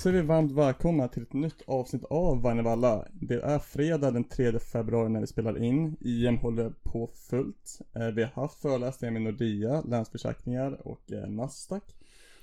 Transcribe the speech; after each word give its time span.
säger 0.00 0.16
vi 0.20 0.22
varmt 0.26 0.52
välkomna 0.52 1.08
till 1.08 1.22
ett 1.22 1.32
nytt 1.32 1.62
avsnitt 1.66 2.04
av 2.04 2.42
Varnevalla. 2.42 3.04
Det 3.12 3.34
är 3.34 3.58
fredag 3.58 4.10
den 4.10 4.24
3 4.24 4.58
februari 4.58 5.08
när 5.08 5.20
vi 5.20 5.26
spelar 5.26 5.62
in. 5.62 5.96
IM 6.00 6.38
håller 6.38 6.70
på 6.82 7.10
fullt. 7.30 7.78
Eh, 7.96 8.06
vi 8.06 8.22
har 8.22 8.30
haft 8.42 8.60
föreläsningar 8.62 9.12
med 9.12 9.22
Nordea, 9.22 9.80
Länsförsäkringar 9.82 10.86
och 10.88 11.12
eh, 11.12 11.28
Nasdaq. 11.28 11.82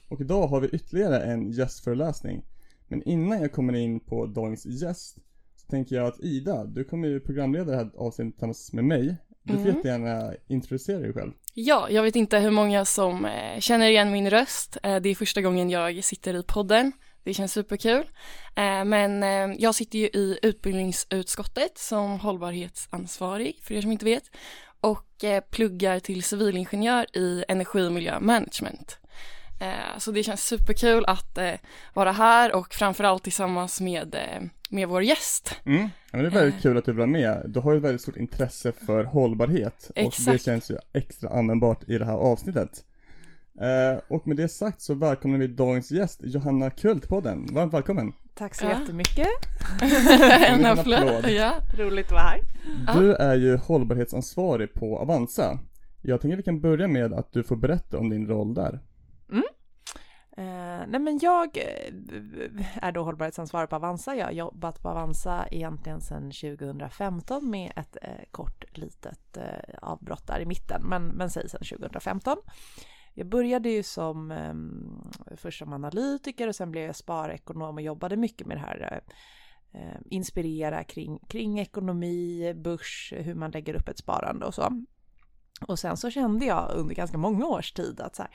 Och 0.08 0.22
idag 0.22 0.48
har 0.48 0.60
vi 0.62 0.68
ytterligare 0.68 1.20
en 1.24 1.52
gästföreläsning. 1.52 2.46
Men 2.88 3.04
innan 3.04 3.42
jag 3.42 3.52
kommer 3.52 3.74
in 3.76 4.00
på 4.00 4.26
dagens 4.26 4.66
gäst 4.66 5.18
så 5.56 5.68
tänker 5.68 5.96
jag 5.96 6.08
att 6.08 6.20
Ida, 6.20 6.66
du 6.66 6.84
kommer 6.84 7.08
ju 7.08 7.20
programleda 7.20 7.72
det 7.72 7.78
här 7.78 7.90
avsnittet 7.98 8.34
tillsammans 8.34 8.74
med 8.74 8.84
mig. 8.86 9.18
Du 9.44 9.54
får 9.54 9.62
Mm. 9.62 9.76
jättegärna 9.76 10.34
introducera 10.48 11.00
dig 11.00 11.14
själv. 11.14 11.32
Ja, 11.54 11.88
jag 11.90 12.04
vet 12.04 12.16
inte 12.16 12.40
hur 12.40 12.52
många 12.52 12.86
som 12.86 13.26
eh, 13.26 13.60
känner 13.60 13.90
igen 13.90 14.12
min 14.12 14.30
röst. 14.30 14.78
Det 14.84 15.10
är 15.10 15.16
första 15.16 15.42
gången 15.42 15.70
jag 15.70 16.04
sitter 16.04 16.34
i 16.34 16.44
podden. 16.44 16.92
Det 17.28 17.34
känns 17.34 17.54
superkul. 17.54 18.06
Eh, 18.56 18.86
men 18.86 19.24
eh, 19.24 19.56
jag 19.60 19.76
sitter 19.76 20.00
ju 20.00 20.06
i 20.06 20.40
utbildningsutskottet 20.42 21.78
som 21.78 22.20
hållbarhetsansvarig, 22.20 23.60
för 23.64 23.74
er 23.74 23.82
som 23.82 23.92
inte 23.92 24.06
vet. 24.06 24.24
Och 24.82 25.24
eh, 25.24 25.44
pluggar 25.52 26.00
till 26.00 26.24
civilingenjör 26.24 27.18
i 27.18 27.44
energi 27.48 27.88
och 27.88 27.92
miljömanagement. 27.92 29.00
Så 29.98 30.12
det 30.12 30.24
känns 30.24 30.48
superkul 30.48 31.06
att 31.06 31.38
vara 31.94 32.12
här 32.12 32.56
och 32.56 32.74
framförallt 32.74 33.24
tillsammans 33.24 33.82
med, 33.82 34.16
med 34.70 34.88
vår 34.88 35.04
gäst. 35.04 35.56
Mm. 35.66 35.90
Ja, 36.12 36.20
det 36.20 36.26
är 36.26 36.32
väldigt 36.32 36.62
kul 36.62 36.78
att 36.78 36.86
du 36.86 36.92
vill 36.92 36.98
vara 36.98 37.08
med. 37.08 37.46
Du 37.48 37.60
har 37.60 37.72
ju 37.72 37.78
ett 37.78 37.84
väldigt 37.84 38.02
stort 38.02 38.18
intresse 38.18 38.72
för 38.72 39.04
hållbarhet 39.04 39.86
och 39.90 39.96
det 39.96 40.02
Exakt. 40.02 40.46
känns 40.46 40.72
ju 40.72 40.78
extra 40.94 41.30
användbart 41.30 41.90
i 41.90 41.98
det 41.98 42.06
här 42.06 42.14
avsnittet. 42.14 42.84
Eh, 43.62 44.00
och 44.08 44.28
med 44.28 44.38
det 44.38 44.48
sagt 44.50 44.82
så 44.82 44.94
välkomnar 44.94 45.38
vi 45.38 45.48
dagens 45.48 45.92
gäst 45.92 46.20
Johanna 46.24 46.70
Kull 46.70 47.00
till 47.00 47.10
podden. 47.10 47.46
Varmt 47.54 47.74
välkommen! 47.74 48.14
Tack 48.36 48.56
så 48.56 48.66
Ja. 48.66 48.80
jättemycket. 48.80 49.28
en 50.48 50.66
applåd. 50.66 51.30
Ja. 51.30 51.54
Roligt 51.78 52.06
att 52.06 52.12
vara 52.12 52.22
här. 52.22 52.42
Du 53.00 53.16
är 53.16 53.36
ju 53.36 53.58
hållbarhetsansvarig 53.58 54.74
på 54.74 55.00
Avanza. 55.00 55.60
Jag 56.02 56.22
tänker 56.22 56.38
vi 56.38 56.44
kan 56.44 56.62
börja 56.62 56.88
med 56.88 57.14
att 57.14 57.32
du 57.34 57.44
får 57.44 57.56
berätta 57.56 57.98
om 58.00 58.10
din 58.10 58.28
roll 58.28 58.54
där. 58.54 58.80
Eh, 60.38 60.84
nej 60.88 61.00
men 61.00 61.20
jag 61.22 61.58
eh, 61.58 62.84
är 62.84 62.92
då 62.92 63.04
hållbarhetsansvarig 63.04 63.70
på 63.70 63.76
Avanza. 63.76 64.16
Jag 64.16 64.26
har 64.26 64.32
jobbat 64.32 64.82
på 64.82 64.90
Avanza 64.90 65.48
egentligen 65.52 66.02
sedan 66.02 66.32
2015 66.32 67.50
med 67.50 67.72
ett 67.76 67.98
eh, 68.02 68.10
kort 68.32 68.64
litet 68.78 69.38
eh, 69.38 69.44
avbrott 69.82 70.28
där 70.28 70.40
i 70.40 70.46
mitten, 70.46 70.82
men, 70.84 71.04
men 71.08 71.30
säg 71.30 71.50
sedan 71.50 71.60
2015. 71.80 72.38
Jag 73.18 73.28
började 73.28 73.70
ju 73.70 73.84
som 73.84 74.32
eh, 74.32 75.36
först 75.38 75.60
som 75.60 75.74
analytiker 75.74 76.48
och 76.48 76.56
sen 76.56 76.72
blev 76.72 76.84
jag 76.84 76.96
sparekonom 76.96 77.76
och 77.76 77.82
jobbade 77.82 78.18
mycket 78.18 78.48
med 78.48 78.58
det 78.58 78.62
här 78.62 79.02
eh, 79.72 79.82
eh, 79.82 79.98
inspirera 80.06 80.84
kring, 80.84 81.20
kring 81.20 81.60
ekonomi, 81.60 82.54
börs, 82.54 83.14
hur 83.18 83.36
man 83.36 83.52
lägger 83.52 83.76
upp 83.76 83.90
ett 83.90 83.98
sparande 83.98 84.46
och 84.46 84.54
så. 84.54 84.84
Och 85.68 85.80
sen 85.80 85.98
så 85.98 86.10
kände 86.10 86.46
jag 86.46 86.72
under 86.76 86.96
ganska 86.96 87.18
många 87.18 87.46
års 87.46 87.72
tid 87.72 88.02
att 88.02 88.16
så 88.16 88.22
här, 88.22 88.32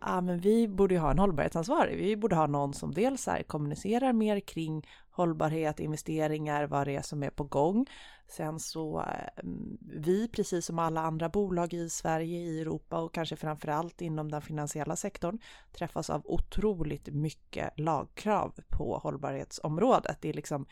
ah, 0.00 0.20
men 0.20 0.38
vi 0.38 0.68
borde 0.68 0.94
ju 0.94 1.00
ha 1.00 1.10
en 1.10 1.18
hållbarhetsansvarig. 1.18 1.96
Vi 1.96 2.16
borde 2.16 2.36
ha 2.36 2.46
någon 2.46 2.74
som 2.74 2.94
dels 2.94 3.26
här 3.26 3.42
kommunicerar 3.42 4.12
mer 4.12 4.40
kring 4.40 4.86
hållbarhet, 5.10 5.80
investeringar, 5.80 6.66
vad 6.66 6.86
det 6.86 6.96
är 6.96 7.02
som 7.02 7.22
är 7.22 7.30
på 7.30 7.44
gång. 7.44 7.86
Sen 8.28 8.60
så 8.60 9.00
eh, 9.00 9.44
vi, 9.80 10.28
precis 10.28 10.66
som 10.66 10.78
alla 10.78 11.00
andra 11.00 11.28
bolag 11.28 11.74
i 11.74 11.88
Sverige, 11.88 12.38
i 12.38 12.60
Europa 12.60 12.98
och 12.98 13.14
kanske 13.14 13.36
framförallt 13.36 14.00
inom 14.00 14.30
den 14.30 14.42
finansiella 14.42 14.96
sektorn, 14.96 15.38
träffas 15.72 16.10
av 16.10 16.22
otroligt 16.24 17.08
mycket 17.08 17.80
lagkrav 17.80 18.54
på 18.68 18.98
hållbarhetsområdet. 18.98 20.18
Det 20.20 20.28
är 20.28 20.32
liksom 20.32 20.66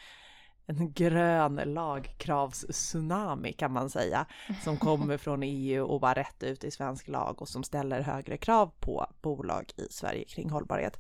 en 0.68 0.92
grön 0.92 1.54
lagkravstsunami 1.54 3.52
kan 3.52 3.72
man 3.72 3.90
säga 3.90 4.26
som 4.64 4.76
kommer 4.76 5.16
från 5.18 5.42
EU 5.42 5.84
och 5.84 6.00
bara 6.00 6.14
rätt 6.14 6.42
ut 6.42 6.64
i 6.64 6.70
svensk 6.70 7.08
lag 7.08 7.42
och 7.42 7.48
som 7.48 7.64
ställer 7.64 8.00
högre 8.00 8.36
krav 8.36 8.72
på 8.80 9.06
bolag 9.22 9.72
i 9.76 9.86
Sverige 9.90 10.24
kring 10.24 10.50
hållbarhet. 10.50 10.96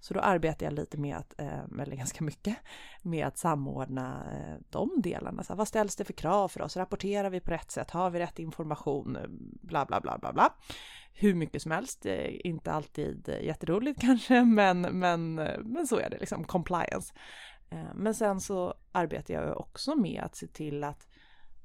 Så 0.00 0.14
då 0.14 0.20
arbetar 0.20 0.66
jag 0.66 0.72
lite 0.72 0.98
med 0.98 1.16
att, 1.16 1.40
eh, 1.40 1.80
eller 1.80 1.96
ganska 1.96 2.24
mycket, 2.24 2.56
med 3.02 3.26
att 3.26 3.38
samordna 3.38 4.22
eh, 4.32 4.56
de 4.70 4.90
delarna. 4.96 5.42
Så 5.42 5.52
här, 5.52 5.58
vad 5.58 5.68
ställs 5.68 5.96
det 5.96 6.04
för 6.04 6.12
krav 6.12 6.48
för 6.48 6.62
oss? 6.62 6.76
Rapporterar 6.76 7.30
vi 7.30 7.40
på 7.40 7.50
rätt 7.50 7.70
sätt? 7.70 7.90
Har 7.90 8.10
vi 8.10 8.18
rätt 8.18 8.38
information? 8.38 9.18
Bla, 9.62 9.84
bla, 9.84 10.00
bla, 10.00 10.18
bla, 10.18 10.32
bla. 10.32 10.54
Hur 11.12 11.34
mycket 11.34 11.62
som 11.62 11.70
helst, 11.70 12.06
eh, 12.06 12.46
inte 12.46 12.72
alltid 12.72 13.38
jätteroligt 13.42 14.00
kanske, 14.06 14.44
men, 14.44 14.80
men, 14.80 15.34
men 15.64 15.86
så 15.86 15.98
är 15.98 16.10
det 16.10 16.18
liksom, 16.18 16.44
compliance. 16.44 17.14
Eh, 17.70 17.94
men 17.94 18.14
sen 18.14 18.40
så 18.40 18.74
arbetar 18.92 19.34
jag 19.34 19.60
också 19.60 19.96
med 19.96 20.22
att 20.22 20.36
se 20.36 20.46
till 20.46 20.84
att, 20.84 21.06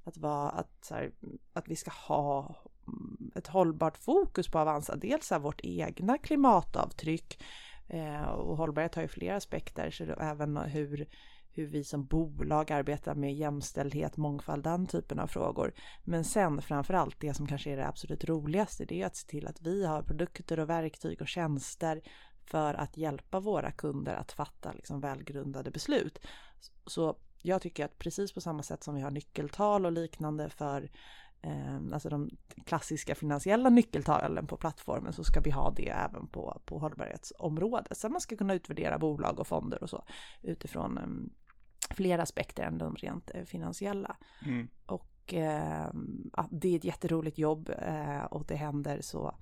att, 0.03 0.18
vara, 0.18 0.50
att, 0.50 0.86
så 0.86 0.96
här, 0.96 1.12
att 1.53 1.68
vi 1.68 1.75
ska 1.75 1.91
ha 1.91 2.56
mm, 2.88 3.31
ett 3.36 3.47
hållbart 3.47 3.97
fokus 3.97 4.47
på 4.47 4.59
Avanza. 4.59 4.96
Dels 4.96 5.31
här 5.31 5.40
vårt 5.40 5.62
egna 5.63 6.18
klimatavtryck 6.18 7.44
eh, 7.88 8.24
och 8.24 8.58
hållbarhet 8.58 8.96
har 8.96 9.02
ju 9.02 9.08
flera 9.08 9.36
aspekter, 9.36 9.92
så 9.92 10.06
det, 10.06 10.13
även 10.13 10.58
hur, 10.58 11.08
hur 11.52 11.68
vi 11.68 11.84
som 11.84 12.06
bolag 12.06 12.72
arbetar 12.72 13.16
med 13.16 13.36
jämställdhet, 13.36 14.18
mångfald, 14.18 14.63
den 14.63 14.88
typen 14.88 15.19
av 15.19 15.28
frågor. 15.28 15.74
Men 16.03 16.24
sen 16.24 16.62
framför 16.62 16.94
allt 16.94 17.19
det 17.19 17.34
som 17.34 17.47
kanske 17.47 17.72
är 17.72 17.78
det 17.78 17.88
absolut 17.88 18.25
roligaste, 18.25 18.86
det 18.86 19.02
är 19.02 19.06
att 19.06 19.16
se 19.16 19.28
till 19.28 19.47
att 19.47 19.62
vi 19.62 19.86
har 19.86 20.02
produkter 20.02 20.59
och 20.59 20.69
verktyg 20.69 21.22
och 21.22 21.28
tjänster 21.28 22.02
för 22.46 22.74
att 22.74 22.98
hjälpa 22.98 23.40
våra 23.40 23.72
kunder 23.72 24.16
att 24.16 24.31
fatta 24.31 24.72
liksom 24.72 25.00
välgrundade 25.00 25.72
beslut. 25.72 26.20
Så 26.86 27.16
jag 27.42 27.62
tycker 27.62 27.86
att 27.86 27.98
precis 27.98 28.34
på 28.34 28.42
samma 28.42 28.64
sätt 28.64 28.84
som 28.84 28.96
vi 28.96 29.02
har 29.02 29.12
nyckeltal 29.12 29.86
och 29.86 29.92
liknande 29.92 30.50
för 30.50 30.90
eh, 31.42 31.76
alltså 31.94 32.09
de 32.09 32.30
klassiska 32.66 33.16
finansiella 33.16 33.70
nyckeltalen 33.70 34.48
på 34.48 34.58
plattformen 34.58 35.14
så 35.14 35.24
ska 35.24 35.40
vi 35.40 35.52
ha 35.52 35.72
det 35.72 35.90
även 35.90 36.28
på, 36.28 36.62
på 36.66 36.80
hållbarhetsområdet. 36.80 37.98
Så 37.98 38.09
man 38.09 38.22
ska 38.22 38.36
kunna 38.36 38.54
utvärdera 38.54 38.98
bolag 39.00 39.40
och 39.40 39.48
fonder 39.48 39.84
och 39.84 39.90
så 39.90 40.04
utifrån 40.42 40.98
eh, 40.98 41.96
fler 41.96 42.20
aspekter 42.20 42.64
än 42.64 42.78
de 42.78 42.96
rent 42.96 43.31
eh, 43.34 43.44
finansiella. 43.44 44.18
Mm. 44.46 44.68
Och 44.86 45.34
eh, 45.34 45.90
ja, 46.34 46.48
det 46.52 46.68
är 46.68 46.75
ett 46.75 46.84
jätteroligt 46.84 47.38
jobb 47.38 47.70
eh, 47.80 48.24
och 48.24 48.46
det 48.46 48.56
händer 48.56 49.02
så 49.02 49.36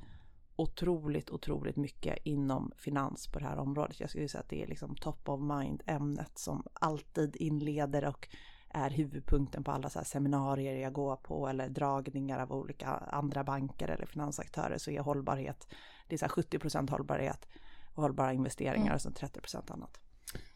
otroligt, 0.62 1.30
otroligt 1.30 1.76
mycket 1.76 2.18
inom 2.24 2.72
finans 2.78 3.28
på 3.28 3.40
det 3.40 3.46
här 3.46 3.58
området. 3.58 4.00
Jag 4.00 4.10
skulle 4.10 4.28
säga 4.28 4.42
att 4.42 4.50
det 4.50 4.64
är 4.64 4.68
liksom 4.68 4.96
top 4.96 5.30
of 5.30 5.42
mind 5.42 5.82
ämnet 5.86 6.32
som 6.38 6.64
alltid 6.74 7.36
inleder 7.36 8.06
och 8.06 8.28
är 8.70 8.90
huvudpunkten 8.90 9.64
på 9.64 9.72
alla 9.72 9.90
så 9.90 10.00
här 10.00 10.06
seminarier 10.06 10.76
jag 10.76 10.94
går 10.94 11.16
på 11.16 11.48
eller 11.48 11.70
dragningar 11.70 12.40
av 12.40 12.52
olika 12.52 12.88
andra 12.88 13.44
banker 13.44 13.88
eller 13.88 14.06
finansaktörer 14.06 14.78
så 14.78 14.92
är 14.92 15.00
hållbarhet, 15.00 15.68
det 16.08 16.16
är 16.16 16.18
så 16.20 16.26
här 16.26 16.32
70% 16.32 16.90
hållbarhet 16.90 17.48
och 17.96 18.02
hållbara 18.04 18.34
investeringar 18.34 18.86
Mm. 18.86 18.96
och 18.96 19.02
sen 19.02 19.14
30% 19.14 19.72
annat. 19.74 20.00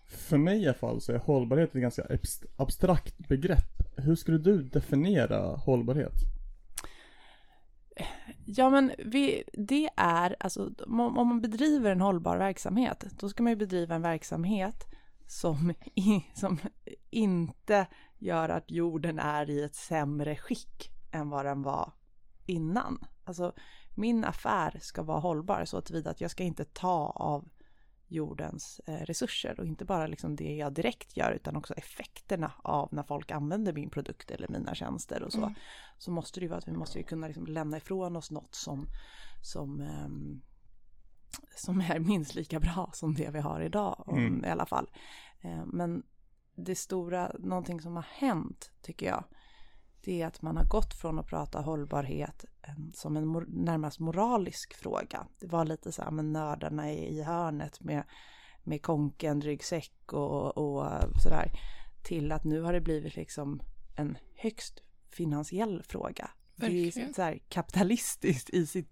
För 0.08 0.38
mig 0.38 0.62
i 0.64 0.66
alla 0.68 0.74
fall 0.78 1.02
så 1.02 1.12
är 1.12 1.18
hållbarhet 1.18 1.76
ett 1.76 1.82
ganska 1.82 2.02
abst- 2.04 2.46
abstrakt 2.56 3.18
begrepp. 3.18 3.98
Hur 3.98 4.16
skulle 4.16 4.38
du 4.38 4.64
definiera 4.64 5.56
hållbarhet? 5.56 6.14
Ja, 8.48 8.70
men 8.70 8.92
vi, 8.98 9.44
det 9.54 9.90
är 9.98 10.36
alltså 10.40 10.72
om 10.88 11.28
man 11.28 11.42
bedriver 11.42 11.92
en 11.92 12.02
hållbar 12.02 12.38
verksamhet, 12.38 13.06
då 13.20 13.30
ska 13.30 13.44
man 13.44 13.52
ju 13.52 13.56
bedriva 13.56 13.96
en 13.96 14.02
verksamhet 14.02 14.86
som, 15.28 15.74
som 16.34 16.60
inte 17.10 17.88
gör 18.18 18.50
att 18.50 18.72
jorden 18.72 19.20
är 19.20 19.50
i 19.50 19.64
ett 19.64 19.76
sämre 19.76 20.36
skick 20.36 20.92
än 21.12 21.30
vad 21.30 21.46
den 21.46 21.62
var 21.62 21.94
innan. 22.46 23.06
Alltså 23.24 23.54
min 23.96 24.26
affär 24.26 24.80
ska 24.82 25.04
vara 25.04 25.20
hållbar 25.20 25.66
så 25.66 25.82
tillvida 25.82 26.10
att 26.10 26.22
jag 26.22 26.32
ska 26.32 26.44
inte 26.44 26.66
ta 26.66 27.14
av 27.16 27.50
jordens 28.16 28.82
eh, 28.86 29.00
resurser 29.06 29.60
och 29.60 29.66
inte 29.66 29.86
bara 29.86 30.08
liksom 30.08 30.36
det 30.36 30.56
jag 30.56 30.74
direkt 30.74 31.18
gör 31.18 31.32
utan 31.32 31.56
också 31.56 31.74
effekterna 31.74 32.52
av 32.64 32.90
när 32.92 33.04
folk 33.04 33.32
använder 33.32 33.74
min 33.74 33.90
produkt 33.90 34.32
eller 34.32 34.48
mina 34.48 34.76
tjänster 34.76 35.24
och 35.24 35.32
så. 35.32 35.38
Mm. 35.42 35.54
Så 35.98 36.12
måste 36.12 36.40
det 36.40 36.44
ju 36.44 36.50
vara 36.50 36.58
att 36.58 36.68
vi 36.68 36.72
måste 36.72 36.98
ju 36.98 37.04
kunna 37.04 37.28
liksom 37.28 37.46
lämna 37.46 37.78
ifrån 37.78 38.16
oss 38.16 38.32
något 38.32 38.56
som, 38.56 38.88
som, 39.42 39.82
ehm, 39.82 40.42
som 41.56 41.82
är 41.82 42.00
minst 42.00 42.36
lika 42.36 42.60
bra 42.60 42.90
som 42.94 43.14
det 43.16 43.30
vi 43.30 43.40
har 43.40 43.62
idag 43.62 44.04
om, 44.08 44.18
Mm. 44.18 44.46
i 44.46 44.50
alla 44.50 44.66
fall. 44.66 44.90
Eh, 45.42 45.66
men 45.66 46.04
det 46.56 46.76
stora, 46.76 47.32
någonting 47.40 47.82
som 47.82 47.96
har 47.96 48.06
hänt 48.10 48.72
tycker 48.82 49.06
jag, 49.06 49.24
det 50.06 50.22
är 50.22 50.28
att 50.28 50.42
man 50.42 50.58
har 50.58 50.66
gått 50.66 50.94
från 50.94 51.20
att 51.20 51.28
prata 51.28 51.62
hållbarhet 51.62 52.46
eh, 52.62 52.74
som 52.94 53.18
en 53.18 53.26
mor- 53.26 53.48
närmast 53.48 54.00
moralisk 54.00 54.74
fråga. 54.74 55.28
Det 55.40 55.48
var 55.48 55.66
lite 55.66 55.92
så 55.92 56.02
här 56.04 56.12
med 56.12 56.26
nördarna 56.26 56.92
i, 56.92 57.18
i 57.18 57.24
hörnet 57.24 57.82
med, 57.82 58.04
med 58.64 58.82
konken, 58.82 59.42
ryggsäck 59.42 60.14
och, 60.14 60.58
och 60.58 60.92
sådär. 61.24 61.52
Till 62.04 62.32
att 62.32 62.44
nu 62.44 62.62
har 62.62 62.74
det 62.74 62.82
blivit 62.82 63.16
liksom 63.16 63.62
en 63.96 64.18
högst 64.36 64.82
finansiell 65.10 65.84
fråga. 65.84 66.30
Det 66.56 66.62
Verkligen. 66.62 67.10
är 67.10 67.14
så 67.14 67.22
här 67.22 67.40
kapitalistiskt 67.50 68.50
i 68.50 68.68
sitt, 68.68 68.92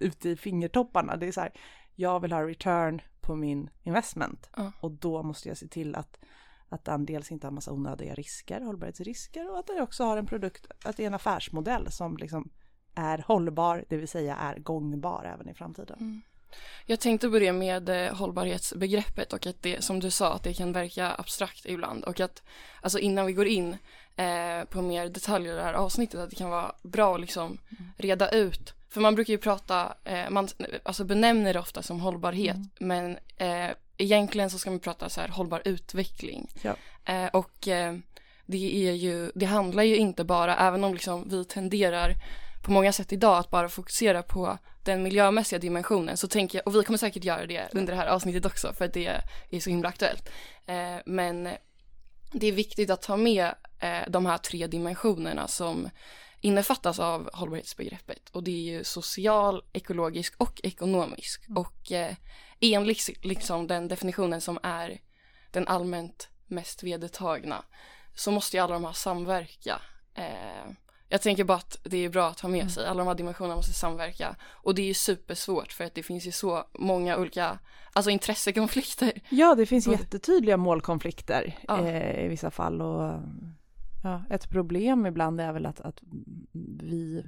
ute 0.00 0.30
i 0.30 0.36
fingertopparna. 0.36 1.16
Det 1.16 1.26
är 1.26 1.32
så 1.32 1.40
här, 1.40 1.52
jag 1.94 2.20
vill 2.20 2.32
ha 2.32 2.48
return 2.48 3.00
på 3.20 3.36
min 3.36 3.70
investment. 3.82 4.50
Ja. 4.56 4.72
Och 4.80 4.90
då 4.90 5.22
måste 5.22 5.48
jag 5.48 5.58
se 5.58 5.68
till 5.68 5.94
att, 5.94 6.18
att 6.72 6.84
den 6.84 7.06
dels 7.06 7.32
inte 7.32 7.46
har 7.46 7.52
massa 7.52 7.72
onödiga 7.72 8.14
risker, 8.14 8.60
hållbarhetsrisker 8.60 9.50
och 9.50 9.58
att 9.58 9.66
den 9.66 9.80
också 9.80 10.04
har 10.04 10.16
en 10.16 10.26
produkt, 10.26 10.66
att 10.84 10.96
det 10.96 11.02
är 11.02 11.06
en 11.06 11.14
affärsmodell 11.14 11.92
som 11.92 12.16
liksom 12.16 12.50
är 12.94 13.18
hållbar, 13.26 13.84
det 13.88 13.96
vill 13.96 14.08
säga 14.08 14.36
är 14.36 14.58
gångbar 14.58 15.32
även 15.34 15.48
i 15.48 15.54
framtiden. 15.54 15.96
Mm. 16.00 16.22
Jag 16.86 17.00
tänkte 17.00 17.28
börja 17.28 17.52
med 17.52 17.88
eh, 17.88 18.14
hållbarhetsbegreppet 18.14 19.32
och 19.32 19.46
att 19.46 19.62
det, 19.62 19.84
som 19.84 20.00
du 20.00 20.10
sa, 20.10 20.34
att 20.34 20.42
det 20.42 20.54
kan 20.54 20.72
verka 20.72 21.10
abstrakt 21.10 21.66
ibland 21.66 22.04
och 22.04 22.20
att, 22.20 22.42
alltså 22.80 22.98
innan 22.98 23.26
vi 23.26 23.32
går 23.32 23.46
in 23.46 23.76
eh, 24.16 24.64
på 24.70 24.82
mer 24.82 25.08
detaljer 25.08 25.52
i 25.52 25.56
det 25.56 25.62
här 25.62 25.74
avsnittet, 25.74 26.20
att 26.20 26.30
det 26.30 26.36
kan 26.36 26.50
vara 26.50 26.72
bra 26.82 27.14
att 27.14 27.20
liksom 27.20 27.58
reda 27.98 28.30
ut, 28.30 28.74
för 28.88 29.00
man 29.00 29.14
brukar 29.14 29.32
ju 29.32 29.38
prata, 29.38 29.94
eh, 30.04 30.30
man 30.30 30.48
alltså 30.82 31.04
benämner 31.04 31.52
det 31.52 31.60
ofta 31.60 31.82
som 31.82 32.00
hållbarhet, 32.00 32.56
men 32.80 33.18
eh, 33.36 33.70
egentligen 33.98 34.50
så 34.50 34.58
ska 34.58 34.70
man 34.70 34.80
prata 34.80 35.08
så 35.08 35.20
här 35.20 35.28
hållbar 35.28 35.62
utveckling. 35.64 36.50
Ja. 36.62 36.76
Eh, 37.04 37.26
och 37.26 37.68
eh, 37.68 37.94
det 38.46 38.88
är 38.88 38.92
ju, 38.92 39.32
det 39.34 39.46
handlar 39.46 39.82
ju 39.82 39.96
inte 39.96 40.24
bara, 40.24 40.56
även 40.56 40.84
om 40.84 40.94
liksom 40.94 41.28
vi 41.28 41.44
tenderar 41.44 42.14
på 42.62 42.72
många 42.72 42.92
sätt 42.92 43.12
idag 43.12 43.38
att 43.38 43.50
bara 43.50 43.68
fokusera 43.68 44.22
på 44.22 44.58
den 44.84 45.02
miljömässiga 45.02 45.58
dimensionen 45.58 46.16
så 46.16 46.28
tänker 46.28 46.58
jag, 46.58 46.66
och 46.66 46.74
vi 46.74 46.84
kommer 46.84 46.98
säkert 46.98 47.24
göra 47.24 47.46
det 47.46 47.68
under 47.72 47.92
det 47.92 47.98
här 47.98 48.06
avsnittet 48.06 48.46
också 48.46 48.72
för 48.72 48.84
att 48.84 48.92
det 48.92 49.06
är 49.50 49.60
så 49.60 49.70
himla 49.70 49.88
aktuellt. 49.88 50.28
Eh, 50.66 50.96
men 51.06 51.48
det 52.32 52.46
är 52.46 52.52
viktigt 52.52 52.90
att 52.90 53.02
ta 53.02 53.16
med 53.16 53.54
eh, 53.78 54.08
de 54.08 54.26
här 54.26 54.38
tre 54.38 54.66
dimensionerna 54.66 55.48
som 55.48 55.90
innefattas 56.42 56.98
av 56.98 57.30
hållbarhetsbegreppet 57.32 58.28
och 58.32 58.42
det 58.42 58.50
är 58.50 58.72
ju 58.76 58.84
social, 58.84 59.62
ekologisk 59.72 60.34
och 60.38 60.60
ekonomisk 60.62 61.46
och 61.56 61.92
eh, 61.92 62.14
enligt 62.60 63.24
liksom 63.24 63.66
den 63.66 63.88
definitionen 63.88 64.40
som 64.40 64.58
är 64.62 65.00
den 65.50 65.68
allmänt 65.68 66.28
mest 66.46 66.82
vedertagna 66.82 67.64
så 68.14 68.30
måste 68.30 68.56
ju 68.56 68.62
alla 68.62 68.74
de 68.74 68.84
här 68.84 68.92
samverka. 68.92 69.80
Eh, 70.14 70.72
jag 71.08 71.22
tänker 71.22 71.44
bara 71.44 71.58
att 71.58 71.76
det 71.84 71.96
är 71.96 72.08
bra 72.08 72.28
att 72.28 72.40
ha 72.40 72.48
med 72.48 72.72
sig, 72.72 72.86
alla 72.86 72.98
de 72.98 73.06
här 73.08 73.14
dimensionerna 73.14 73.56
måste 73.56 73.72
samverka. 73.72 74.36
Och 74.42 74.74
det 74.74 74.82
är 74.82 74.86
ju 74.86 74.94
supersvårt 74.94 75.72
för 75.72 75.84
att 75.84 75.94
det 75.94 76.02
finns 76.02 76.26
ju 76.26 76.32
så 76.32 76.64
många 76.78 77.16
olika, 77.16 77.58
alltså 77.92 78.10
intressekonflikter. 78.10 79.12
Ja, 79.28 79.54
det 79.54 79.66
finns 79.66 79.86
jättetydliga 79.86 80.56
målkonflikter 80.56 81.58
Ja. 81.68 81.86
eh, 81.86 82.24
i 82.24 82.28
vissa 82.28 82.50
fall 82.50 82.82
och 82.82 83.12
ja, 84.02 84.22
ett 84.30 84.50
problem 84.50 85.06
ibland 85.06 85.40
är 85.40 85.52
väl 85.52 85.66
att, 85.66 85.80
att 85.80 86.02
vi 86.82 87.24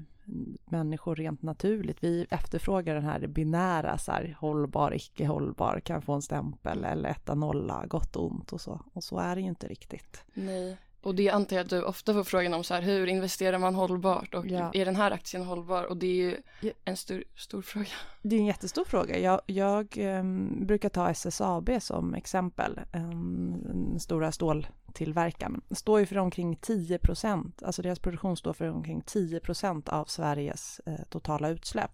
människor 0.64 1.16
rent 1.16 1.42
naturligt, 1.42 2.04
vi 2.04 2.26
efterfrågar 2.30 2.94
den 2.94 3.04
här 3.04 3.26
binära, 3.26 3.98
så 3.98 4.12
här, 4.12 4.36
hållbar, 4.40 4.94
icke 4.94 5.26
hållbar, 5.26 5.80
kan 5.80 6.02
få 6.02 6.12
en 6.12 6.22
stämpel 6.22 6.84
eller 6.84 7.08
etta, 7.08 7.34
nolla, 7.34 7.86
gott 7.86 8.16
och 8.16 8.26
ont 8.26 8.52
och 8.52 8.60
så. 8.60 8.80
Och 8.92 9.04
så 9.04 9.18
är 9.18 9.34
det 9.34 9.40
ju 9.42 9.48
inte 9.48 9.68
riktigt. 9.68 10.24
Nej. 10.34 10.76
Och 11.04 11.14
det 11.14 11.30
antar 11.30 11.56
jag 11.56 11.64
att 11.64 11.70
du 11.70 11.82
ofta 11.82 12.12
får 12.14 12.24
frågan 12.24 12.54
om 12.54 12.64
så 12.64 12.74
här, 12.74 12.82
hur 12.82 13.06
investerar 13.06 13.58
man 13.58 13.74
hållbart 13.74 14.34
och 14.34 14.46
Ja. 14.46 14.70
är 14.74 14.84
den 14.84 14.96
här 14.96 15.10
aktien 15.10 15.42
hållbar? 15.44 15.84
Och 15.84 15.96
det 15.96 16.06
är 16.06 16.14
ju 16.14 16.36
Ja. 16.60 16.70
en 16.84 16.96
stor, 16.96 17.24
stor 17.36 17.62
fråga. 17.62 17.86
Det 18.22 18.36
är 18.36 18.40
en 18.40 18.46
jättestor 18.46 18.84
fråga. 18.84 19.18
Jag, 19.18 19.40
jag 19.46 19.98
ehm, 19.98 20.66
brukar 20.66 20.88
ta 20.88 21.10
SSAB 21.10 21.70
som 21.80 22.14
exempel. 22.14 22.80
Um, 22.92 23.62
den 23.62 24.00
stora 24.00 24.32
ståltillverkaren. 24.32 25.60
Står 25.70 26.00
ju 26.00 26.06
för 26.06 26.18
omkring 26.18 26.56
10 26.56 26.98
procent, 26.98 27.62
alltså 27.62 27.82
deras 27.82 27.98
produktion 27.98 28.36
står 28.36 28.52
för 28.52 28.68
omkring 28.68 29.02
10 29.06 29.40
procent 29.40 29.88
av 29.88 30.04
Sveriges 30.04 30.80
eh, 30.86 31.04
totala 31.08 31.48
utsläpp. 31.48 31.92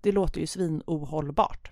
Det 0.00 0.12
låter 0.12 0.40
ju 0.40 0.46
svinohållbart. 0.46 1.70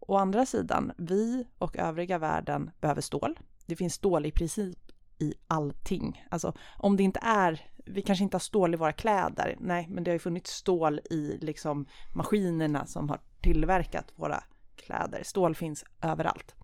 Å 0.00 0.16
andra 0.16 0.46
sidan, 0.46 0.92
vi 0.98 1.46
och 1.58 1.76
övriga 1.76 2.18
världen 2.18 2.70
behöver 2.80 3.00
stål. 3.00 3.38
Det 3.66 3.76
finns 3.76 3.94
stål 3.94 4.26
i 4.26 4.30
princip 4.30 4.78
i 5.18 5.34
allting. 5.46 6.24
Alltså 6.30 6.52
om 6.76 6.96
det 6.96 7.02
inte 7.02 7.20
är, 7.22 7.60
vi 7.76 8.02
kanske 8.02 8.24
inte 8.24 8.34
har 8.34 8.40
stål 8.40 8.74
i 8.74 8.76
våra 8.76 8.92
kläder, 8.92 9.56
nej, 9.60 9.86
men 9.90 10.04
det 10.04 10.10
har 10.10 10.14
ju 10.14 10.18
funnits 10.18 10.50
stål 10.50 11.00
i 11.10 11.38
liksom 11.40 11.86
maskinerna 12.14 12.86
som 12.86 13.08
har 13.08 13.20
tillverkat 13.40 14.12
våra 14.16 14.44
kläder. 14.76 15.22
Stål 15.24 15.54
finns 15.54 15.84
överallt. 16.02 16.54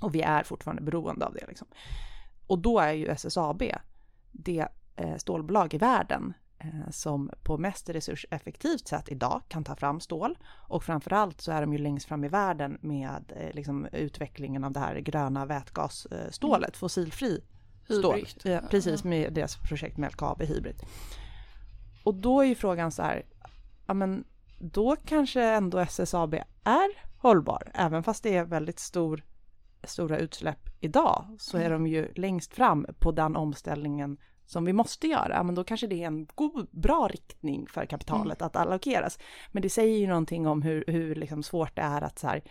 Och 0.00 0.14
vi 0.14 0.22
är 0.22 0.42
fortfarande 0.42 0.82
beroende 0.82 1.26
av 1.26 1.34
det. 1.34 1.46
Liksom. 1.48 1.66
Och 2.46 2.58
då 2.58 2.78
är 2.78 2.92
ju 2.92 3.06
SSAB 3.06 3.62
det 4.30 4.68
eh, 4.96 5.16
stålbolag 5.16 5.74
i 5.74 5.78
världen 5.78 6.34
eh, 6.58 6.90
som 6.90 7.30
på 7.42 7.58
mest 7.58 7.88
resurseffektivt 7.88 8.88
sätt 8.88 9.08
idag 9.08 9.42
kan 9.48 9.64
ta 9.64 9.76
fram 9.76 10.00
stål. 10.00 10.38
Och 10.68 10.84
framförallt 10.84 11.40
så 11.40 11.52
är 11.52 11.60
de 11.60 11.72
ju 11.72 11.78
längst 11.78 12.08
fram 12.08 12.24
i 12.24 12.28
världen 12.28 12.78
med 12.80 13.32
eh, 13.36 13.54
liksom, 13.54 13.86
utvecklingen 13.92 14.64
av 14.64 14.72
det 14.72 14.80
här 14.80 14.96
gröna 14.96 15.46
vätgasstålet, 15.46 16.76
fossilfri 16.76 17.40
Hybrid. 17.88 18.26
Ja, 18.42 18.60
precis, 18.70 19.04
med 19.04 19.32
deras 19.32 19.56
projekt 19.56 19.96
med 19.96 20.12
LKAB 20.12 20.42
Hybrid. 20.42 20.82
Och 22.04 22.14
då 22.14 22.40
är 22.40 22.44
ju 22.44 22.54
frågan 22.54 22.92
så 22.92 23.02
här, 23.02 23.22
ja 23.86 23.94
men 23.94 24.24
då 24.58 24.96
kanske 25.06 25.42
ändå 25.42 25.78
SSAB 25.78 26.34
är 26.64 26.88
hållbar, 27.18 27.70
även 27.74 28.02
fast 28.02 28.22
det 28.22 28.36
är 28.36 28.44
väldigt 28.44 28.78
stor, 28.78 29.24
stora 29.84 30.18
utsläpp 30.18 30.68
idag, 30.80 31.36
så 31.38 31.58
är 31.58 31.70
de 31.70 31.86
ju 31.86 32.12
längst 32.14 32.54
fram 32.54 32.86
på 32.98 33.12
den 33.12 33.36
omställningen 33.36 34.18
som 34.46 34.64
vi 34.64 34.72
måste 34.72 35.06
göra, 35.06 35.42
men 35.42 35.54
då 35.54 35.64
kanske 35.64 35.86
det 35.86 36.02
är 36.02 36.06
en 36.06 36.26
god, 36.34 36.68
bra 36.70 37.08
riktning 37.12 37.66
för 37.66 37.86
kapitalet 37.86 38.42
att 38.42 38.56
allokeras. 38.56 39.18
Men 39.52 39.62
det 39.62 39.70
säger 39.70 39.98
ju 39.98 40.06
någonting 40.06 40.46
om 40.46 40.62
hur, 40.62 40.84
hur 40.86 41.14
liksom 41.14 41.42
svårt 41.42 41.76
det 41.76 41.82
är 41.82 42.02
att 42.02 42.18
så 42.18 42.26
här, 42.26 42.42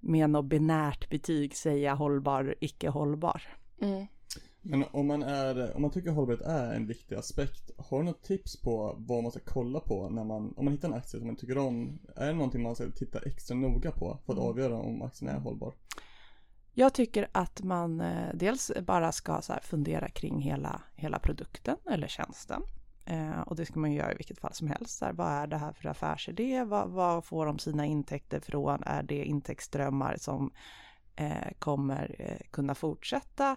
med 0.00 0.30
något 0.30 0.44
binärt 0.44 1.10
betyg 1.10 1.56
säga 1.56 1.94
hållbar, 1.94 2.54
icke 2.60 2.88
hållbar. 2.88 3.42
Mm. 3.80 4.06
Men 4.62 4.84
om 4.92 5.06
man, 5.06 5.22
är, 5.22 5.76
om 5.76 5.82
man 5.82 5.90
tycker 5.90 6.10
hållbarhet 6.10 6.42
är 6.42 6.74
en 6.74 6.86
viktig 6.86 7.14
aspekt, 7.14 7.70
har 7.78 7.98
du 7.98 8.04
något 8.04 8.22
tips 8.22 8.60
på 8.60 8.96
vad 8.98 9.22
man 9.22 9.32
ska 9.32 9.40
kolla 9.44 9.80
på 9.80 10.08
när 10.08 10.24
man, 10.24 10.54
om 10.56 10.64
man 10.64 10.74
hittar 10.74 10.88
en 10.88 10.94
aktie 10.94 11.20
som 11.20 11.26
man 11.26 11.36
tycker 11.36 11.58
om? 11.58 11.98
Är 12.16 12.26
det 12.26 12.32
någonting 12.32 12.62
man 12.62 12.74
ska 12.74 12.90
titta 12.90 13.18
extra 13.18 13.56
noga 13.56 13.90
på 13.90 14.18
för 14.26 14.32
att 14.32 14.38
avgöra 14.38 14.76
om 14.76 15.02
aktien 15.02 15.30
är 15.30 15.40
hållbar? 15.40 15.74
Jag 16.74 16.94
tycker 16.94 17.28
att 17.32 17.62
man 17.62 18.00
eh, 18.00 18.34
dels 18.34 18.70
bara 18.86 19.12
ska 19.12 19.40
så 19.40 19.54
fundera 19.62 20.08
kring 20.08 20.40
hela, 20.40 20.82
hela 20.94 21.18
produkten 21.18 21.76
eller 21.90 22.08
tjänsten. 22.08 22.62
Eh, 23.04 23.40
och 23.40 23.56
det 23.56 23.66
ska 23.66 23.80
man 23.80 23.92
ju 23.92 23.98
göra 23.98 24.12
i 24.12 24.16
vilket 24.16 24.40
fall 24.40 24.54
som 24.54 24.68
helst. 24.68 24.98
Så 24.98 25.04
här, 25.04 25.12
vad 25.12 25.32
är 25.32 25.46
det 25.46 25.56
här 25.56 25.72
för 25.72 25.88
affärsidé? 25.88 26.64
Vad, 26.64 26.90
vad 26.90 27.24
får 27.24 27.46
de 27.46 27.58
sina 27.58 27.86
intäkter 27.86 28.40
från? 28.40 28.82
Är 28.82 29.02
det 29.02 29.24
intäktsströmmar 29.24 30.16
som 30.16 30.50
eh, 31.16 31.52
kommer 31.58 32.16
eh, 32.18 32.50
kunna 32.50 32.74
fortsätta? 32.74 33.56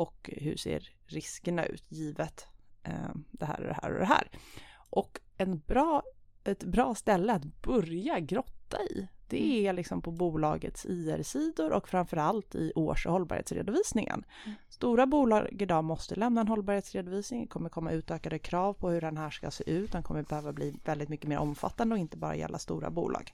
Och 0.00 0.30
hur 0.32 0.56
ser 0.56 0.88
riskerna 1.06 1.64
ut 1.66 1.84
givet 1.88 2.46
eh, 2.82 3.10
det 3.30 3.46
här 3.46 3.60
och 3.60 3.66
det 3.66 3.78
här 3.82 3.92
och 3.92 3.98
det 3.98 4.06
här? 4.06 4.30
Och 4.74 5.20
en 5.36 5.58
bra, 5.58 6.02
ett 6.44 6.64
bra 6.64 6.94
ställe 6.94 7.32
att 7.32 7.62
börja 7.62 8.20
grotta 8.20 8.82
i, 8.82 9.08
det 9.30 9.66
är 9.66 9.72
liksom 9.72 10.02
på 10.02 10.10
bolagets 10.10 10.86
IR-sidor 10.86 11.72
och 11.72 11.88
framförallt 11.88 12.54
i 12.54 12.72
års 12.74 13.06
och 13.06 13.12
hållbarhetsredovisningen. 13.12 14.24
Stora 14.68 15.06
bolag 15.06 15.62
idag 15.62 15.84
måste 15.84 16.14
lämna 16.14 16.40
en 16.40 16.48
hållbarhetsredovisning. 16.48 17.40
Det 17.40 17.46
kommer 17.46 17.68
komma 17.68 17.92
utökade 17.92 18.38
krav 18.38 18.72
på 18.72 18.90
hur 18.90 19.00
den 19.00 19.16
här 19.16 19.30
ska 19.30 19.50
se 19.50 19.70
ut. 19.70 19.92
Den 19.92 20.02
kommer 20.02 20.22
behöva 20.22 20.52
bli 20.52 20.74
väldigt 20.84 21.08
mycket 21.08 21.28
mer 21.28 21.38
omfattande 21.38 21.94
och 21.94 21.98
inte 21.98 22.16
bara 22.16 22.36
gälla 22.36 22.58
stora 22.58 22.90
bolag. 22.90 23.32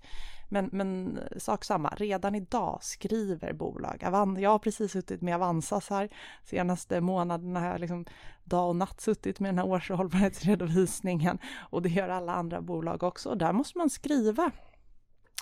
Men, 0.49 0.69
men 0.73 1.19
sak 1.37 1.65
samma, 1.65 1.89
redan 1.89 2.35
idag 2.35 2.79
skriver 2.83 3.53
bolag. 3.53 3.99
Jag 4.39 4.51
har 4.51 4.59
precis 4.59 4.93
suttit 4.93 5.23
med 5.23 5.35
Avanzas 5.35 5.91
här 5.91 6.09
senaste 6.45 7.01
månaderna 7.01 7.61
har 7.61 7.67
jag 7.67 7.81
liksom 7.81 8.05
dag 8.45 8.69
och 8.69 8.77
natt 8.77 9.01
suttit 9.01 9.41
med 9.41 9.49
den 9.49 9.59
här 9.59 9.67
års 9.67 9.91
och 9.91 9.97
hållbarhetsredovisningen 9.97 11.39
och 11.71 11.83
det 11.83 11.89
gör 11.89 12.09
alla 12.09 12.33
andra 12.33 12.61
bolag 12.61 13.03
också. 13.03 13.29
Och 13.29 13.39
där 13.39 13.53
måste 13.53 13.79
man 13.79 13.91
skriva 13.91 14.51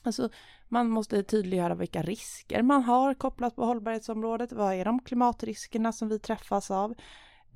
Alltså, 0.07 0.29
man 0.69 0.91
måste 0.91 1.23
tydliggöra 1.23 1.75
vilka 1.75 2.03
risker 2.03 2.63
man 2.63 2.83
har 2.83 3.15
kopplat 3.15 3.57
på 3.57 3.65
hållbarhetsområdet. 3.65 4.53
Vad 4.53 4.75
är 4.75 4.85
de 4.85 5.01
klimatriskerna 5.01 5.93
som 5.93 6.09
vi 6.09 6.19
träffas 6.19 6.71
av? 6.71 6.95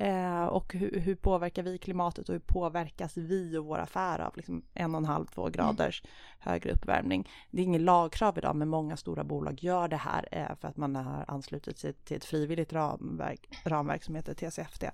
Eh, 0.00 0.44
och 0.44 0.74
hur, 0.74 1.00
hur 1.00 1.14
påverkar 1.14 1.62
vi 1.62 1.78
klimatet 1.78 2.28
och 2.28 2.32
hur 2.32 2.40
påverkas 2.40 3.16
vi 3.16 3.56
och 3.56 3.64
våra 3.64 3.82
affärer 3.82 4.24
av 4.24 4.36
liksom 4.36 4.62
en 4.74 4.94
och 4.94 4.98
en 4.98 5.04
halv, 5.04 5.26
två 5.26 5.48
graders 5.48 6.02
högre 6.38 6.72
uppvärmning? 6.72 7.28
Det 7.50 7.60
är 7.60 7.64
inget 7.64 7.80
lagkrav 7.80 8.38
idag, 8.38 8.56
men 8.56 8.68
många 8.68 8.96
stora 8.96 9.24
bolag 9.24 9.64
gör 9.64 9.88
det 9.88 9.96
här 9.96 10.28
eh, 10.32 10.56
för 10.60 10.68
att 10.68 10.76
man 10.76 10.96
har 10.96 11.24
anslutit 11.28 11.78
sig 11.78 11.92
till 11.92 12.16
ett 12.16 12.24
frivilligt 12.24 12.72
ramverk, 12.72 13.48
ramverk 13.64 14.04
som 14.04 14.14
heter 14.14 14.34
TCFD. 14.34 14.84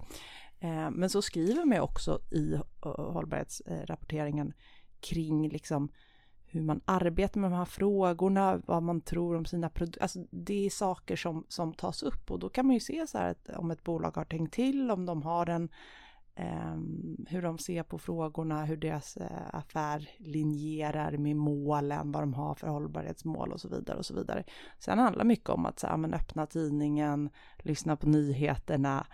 Eh, 0.61 0.91
men 0.91 1.11
så 1.11 1.23
skriver 1.23 1.65
man 1.65 1.81
också 1.81 2.21
i 2.31 2.55
eh, 2.55 2.61
hållbarhetsrapporteringen 2.83 4.53
kring 5.01 5.49
liksom 5.49 5.89
hur 6.55 6.63
man 6.63 6.81
arbetar 6.85 7.41
med 7.41 7.51
de 7.51 7.57
här 7.57 7.65
frågorna, 7.65 8.63
vad 8.67 8.83
man 8.83 9.01
tror 9.01 9.37
om 9.37 9.45
sina 9.45 9.69
produkter. 9.69 10.03
Alltså 10.03 10.25
det 10.31 10.67
är 10.67 10.71
saker 10.71 11.17
som, 11.17 11.45
som 11.49 11.75
tas 11.75 12.03
upp 12.03 12.31
och 12.31 12.39
då 12.39 12.49
kan 12.49 12.67
man 12.67 12.75
ju 12.75 12.81
se 12.81 13.07
så 13.07 13.19
här 13.19 13.31
att 13.31 13.49
om 13.57 13.71
ett 13.71 13.85
bolag 13.85 14.17
har 14.17 14.25
tänkt 14.25 14.55
till, 14.55 14.91
om 14.91 15.07
de 15.07 15.23
har 15.23 15.47
en, 15.47 15.69
eh, 16.35 16.77
hur 17.29 17.43
de 17.43 17.59
ser 17.59 17.83
på 17.83 17.99
frågorna, 17.99 18.65
hur 18.65 18.77
deras 18.77 19.17
eh, 19.17 19.55
affär 19.55 20.09
linjerar 20.19 21.17
med 21.17 21.37
målen, 21.37 22.13
vad 22.13 22.23
de 22.23 22.35
har 22.35 22.55
för 22.55 22.67
hållbarhetsmål 22.67 23.53
och 23.53 23.61
så 23.61 23.69
vidare 23.69 23.99
och 23.99 24.07
så 24.07 24.15
vidare. 24.15 24.45
Sen 24.79 24.99
handlar 24.99 25.25
mycket 25.25 25.49
om 25.49 25.67
att 25.67 25.79
så 25.79 25.87
här, 25.87 25.97
men 25.97 26.15
öppna 26.15 26.47
tidningen, 26.47 27.31
lyssna 27.59 27.97
på 27.97 28.09
nyheterna, 28.09 29.07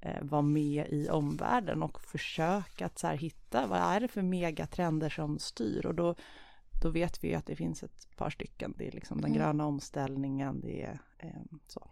eh, 0.00 0.22
vara 0.22 0.42
med 0.42 0.86
i 0.88 1.08
omvärlden 1.08 1.82
och 1.82 2.00
försöka 2.00 2.86
att 2.86 2.98
så 2.98 3.06
här, 3.06 3.16
hitta 3.16 3.66
vad 3.66 3.78
är 3.78 4.00
det 4.00 4.08
för 4.08 4.22
megatrender 4.22 5.08
som 5.08 5.38
styr 5.38 5.86
och 5.86 5.94
då 5.94 6.14
då 6.82 6.88
vet 6.88 7.24
vi 7.24 7.34
att 7.34 7.46
det 7.46 7.56
finns 7.56 7.82
ett 7.82 8.16
par 8.16 8.30
stycken. 8.30 8.74
Det 8.78 8.86
är 8.86 8.92
liksom 8.92 9.20
den 9.20 9.30
mm. 9.30 9.38
gröna 9.38 9.66
omställningen, 9.66 10.60
det 10.60 10.82
är 10.82 10.98
eh, 11.18 11.28
så. 11.66 11.90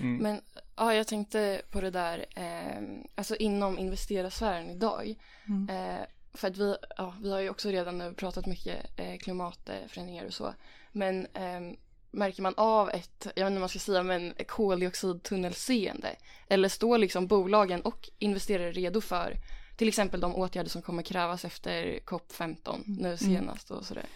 Mm. 0.00 0.16
Men 0.16 0.40
ja, 0.76 0.94
jag 0.94 1.06
tänkte 1.06 1.62
på 1.70 1.80
det 1.80 1.90
där, 1.90 2.26
eh, 2.36 2.82
alltså 3.14 3.36
inom 3.36 3.78
investerarsfären 3.78 4.70
idag. 4.70 5.14
Mm. 5.48 5.68
Eh, 5.68 6.06
för 6.34 6.48
att 6.48 6.56
vi, 6.56 6.76
ja, 6.96 7.14
vi 7.22 7.32
har 7.32 7.40
ju 7.40 7.50
också 7.50 7.68
redan 7.68 7.98
nu 7.98 8.14
pratat 8.14 8.46
mycket 8.46 9.00
eh, 9.00 9.18
klimatförändringar 9.18 10.24
och 10.24 10.34
så. 10.34 10.54
Men 10.92 11.26
ehm, 11.34 11.76
märker 12.10 12.42
man 12.42 12.54
av 12.56 12.90
ett, 12.90 13.26
jag 13.34 13.44
vet 13.44 13.50
inte 13.50 13.52
vad 13.52 13.60
man 13.60 13.68
ska 13.68 13.78
säga, 13.78 14.02
men 14.02 14.34
koldioxidtunnelseende? 14.46 16.16
Eller 16.48 16.68
står 16.68 16.98
liksom 16.98 17.26
bolagen 17.26 17.80
och 17.80 18.10
investerare 18.18 18.72
redo 18.72 19.00
för 19.00 19.34
till 19.80 19.88
exempel 19.88 20.20
de 20.20 20.34
åtgärder 20.34 20.70
som 20.70 20.82
kommer 20.82 21.02
krävas 21.02 21.44
efter 21.44 22.00
COP15 22.00 22.74
mm. 22.74 23.02
nu 23.02 23.16
senast 23.16 23.70
och 23.70 23.84
sådär? 23.84 24.06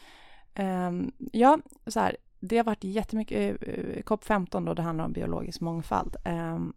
Um, 0.58 1.12
ja, 1.32 1.58
så 1.86 2.00
här, 2.00 2.16
det 2.40 2.56
har 2.56 2.64
varit 2.64 2.84
jättemycket, 2.84 3.62
uh, 3.68 4.02
COP15 4.02 4.66
då, 4.66 4.74
det 4.74 4.82
handlar 4.82 5.04
om 5.04 5.12
biologisk 5.12 5.60
mångfald. 5.60 6.16
Um, 6.24 6.74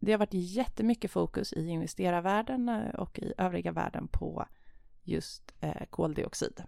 det 0.00 0.12
har 0.12 0.18
varit 0.18 0.34
jättemycket 0.34 1.10
fokus 1.10 1.52
i 1.52 1.68
investerarvärlden 1.68 2.68
uh, 2.68 2.94
och 2.94 3.18
i 3.18 3.32
övriga 3.38 3.72
världen 3.72 4.08
på 4.08 4.46
just 5.02 5.54
uh, 5.64 5.84
koldioxid. 5.90 6.62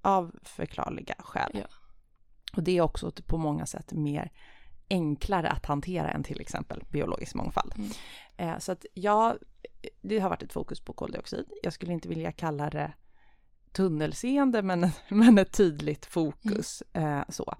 Av 0.00 0.38
förklarliga 0.42 1.14
skäl. 1.18 1.50
Ja. 1.54 1.66
Och 2.56 2.62
det 2.62 2.76
är 2.76 2.80
också 2.80 3.12
på 3.26 3.38
många 3.38 3.66
sätt 3.66 3.92
mer 3.92 4.32
enklare 4.88 5.48
att 5.48 5.66
hantera 5.66 6.10
än 6.10 6.22
till 6.22 6.40
exempel 6.40 6.84
biologisk 6.90 7.34
mångfald. 7.34 7.74
Mm. 7.76 7.90
Eh, 8.36 8.58
så 8.58 8.72
att 8.72 8.86
ja, 8.94 9.36
det 10.00 10.18
har 10.18 10.28
varit 10.28 10.42
ett 10.42 10.52
fokus 10.52 10.80
på 10.80 10.92
koldioxid. 10.92 11.44
Jag 11.62 11.72
skulle 11.72 11.92
inte 11.92 12.08
vilja 12.08 12.32
kalla 12.32 12.70
det 12.70 12.92
tunnelseende, 13.72 14.62
men, 14.62 14.86
men 15.08 15.38
ett 15.38 15.52
tydligt 15.52 16.06
fokus. 16.06 16.82
Mm. 16.92 17.18
Eh, 17.18 17.24
så. 17.28 17.54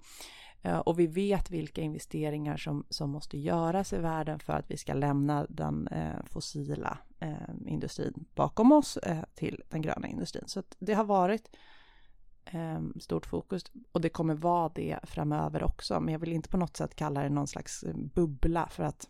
Eh, 0.61 0.79
och 0.79 0.99
vi 0.99 1.07
vet 1.07 1.51
vilka 1.51 1.81
investeringar 1.81 2.57
som, 2.57 2.85
som 2.89 3.09
måste 3.09 3.37
göras 3.37 3.93
i 3.93 3.97
världen 3.97 4.39
för 4.39 4.53
att 4.53 4.71
vi 4.71 4.77
ska 4.77 4.93
lämna 4.93 5.45
den 5.49 5.87
eh, 5.87 6.23
fossila 6.25 6.97
eh, 7.19 7.33
industrin 7.67 8.25
bakom 8.35 8.71
oss 8.71 8.97
eh, 8.97 9.23
till 9.35 9.63
den 9.69 9.81
gröna 9.81 10.07
industrin. 10.07 10.43
Så 10.47 10.63
det 10.79 10.93
har 10.93 11.03
varit 11.03 11.49
ehm, 12.45 12.99
stort 12.99 13.25
fokus 13.25 13.63
och 13.91 14.01
det 14.01 14.09
kommer 14.09 14.35
vara 14.35 14.71
det 14.75 14.99
framöver 15.03 15.63
också. 15.63 15.99
Men 15.99 16.11
jag 16.11 16.19
vill 16.19 16.33
inte 16.33 16.49
på 16.49 16.57
något 16.57 16.77
sätt 16.77 16.95
kalla 16.95 17.23
det 17.23 17.29
någon 17.29 17.47
slags 17.47 17.85
bubbla 17.93 18.67
för 18.67 18.83
att 18.83 19.09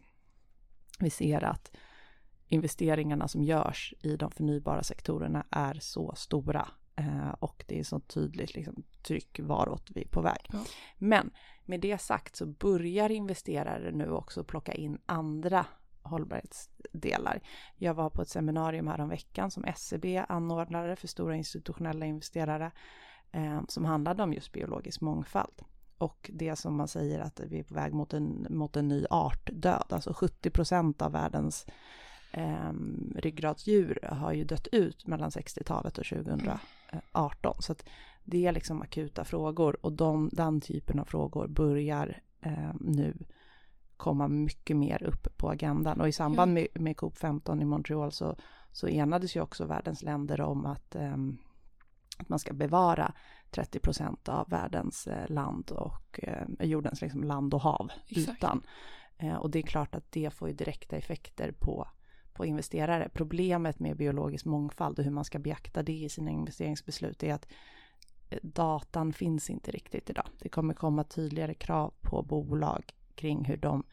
vi 1.00 1.10
ser 1.10 1.44
att 1.44 1.72
investeringarna 2.52 3.28
som 3.28 3.44
görs 3.44 3.94
i 4.02 4.16
de 4.16 4.32
förnybara 4.32 4.84
sektorerna 4.84 5.46
är 5.50 5.78
så 5.80 6.14
stora 6.16 6.68
eh, 6.96 7.30
och 7.40 7.64
det 7.68 7.80
är 7.80 7.84
så 7.84 8.00
tydligt 8.00 8.56
liksom, 8.56 8.84
tryck 9.04 9.40
varåt 9.40 9.90
vi 9.90 10.02
är 10.02 10.08
på 10.08 10.22
väg. 10.22 10.50
Ja. 10.52 10.60
Men 10.98 11.32
med 11.66 11.80
det 11.80 12.02
sagt 12.02 12.36
så 12.36 12.46
börjar 12.46 13.12
investerare 13.12 13.92
nu 13.92 14.12
också 14.12 14.44
plocka 14.44 14.74
in 14.74 14.98
andra 15.06 15.66
hållbarhetsdelar. 16.02 17.42
Jag 17.76 17.94
var 17.94 18.10
på 18.10 18.22
ett 18.22 18.30
seminarium 18.30 18.88
här 18.88 19.02
om 19.02 19.10
veckan 19.10 19.52
som 19.52 19.66
SEB 19.76 20.06
anordnade 20.30 20.96
för 20.96 21.08
stora 21.08 21.36
institutionella 21.36 22.06
investerare 22.06 22.72
eh, 23.32 23.62
som 23.68 23.86
handlade 23.86 24.24
om 24.24 24.34
just 24.34 24.52
biologisk 24.52 25.02
mångfald. 25.02 25.62
Och 25.98 26.32
det 26.34 26.56
som 26.56 26.76
man 26.76 26.88
säger 26.88 27.20
att 27.20 27.40
vi 27.40 27.60
är 27.60 27.64
på 27.64 27.74
väg 27.74 27.94
mot 27.94 28.14
en, 28.14 28.48
mot 28.50 28.78
en 28.78 28.88
ny 28.88 29.06
artdöd, 29.10 29.86
alltså 29.90 30.14
70 30.14 30.50
procent 30.50 31.02
av 31.02 31.12
världens 31.12 31.66
eh, 32.32 32.72
ryggradsdjur 33.16 34.00
har 34.12 34.34
ju 34.34 34.44
dött 34.44 34.68
ut 34.72 35.08
mellan 35.08 35.30
60-talet 35.30 35.98
och 35.98 36.06
2018. 36.06 37.56
Så 37.60 37.72
att 37.72 37.86
det 38.24 38.48
är 38.48 38.52
liksom 38.52 38.82
akuta 38.82 39.26
frågor 39.26 39.86
och 39.86 39.94
de, 39.94 40.30
den 40.34 40.62
typen 40.62 41.00
av 41.00 41.06
frågor 41.06 41.48
börjar 41.48 42.22
eh, 42.42 42.74
nu 42.80 43.18
komma 43.98 44.28
mycket 44.28 44.78
mer 44.78 45.04
upp 45.04 45.38
på 45.38 45.50
agendan. 45.50 46.02
Och 46.02 46.08
i 46.08 46.12
samband 46.12 46.54
med, 46.54 46.68
med 46.74 46.96
COP15 46.96 47.62
i 47.62 47.66
Montreal 47.66 48.12
så, 48.12 48.36
så 48.72 48.88
enades 48.88 49.36
ju 49.36 49.42
också 49.42 49.66
världens 49.66 50.04
länder 50.04 50.42
om 50.42 50.66
att 50.66 50.96
um, 50.96 51.38
att 52.22 52.30
man 52.30 52.40
ska 52.40 52.54
bevara 52.54 53.14
30 53.50 53.80
procent 53.80 54.30
av 54.30 54.50
världens 54.50 55.08
eh, 55.08 55.30
land 55.30 55.72
och 55.72 56.20
eh, 56.24 56.48
jordens 56.60 57.02
liksom 57.02 57.24
land 57.24 57.54
och 57.54 57.62
hav 57.62 57.92
Exakt. 58.08 58.38
utan. 58.38 58.64
Eh, 59.18 59.36
och 59.36 59.50
det 59.50 59.60
är 59.60 59.64
klart 59.64 59.96
att 59.96 60.12
det 60.12 60.34
får 60.34 60.48
ju 60.48 60.54
direkta 60.54 60.96
effekter 60.96 61.52
på, 61.52 61.88
på 62.34 62.46
investerare. 62.46 63.10
Problemet 63.14 63.80
med 63.80 63.98
biologisk 63.98 64.46
mångfald 64.46 65.00
och 65.00 65.06
hur 65.06 65.12
man 65.12 65.26
ska 65.26 65.40
beakta 65.40 65.84
det 65.84 65.94
i 66.04 66.10
sina 66.10 66.32
investeringsbeslut 66.32 67.24
är 67.24 67.34
att 67.34 67.48
datan 68.42 69.14
finns 69.14 69.50
inte 69.50 69.72
riktigt 69.72 70.10
idag. 70.10 70.28
Det 70.40 70.50
kommer 70.50 70.74
komma 70.74 71.04
tydligare 71.04 71.54
krav 71.54 71.94
på 72.02 72.24
bolag 72.24 72.94
kring 73.16 73.46
hur 73.46 73.58
de 73.58 73.84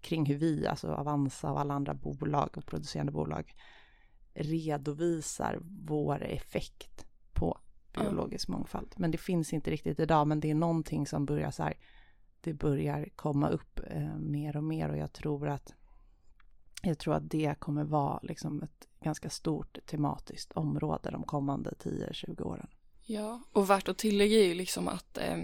kring 0.00 0.26
hur 0.26 0.36
vi, 0.36 0.66
alltså 0.66 0.92
Avanza 0.92 1.52
och 1.52 1.60
alla 1.60 1.74
andra 1.74 1.94
bolag 1.94 2.50
och 2.56 2.66
producerande 2.66 3.12
bolag 3.12 3.54
redovisar 4.34 5.58
vår 5.62 6.22
effekt 6.22 7.06
på 7.32 7.58
biologisk 7.92 8.48
mm. 8.48 8.58
mångfald. 8.58 8.94
Men 8.96 9.10
det 9.10 9.18
finns 9.18 9.52
inte 9.52 9.70
riktigt 9.70 10.00
idag, 10.00 10.26
men 10.26 10.40
det 10.40 10.50
är 10.50 10.54
någonting 10.54 11.06
som 11.06 11.26
börjar 11.26 11.50
så 11.50 11.62
här, 11.62 11.74
det 12.40 12.54
börjar 12.54 13.08
komma 13.16 13.48
upp 13.48 13.80
eh, 13.86 14.16
mer 14.18 14.56
och 14.56 14.64
mer 14.64 14.88
och 14.88 14.98
jag 14.98 15.12
tror 15.12 15.48
att 15.48 15.74
jag 16.82 16.98
tror 16.98 17.14
att 17.14 17.30
det 17.30 17.54
kommer 17.58 17.84
vara 17.84 18.20
liksom 18.22 18.62
ett 18.62 18.88
ganska 19.00 19.30
stort 19.30 19.78
tematiskt 19.86 20.52
område 20.52 21.10
de 21.10 21.22
kommande 21.22 21.70
10-20 21.70 22.42
åren. 22.42 22.68
Ja, 23.02 23.40
och 23.52 23.70
värt 23.70 23.88
att 23.88 23.98
tillägga 23.98 24.38
är 24.38 24.44
ju 24.44 24.54
liksom 24.54 24.88
att 24.88 25.18
eh, 25.18 25.36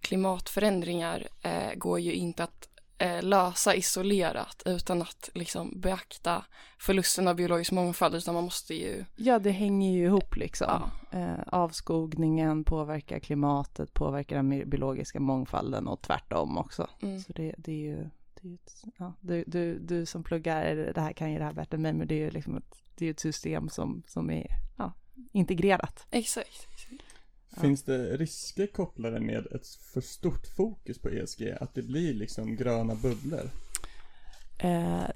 klimatförändringar 0.00 1.28
eh, 1.42 1.74
går 1.74 2.00
ju 2.00 2.12
inte 2.12 2.44
att 2.44 2.68
eh, 2.98 3.22
lösa 3.22 3.74
isolerat 3.74 4.62
utan 4.66 5.02
att 5.02 5.30
liksom 5.34 5.80
beakta 5.80 6.44
förlusten 6.78 7.28
av 7.28 7.36
biologisk 7.36 7.72
mångfald 7.72 8.14
utan 8.14 8.34
man 8.34 8.44
måste 8.44 8.74
ju... 8.74 9.04
Ja, 9.16 9.38
det 9.38 9.50
hänger 9.50 9.92
ju 9.92 10.04
ihop 10.04 10.36
liksom. 10.36 10.90
Ja. 11.10 11.18
Eh, 11.18 11.40
avskogningen 11.46 12.64
påverkar 12.64 13.18
klimatet, 13.18 13.94
påverkar 13.94 14.36
den 14.36 14.70
biologiska 14.70 15.20
mångfalden 15.20 15.88
och 15.88 16.02
tvärtom 16.02 16.58
också. 16.58 16.88
Mm. 17.02 17.20
Så 17.20 17.32
det, 17.32 17.54
det, 17.58 17.72
är 17.72 17.76
ju... 17.76 18.10
Det 18.40 18.48
är 18.48 18.54
ett, 18.54 18.84
ja, 18.98 19.14
du, 19.20 19.44
du, 19.46 19.78
du 19.78 20.06
som 20.06 20.24
pluggar 20.24 20.74
det 20.74 21.00
här 21.00 21.12
kan 21.12 21.32
ju 21.32 21.38
det 21.38 21.44
här 21.44 21.52
bättre 21.52 21.76
än 21.76 21.82
mig, 21.82 21.92
men 21.92 22.08
det 22.08 22.14
är 22.14 22.24
ju 22.24 22.30
liksom 22.30 22.56
ett, 22.56 22.82
det 22.94 23.06
är 23.06 23.10
ett 23.10 23.20
system 23.20 23.68
som, 23.68 24.02
som 24.06 24.30
är 24.30 24.46
ja, 24.78 24.92
integrerat. 25.32 26.06
Exakt. 26.10 26.66
Finns 27.60 27.82
det 27.82 28.16
risker 28.16 28.66
kopplade 28.66 29.20
med 29.20 29.46
ett 29.46 29.66
för 29.66 30.00
stort 30.00 30.46
fokus 30.46 30.98
på 30.98 31.08
ESG? 31.08 31.50
Att 31.60 31.74
det 31.74 31.82
blir 31.82 32.14
liksom 32.14 32.56
gröna 32.56 32.94
bubblor? 32.94 33.50
Eh, 34.58 35.10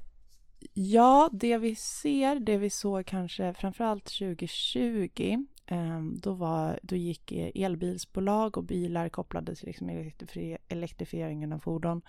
ja, 0.74 1.30
det 1.32 1.58
vi 1.58 1.74
ser, 1.74 2.40
det 2.40 2.56
vi 2.56 2.70
såg 2.70 3.06
kanske 3.06 3.54
framförallt 3.54 4.04
2020, 4.04 5.46
eh, 5.66 6.00
då, 6.02 6.32
var, 6.32 6.80
då 6.82 6.96
gick 6.96 7.32
elbilsbolag 7.32 8.58
och 8.58 8.64
bilar 8.64 9.08
kopplade 9.08 9.54
till 9.54 9.66
liksom 9.66 9.88
elektrifier 9.88 10.58
elektrifieringen 10.68 11.52
av 11.52 11.58
fordon 11.58 12.02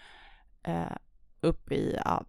eh, 0.64 0.98
upp 1.42 1.72
i, 1.72 1.98
ja, 2.06 2.24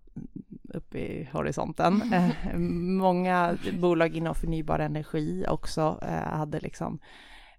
upp 0.75 0.95
i 0.95 1.29
horisonten. 1.33 2.13
Eh, 2.13 2.57
många 2.99 3.59
bolag 3.81 4.17
inom 4.17 4.35
förnybar 4.35 4.79
energi 4.79 5.45
också 5.49 5.99
eh, 6.03 6.39
hade 6.39 6.61
liksom 6.61 6.99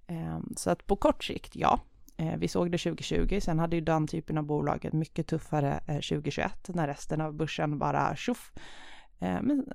Ehm, 0.07 0.53
så 0.57 0.69
att 0.69 0.87
på 0.87 0.95
kort 0.95 1.23
sikt, 1.23 1.55
ja. 1.55 1.79
Eh, 2.17 2.37
vi 2.37 2.47
såg 2.47 2.71
det 2.71 2.77
2020, 2.77 3.39
sen 3.41 3.59
hade 3.59 3.75
ju 3.75 3.81
den 3.81 4.07
typen 4.07 4.37
av 4.37 4.43
bolag 4.43 4.85
ett 4.85 4.93
mycket 4.93 5.27
tuffare 5.27 5.79
2021 5.79 6.69
eh, 6.69 6.75
när 6.75 6.87
resten 6.87 7.21
av 7.21 7.33
börsen 7.33 7.79
bara 7.79 8.15
tjoff. 8.15 8.53
Eh, 9.19 9.41
men, 9.41 9.65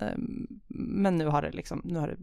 men 0.69 1.19
nu 1.19 1.27
har 1.27 1.43
det 1.43 1.51
liksom, 1.51 1.83
nu 1.85 1.99
har 1.99 2.09
det, 2.09 2.17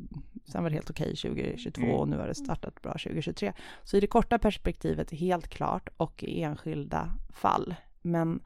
sen 0.52 0.64
var 0.64 0.70
det 0.70 0.76
helt 0.76 0.90
okej 0.90 1.16
2022 1.16 1.82
mm. 1.82 1.96
och 1.96 2.08
nu 2.08 2.18
har 2.18 2.28
det 2.28 2.36
startat 2.36 2.82
bra 2.82 2.92
2023. 2.92 3.54
Så 3.84 3.98
i 3.98 4.00
det 4.00 4.08
korta 4.08 4.40
perspektivet 4.40 5.12
helt 5.12 5.48
klart 5.48 5.90
och 5.98 6.24
i 6.24 6.42
enskilda 6.42 7.12
fall. 7.30 7.76
Men 8.02 8.42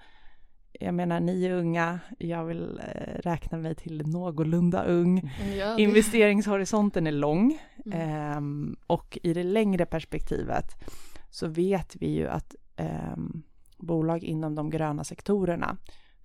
jag 0.79 0.93
menar, 0.93 1.19
ni 1.19 1.45
är 1.45 1.51
unga, 1.51 1.99
jag 2.17 2.45
vill 2.45 2.79
eh, 2.79 3.13
räkna 3.19 3.57
mig 3.57 3.75
till 3.75 4.07
någorlunda 4.07 4.83
ung. 4.83 5.31
Ja, 5.57 5.77
Investeringshorisonten 5.79 7.07
är 7.07 7.11
lång 7.11 7.59
mm. 7.85 8.69
eh, 8.69 8.77
och 8.87 9.17
i 9.23 9.33
det 9.33 9.43
längre 9.43 9.85
perspektivet 9.85 10.65
så 11.29 11.47
vet 11.47 11.95
vi 11.95 12.07
ju 12.07 12.27
att 12.27 12.55
eh, 12.75 13.17
bolag 13.77 14.23
inom 14.23 14.55
de 14.55 14.69
gröna 14.69 15.03
sektorerna 15.03 15.77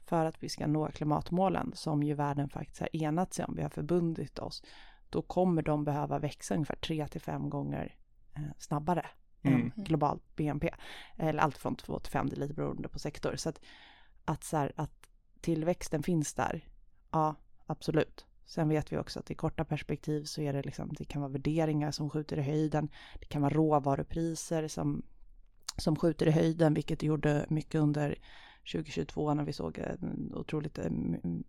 för 0.07 0.25
att 0.25 0.43
vi 0.43 0.49
ska 0.49 0.67
nå 0.67 0.91
klimatmålen 0.91 1.73
som 1.75 2.03
ju 2.03 2.15
världen 2.15 2.49
faktiskt 2.49 2.81
har 2.81 2.97
enat 2.97 3.35
sig 3.35 3.45
om, 3.45 3.55
vi 3.57 3.63
har 3.63 3.71
förbundit 3.71 4.39
oss, 4.39 4.63
då 5.11 5.23
kommer 5.23 5.63
de 5.63 5.85
behöva 5.85 6.19
växa 6.19 6.55
ungefär 6.55 6.77
3 6.77 7.09
till 7.09 7.21
5 7.21 7.51
gånger 7.51 7.95
eh, 8.37 8.43
snabbare 8.59 9.07
mm. 9.43 9.73
än 9.77 9.85
globalt 9.85 10.37
BNP. 10.37 10.71
Eller 11.17 11.43
allt 11.43 11.59
från 11.59 11.77
2 11.77 11.99
till 11.99 12.13
5, 12.13 12.29
det 12.29 12.37
är 12.37 12.41
lite 12.41 12.55
beroende 12.55 12.89
på 12.89 12.99
sektor. 12.99 13.37
Så 13.37 13.49
att, 13.49 13.61
att, 14.29 14.45
så 14.45 14.57
här, 14.57 14.73
att 14.77 15.09
tillväxten 15.41 16.03
finns 16.03 16.35
där, 16.35 16.65
ja 17.11 17.35
absolut. 17.67 18.27
Sen 18.47 18.69
vet 18.69 18.93
vi 18.93 18.99
också 18.99 19.19
att 19.19 19.31
i 19.31 19.35
korta 19.35 19.65
perspektiv 19.65 20.25
så 20.25 20.41
är 20.41 20.53
det 20.53 20.63
liksom, 20.63 20.93
det 20.99 21.05
kan 21.05 21.23
vara 21.23 21.33
värderingar 21.33 21.91
som 21.91 22.11
skjuter 22.11 22.39
i 22.39 22.43
höjden. 22.43 22.89
Det 23.21 23.27
kan 23.27 23.43
vara 23.43 23.55
råvarupriser 23.55 24.69
som, 24.69 25.03
som 25.77 25.97
skjuter 25.97 26.29
i 26.29 26.31
höjden, 26.31 26.75
vilket 26.75 27.03
gjorde 27.03 27.47
mycket 27.49 27.81
under 27.81 28.19
2022 28.73 29.35
när 29.35 29.45
vi 29.45 29.53
såg 29.53 29.83
otroligt, 30.35 30.79
eh, 30.79 30.91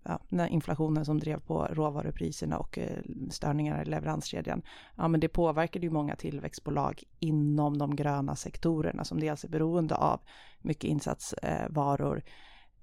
ja, 0.04 0.20
när 0.30 0.48
inflationen 0.48 1.06
som 1.06 1.20
drev 1.20 1.40
på 1.40 1.68
råvarupriserna 1.72 2.58
och 2.58 2.78
eh, 2.78 3.02
störningar 3.30 3.82
i 3.82 3.86
leveranskedjan. 3.86 4.62
Ja, 4.96 5.08
men 5.08 5.20
det 5.20 5.28
påverkade 5.28 5.86
ju 5.86 5.92
många 5.92 6.16
tillväxtbolag 6.16 7.04
inom 7.20 7.78
de 7.78 7.96
gröna 7.96 8.36
sektorerna 8.36 9.04
som 9.04 9.20
dels 9.20 9.44
är 9.44 9.50
beroende 9.50 9.96
av 9.96 10.20
mycket 10.62 10.84
insatsvaror 10.84 12.18
eh, 12.18 12.24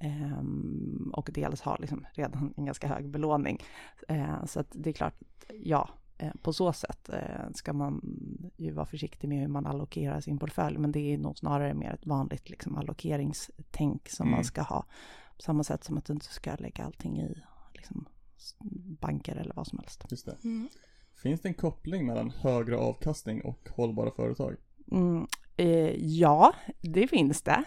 Um, 0.00 1.12
och 1.16 1.30
dels 1.32 1.60
har 1.60 1.78
liksom 1.80 2.06
redan 2.12 2.54
en 2.56 2.64
ganska 2.64 2.88
hög 2.88 3.08
belåning. 3.08 3.62
Uh, 4.10 4.44
så 4.44 4.60
att 4.60 4.66
det 4.70 4.90
är 4.90 4.94
klart, 4.94 5.14
ja, 5.62 5.88
uh, 6.22 6.32
på 6.42 6.52
så 6.52 6.72
sätt 6.72 7.10
uh, 7.12 7.52
ska 7.54 7.72
man 7.72 8.00
ju 8.56 8.72
vara 8.72 8.86
försiktig 8.86 9.28
med 9.28 9.40
hur 9.40 9.48
man 9.48 9.66
allokerar 9.66 10.20
sin 10.20 10.38
portfölj, 10.38 10.78
men 10.78 10.92
det 10.92 11.14
är 11.14 11.18
nog 11.18 11.38
snarare 11.38 11.74
mer 11.74 11.92
ett 11.92 12.06
vanligt 12.06 12.50
liksom, 12.50 12.76
allokeringstänk 12.76 14.08
som 14.08 14.26
mm. 14.26 14.36
man 14.36 14.44
ska 14.44 14.62
ha. 14.62 14.86
På 15.36 15.42
samma 15.42 15.64
sätt 15.64 15.84
som 15.84 15.98
att 15.98 16.04
du 16.04 16.12
inte 16.12 16.26
ska 16.26 16.54
lägga 16.54 16.84
allting 16.84 17.20
i 17.20 17.42
liksom, 17.72 18.06
banker 19.00 19.36
eller 19.36 19.54
vad 19.54 19.66
som 19.66 19.78
helst. 19.78 20.04
Just 20.10 20.26
det. 20.26 20.36
Mm. 20.44 20.68
Finns 21.22 21.40
det 21.40 21.48
en 21.48 21.54
koppling 21.54 22.06
mellan 22.06 22.30
högre 22.30 22.76
avkastning 22.76 23.42
och 23.42 23.68
hållbara 23.76 24.10
företag? 24.10 24.56
Mm, 24.92 25.26
Eh, 25.56 25.94
ja, 25.96 26.54
det 26.80 27.08
finns 27.08 27.42
det. 27.42 27.64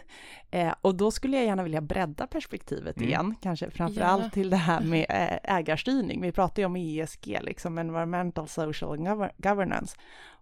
Eh, 0.51 0.73
och 0.81 0.95
då 0.95 1.11
skulle 1.11 1.37
jag 1.37 1.45
gärna 1.45 1.63
vilja 1.63 1.81
bredda 1.81 2.27
perspektivet 2.27 2.97
mm. 2.97 3.09
igen, 3.09 3.35
kanske 3.41 3.69
framför 3.69 4.01
allt 4.01 4.23
ja. 4.23 4.29
till 4.29 4.49
det 4.49 4.57
här 4.57 4.81
med 4.81 5.05
eh, 5.09 5.55
ägarstyrning. 5.55 6.21
Vi 6.21 6.31
pratar 6.31 6.61
ju 6.61 6.65
om 6.65 6.75
ESG, 6.75 7.37
liksom 7.41 7.77
Environmental, 7.77 8.47
Social 8.47 9.29
Governance. 9.37 9.97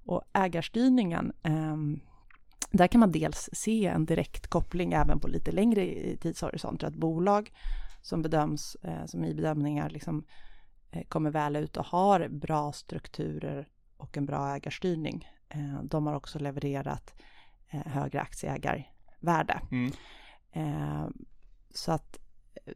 Och 0.06 0.22
ägarstyrningen, 0.34 1.34
ehm, 1.44 2.00
där 2.72 2.88
kan 2.88 3.00
man 3.00 3.12
dels 3.12 3.50
se 3.54 3.86
en 3.86 4.06
direkt 4.06 4.48
koppling 4.48 4.94
även 4.94 5.20
på 5.20 5.28
lite 5.28 5.52
längre 5.52 6.16
tidshorisonter, 6.18 6.88
att 6.88 6.96
bolag 6.96 7.52
som 8.02 8.22
bedöms, 8.22 8.78
eh, 8.84 9.06
som 9.06 9.26
i 9.26 9.34
bedömningar 9.34 9.90
liksom 9.90 10.26
eh, 10.92 11.04
kommer 11.04 11.32
väl 11.32 11.56
ut 11.56 11.78
och 11.78 11.86
har 11.86 12.28
bra 12.28 12.72
strukturer 12.72 13.68
och 13.98 14.18
en 14.18 14.26
bra 14.26 14.56
ägarstyrning, 14.56 15.28
eh, 15.50 15.84
de 15.84 16.08
har 16.08 16.14
också 16.14 16.40
levererat 16.40 17.14
eh, 17.18 17.26
högre 17.68 18.22
aktieägarvärde. 18.22 19.62
Mm. 19.72 19.92
Eh, 20.52 21.08
så 21.74 21.92
att 21.92 22.18
eh, 22.66 22.74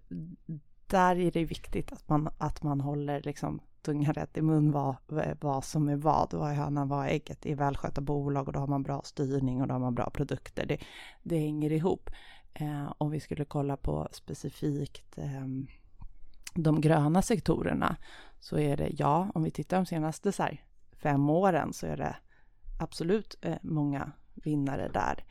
där 0.87 1.15
är 1.15 1.31
det 1.31 1.45
viktigt 1.45 1.91
att 1.91 2.09
man, 2.09 2.29
att 2.37 2.63
man 2.63 2.81
håller 2.81 3.21
liksom 3.21 3.61
tungan 3.81 4.13
rätt 4.13 4.37
i 4.37 4.41
mun 4.41 4.71
vad, 4.71 4.95
vad 5.41 5.63
som 5.63 5.89
är 5.89 5.95
vad. 5.95 6.33
Vad 6.33 6.51
är 6.51 6.55
hönan, 6.55 6.87
vad 6.87 7.05
är 7.05 7.09
ägget? 7.09 7.41
Det 7.41 7.51
är 7.51 7.55
välskötta 7.55 8.01
bolag 8.01 8.47
och 8.47 8.53
då 8.53 8.59
har 8.59 8.67
man 8.67 8.83
bra 8.83 9.01
styrning 9.03 9.61
och 9.61 9.67
då 9.67 9.73
har 9.73 9.79
man 9.79 9.95
bra 9.95 10.09
produkter. 10.09 10.65
Det, 10.65 10.77
det 11.23 11.39
hänger 11.39 11.71
ihop. 11.71 12.09
Eh, 12.53 12.93
om 12.97 13.11
vi 13.11 13.19
skulle 13.19 13.45
kolla 13.45 13.77
på 13.77 14.07
specifikt 14.11 15.17
eh, 15.17 15.47
de 16.55 16.81
gröna 16.81 17.21
sektorerna 17.21 17.95
så 18.39 18.59
är 18.59 18.77
det 18.77 18.89
ja, 18.89 19.31
om 19.33 19.43
vi 19.43 19.51
tittar 19.51 19.77
de 19.77 19.85
senaste 19.85 20.31
så 20.31 20.43
här, 20.43 20.61
fem 20.91 21.29
åren 21.29 21.73
så 21.73 21.87
är 21.87 21.97
det 21.97 22.15
absolut 22.79 23.35
eh, 23.41 23.57
många 23.61 24.11
vinnare 24.33 24.87
där. 24.87 25.23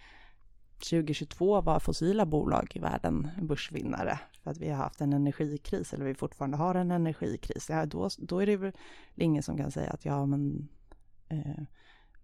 2022 0.81 1.61
var 1.61 1.81
fossila 1.81 2.27
bolag 2.27 2.73
i 2.75 2.79
världen 2.79 3.29
börsvinnare 3.43 4.19
för 4.43 4.51
att 4.51 4.59
vi 4.59 4.69
har 4.69 4.77
haft 4.77 5.01
en 5.01 5.13
energikris 5.13 5.93
eller 5.93 6.05
vi 6.05 6.15
fortfarande 6.15 6.57
har 6.57 6.75
en 6.75 6.91
energikris. 6.91 7.71
Ja, 7.71 7.87
då, 7.87 8.09
då 8.19 8.43
är 8.43 8.47
det 8.47 8.57
väl 8.57 8.73
ingen 9.15 9.43
som 9.43 9.57
kan 9.57 9.71
säga 9.71 9.91
att 9.91 10.05
ja, 10.05 10.27
men 10.27 10.69
eh, 11.29 11.63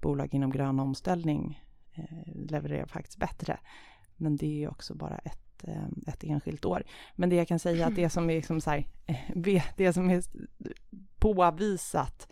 bolag 0.00 0.34
inom 0.34 0.50
grön 0.50 0.80
omställning 0.80 1.62
eh, 1.92 2.34
levererar 2.34 2.86
faktiskt 2.86 3.18
bättre. 3.18 3.58
Men 4.16 4.36
det 4.36 4.46
är 4.46 4.58
ju 4.58 4.68
också 4.68 4.94
bara 4.94 5.18
ett, 5.18 5.64
eh, 5.64 5.86
ett 6.06 6.24
enskilt 6.24 6.64
år. 6.64 6.84
Men 7.14 7.28
det 7.28 7.36
jag 7.36 7.48
kan 7.48 7.58
säga 7.58 7.86
att 7.86 7.96
det 7.96 8.10
som 8.10 8.30
är, 8.30 8.34
liksom 8.34 8.60
så 8.60 8.70
här, 8.70 8.86
det 9.76 9.92
som 9.92 10.10
är 10.10 10.22
påvisat 11.18 12.28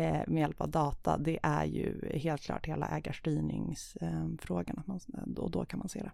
eh, 0.00 0.22
med 0.26 0.40
hjälp 0.40 0.60
av 0.60 0.68
data, 0.68 1.18
det 1.18 1.38
är 1.42 1.64
ju 1.64 2.18
helt 2.18 2.42
klart 2.42 2.66
hela 2.66 2.88
ägarstyrningsfrågan. 2.88 4.82
Eh, 4.88 4.94
och 5.36 5.50
då 5.50 5.64
kan 5.64 5.78
man 5.78 5.88
se 5.88 6.02
det. 6.02 6.12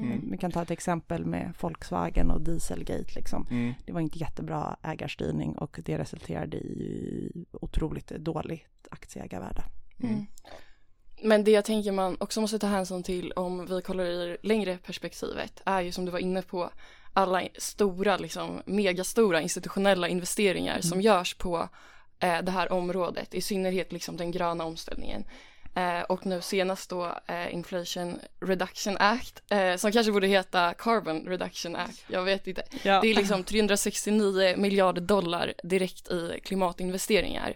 Mm. 0.00 0.30
Vi 0.30 0.38
kan 0.38 0.50
ta 0.50 0.62
ett 0.62 0.70
exempel 0.70 1.24
med 1.24 1.54
Volkswagen 1.60 2.30
och 2.30 2.40
Dieselgate. 2.40 3.14
Liksom. 3.14 3.46
Mm. 3.50 3.74
Det 3.86 3.92
var 3.92 4.00
inte 4.00 4.18
jättebra 4.18 4.76
ägarstyrning 4.82 5.58
och 5.58 5.80
det 5.84 5.98
resulterade 5.98 6.56
i 6.56 7.46
otroligt 7.52 8.08
dåligt 8.08 8.88
aktieägarvärde. 8.90 9.62
Mm. 10.00 10.14
mm. 10.14 10.26
Men 11.22 11.44
det 11.44 11.50
jag 11.50 11.64
tänker 11.64 11.92
man 11.92 12.16
också 12.20 12.40
måste 12.40 12.58
ta 12.58 12.66
hänsyn 12.66 13.02
till 13.02 13.32
om 13.32 13.66
vi 13.66 13.82
kollar 13.82 14.04
i 14.04 14.26
det 14.26 14.36
längre 14.42 14.78
perspektivet 14.78 15.62
är 15.64 15.80
ju 15.80 15.92
som 15.92 16.04
du 16.04 16.10
var 16.10 16.18
inne 16.18 16.42
på 16.42 16.70
alla 17.12 17.42
stora, 17.58 18.16
liksom 18.16 18.62
megastora 18.66 19.40
institutionella 19.40 20.08
investeringar 20.08 20.72
mm. 20.72 20.82
som 20.82 21.00
görs 21.00 21.34
på 21.34 21.68
eh, 22.20 22.42
det 22.42 22.50
här 22.50 22.72
området, 22.72 23.34
i 23.34 23.40
synnerhet 23.40 23.92
liksom 23.92 24.16
den 24.16 24.30
gröna 24.30 24.64
omställningen. 24.64 25.24
Eh, 25.74 26.02
och 26.02 26.26
nu 26.26 26.40
senast 26.40 26.90
då 26.90 27.18
eh, 27.26 27.54
Inflation 27.54 28.18
Reduction 28.40 28.96
Act, 29.00 29.42
eh, 29.50 29.76
som 29.76 29.92
kanske 29.92 30.12
borde 30.12 30.26
heta 30.26 30.74
Carbon 30.74 31.26
Reduction 31.26 31.76
Act, 31.76 32.04
jag 32.06 32.22
vet 32.22 32.46
inte. 32.46 32.62
Ja. 32.82 33.00
Det 33.00 33.10
är 33.10 33.14
liksom 33.14 33.44
369 33.44 34.54
miljarder 34.56 35.00
dollar 35.00 35.54
direkt 35.62 36.10
i 36.10 36.40
klimatinvesteringar 36.44 37.54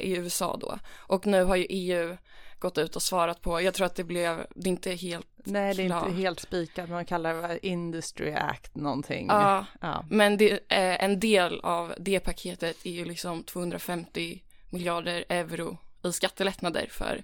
i 0.00 0.16
USA 0.16 0.56
då. 0.60 0.78
Och 0.96 1.26
nu 1.26 1.44
har 1.44 1.56
ju 1.56 1.66
EU 1.68 2.16
gått 2.60 2.78
ut 2.78 2.96
och 2.96 3.02
svarat 3.02 3.42
på, 3.42 3.60
jag 3.60 3.74
tror 3.74 3.86
att 3.86 3.94
det 3.94 4.04
blev, 4.04 4.46
det 4.54 4.68
är 4.68 4.70
inte 4.70 4.90
helt 4.90 5.26
Nej, 5.44 5.74
det 5.74 5.82
är 5.82 5.86
klart. 5.86 6.08
inte 6.08 6.20
helt 6.20 6.40
spikat, 6.40 6.90
man 6.90 7.04
kallar 7.04 7.48
det 7.48 7.66
Industry 7.66 8.32
Act 8.32 8.74
någonting. 8.74 9.26
Ja, 9.26 9.66
ja. 9.80 10.04
men 10.10 10.36
det, 10.36 10.52
eh, 10.52 11.04
en 11.04 11.20
del 11.20 11.60
av 11.60 11.94
det 11.98 12.20
paketet 12.20 12.76
är 12.86 12.90
ju 12.90 13.04
liksom 13.04 13.42
250 13.42 14.42
miljarder 14.70 15.24
euro 15.28 15.78
i 16.04 16.12
skattelättnader 16.12 16.88
för 16.90 17.22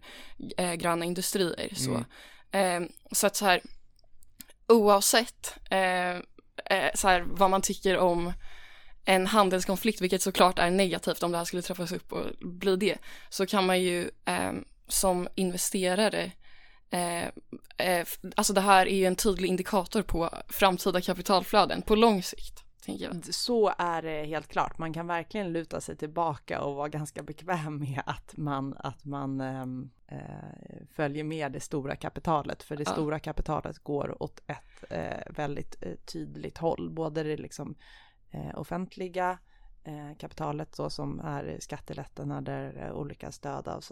eh, 0.56 0.74
gröna 0.74 1.04
industrier. 1.04 1.74
Så, 1.74 2.04
mm. 2.50 2.82
eh, 2.82 2.88
så 3.12 3.26
att 3.26 3.36
så 3.36 3.44
här, 3.44 3.62
oavsett 4.68 5.58
eh, 5.70 6.16
eh, 6.64 6.90
så 6.94 7.08
här, 7.08 7.24
vad 7.26 7.50
man 7.50 7.62
tycker 7.62 7.98
om 7.98 8.32
en 9.04 9.26
handelskonflikt, 9.26 10.00
vilket 10.00 10.22
såklart 10.22 10.58
är 10.58 10.70
negativt 10.70 11.22
om 11.22 11.32
det 11.32 11.38
här 11.38 11.44
skulle 11.44 11.62
träffas 11.62 11.92
upp 11.92 12.12
och 12.12 12.26
bli 12.40 12.76
det, 12.76 12.98
så 13.28 13.46
kan 13.46 13.66
man 13.66 13.80
ju 13.80 14.10
eh, 14.24 14.52
som 14.88 15.28
investerare 15.34 16.32
Eh, 16.90 17.26
eh, 17.76 18.06
alltså 18.36 18.52
det 18.52 18.60
här 18.60 18.86
är 18.86 18.96
ju 18.96 19.04
en 19.04 19.16
tydlig 19.16 19.48
indikator 19.48 20.02
på 20.02 20.30
framtida 20.48 21.00
kapitalflöden 21.00 21.82
på 21.82 21.94
lång 21.94 22.22
sikt. 22.22 22.62
Så 23.30 23.72
är 23.78 24.02
det 24.02 24.24
helt 24.24 24.48
klart. 24.48 24.78
Man 24.78 24.92
kan 24.92 25.06
verkligen 25.06 25.52
luta 25.52 25.80
sig 25.80 25.96
tillbaka 25.96 26.60
och 26.60 26.74
vara 26.74 26.88
ganska 26.88 27.22
bekväm 27.22 27.78
med 27.80 28.02
att 28.06 28.36
man, 28.36 28.74
att 28.78 29.04
man 29.04 29.40
ehm, 29.40 29.90
eh, 30.08 30.86
följer 30.90 31.24
med 31.24 31.52
det 31.52 31.60
stora 31.60 31.96
kapitalet. 31.96 32.62
För 32.62 32.76
det 32.76 32.82
ja. 32.86 32.92
stora 32.92 33.18
kapitalet 33.18 33.78
går 33.78 34.22
åt 34.22 34.40
ett 34.46 34.84
eh, 34.90 35.32
väldigt 35.32 35.76
eh, 35.80 35.94
tydligt 36.12 36.58
håll. 36.58 36.90
Både 36.90 37.22
det 37.22 37.36
liksom 37.36 37.74
eh, 38.30 38.58
offentliga 38.58 39.38
kapitalet 40.18 40.74
så 40.74 40.90
som 40.90 41.20
är 41.20 41.56
skattelättnader, 41.60 42.92
olika 42.92 43.32
stöd 43.32 43.68
av 43.68 43.84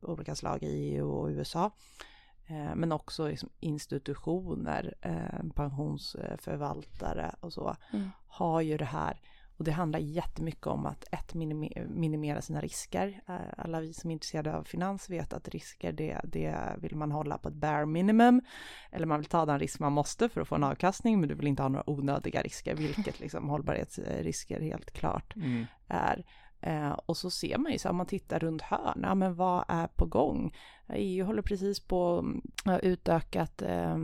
olika 0.00 0.34
slag 0.34 0.62
i 0.62 0.66
EU 0.66 1.10
och 1.10 1.28
USA 1.28 1.70
Eh, 2.46 2.74
men 2.74 2.92
också 2.92 3.28
liksom 3.28 3.48
institutioner, 3.60 4.94
eh, 5.00 5.52
pensionsförvaltare 5.54 7.34
och 7.40 7.52
så, 7.52 7.76
mm. 7.92 8.10
har 8.28 8.60
ju 8.60 8.76
det 8.76 8.84
här. 8.84 9.20
Och 9.56 9.64
det 9.64 9.72
handlar 9.72 9.98
jättemycket 9.98 10.66
om 10.66 10.86
att 10.86 11.04
ett, 11.12 11.34
minimera 11.88 12.42
sina 12.42 12.60
risker. 12.60 13.20
Eh, 13.28 13.34
alla 13.56 13.80
vi 13.80 13.92
som 13.92 14.10
är 14.10 14.12
intresserade 14.12 14.56
av 14.56 14.64
finans 14.64 15.10
vet 15.10 15.32
att 15.32 15.48
risker, 15.48 15.92
det, 15.92 16.20
det 16.24 16.76
vill 16.78 16.96
man 16.96 17.12
hålla 17.12 17.38
på 17.38 17.48
ett 17.48 17.54
bare 17.54 17.86
minimum. 17.86 18.40
Eller 18.92 19.06
man 19.06 19.20
vill 19.20 19.28
ta 19.28 19.46
den 19.46 19.58
risk 19.58 19.80
man 19.80 19.92
måste 19.92 20.28
för 20.28 20.40
att 20.40 20.48
få 20.48 20.54
en 20.54 20.64
avkastning, 20.64 21.20
men 21.20 21.28
du 21.28 21.34
vill 21.34 21.46
inte 21.46 21.62
ha 21.62 21.68
några 21.68 21.90
onödiga 21.90 22.42
risker, 22.42 22.74
vilket 22.74 23.20
liksom 23.20 23.48
hållbarhetsrisker 23.48 24.60
helt 24.60 24.90
klart 24.90 25.36
mm. 25.36 25.66
är. 25.88 26.24
Eh, 26.60 26.90
och 26.90 27.16
så 27.16 27.30
ser 27.30 27.58
man 27.58 27.72
ju 27.72 27.78
så 27.78 27.90
om 27.90 27.96
man 27.96 28.06
tittar 28.06 28.38
runt 28.38 28.62
hörn, 28.62 29.00
ja 29.02 29.14
men 29.14 29.34
vad 29.34 29.64
är 29.68 29.86
på 29.86 30.06
gång? 30.06 30.54
EU 30.88 31.24
håller 31.24 31.42
precis 31.42 31.80
på 31.80 32.24
att 32.64 32.80
utökat 32.82 33.62
eh, 33.62 33.98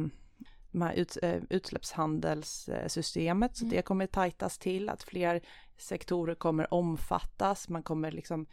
de 0.73 0.83
här 0.83 0.95
ut, 0.95 1.19
eh, 1.23 1.43
utsläppshandelssystemet, 1.51 3.57
så 3.57 3.65
Mm. 3.65 3.77
det 3.77 3.83
kommer 3.83 4.07
tajtas 4.07 4.59
till, 4.59 4.89
att 4.89 5.03
fler 5.03 5.41
sektorer 5.77 6.35
kommer 6.35 6.75
omfattas, 6.75 7.69
man 7.69 7.83
kommer 7.83 8.13
liksom 8.13 8.47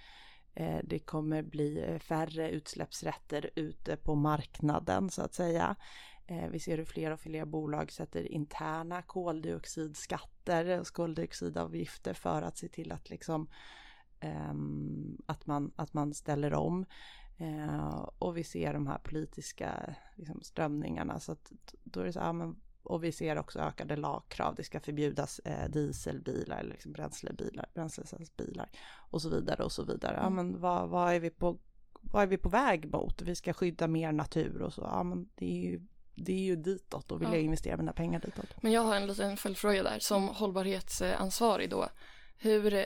eh, 0.55 0.79
det 0.83 0.99
kommer 0.99 1.43
bli 1.43 1.83
eh, 1.87 1.99
färre 1.99 2.49
utsläppsrätter 2.49 3.49
ute 3.55 3.95
på 3.95 4.15
marknaden 4.15 5.09
så 5.09 5.21
att 5.21 5.33
säga. 5.33 5.75
Vi 6.51 6.59
ser 6.59 6.77
hur 6.77 6.85
fler 6.85 7.11
och 7.11 7.19
fler 7.19 7.45
bolag 7.45 7.91
sätter 7.91 8.31
interna 8.31 9.01
koldioxidskatter 9.01 10.79
och 10.79 10.87
koldioxidavgifter 10.87 12.13
för 12.13 12.41
att 12.41 12.57
se 12.57 12.67
till 12.67 12.91
att 12.91 13.09
liksom 13.09 13.49
ehm, 14.19 15.17
att 15.25 15.45
man, 15.45 15.71
att 15.75 15.93
man 15.93 16.13
ställer 16.13 16.53
om. 16.53 16.85
Eh, 17.39 18.09
och 18.19 18.37
vi 18.37 18.43
ser 18.43 18.73
de 18.73 18.87
här 18.87 18.97
politiska 18.97 19.95
liksom, 20.15 20.41
strömningarna 20.41 21.19
så 21.19 21.31
att 21.31 21.51
då 21.83 21.99
är 21.99 22.05
det 22.05 22.13
så 22.13 22.19
här, 22.19 22.33
men, 22.33 22.55
och 22.83 23.03
vi 23.03 23.11
ser 23.11 23.37
också 23.37 23.59
ökade 23.59 23.95
lagkrav. 23.95 24.55
Det 24.55 24.63
ska 24.63 24.79
förbjudas 24.79 25.39
eh, 25.39 25.69
dieselbilar 25.69 26.59
eller 26.59 26.69
liksom 26.71 26.91
bränslebilar, 26.91 27.65
bränslecellsbilar 27.73 28.69
och 29.09 29.21
så 29.21 29.29
vidare 29.29 29.63
och 29.63 29.71
så 29.71 29.83
vidare. 29.83 30.15
Ja, 30.15 30.27
Mm. 30.27 30.35
men 30.35 30.61
vad, 30.61 30.89
vad 30.89 31.13
är 31.13 31.19
vi 31.19 31.29
på 31.29 31.57
vad 32.01 32.23
är 32.23 32.27
vi 32.27 32.37
på 32.37 32.49
väg 32.49 32.91
mot? 32.91 33.21
Vi 33.21 33.35
ska 33.35 33.53
skydda 33.53 33.87
mer 33.87 34.11
natur 34.11 34.61
och 34.61 34.73
så. 34.73 34.81
Ja, 34.81 35.03
men 35.03 35.29
det 35.35 35.45
är 35.51 35.71
ju, 35.71 35.81
det 36.15 36.33
är 36.33 36.39
ju 36.39 36.55
ditåt 36.55 37.11
och 37.11 37.21
vill 37.21 37.27
Ja. 37.29 37.35
jag 37.35 37.43
investera 37.43 37.77
mina 37.77 37.93
pengar 37.93 38.19
ditåt. 38.19 38.63
Men 38.63 38.71
jag 38.71 38.81
har 38.81 38.95
en 38.95 39.07
liten 39.07 39.37
följdfråga 39.37 39.83
där. 39.83 39.99
Som 39.99 40.27
hållbarhetsansvarig 40.27 41.69
då. 41.69 41.89
Hur, 42.37 42.73
eh, 42.73 42.85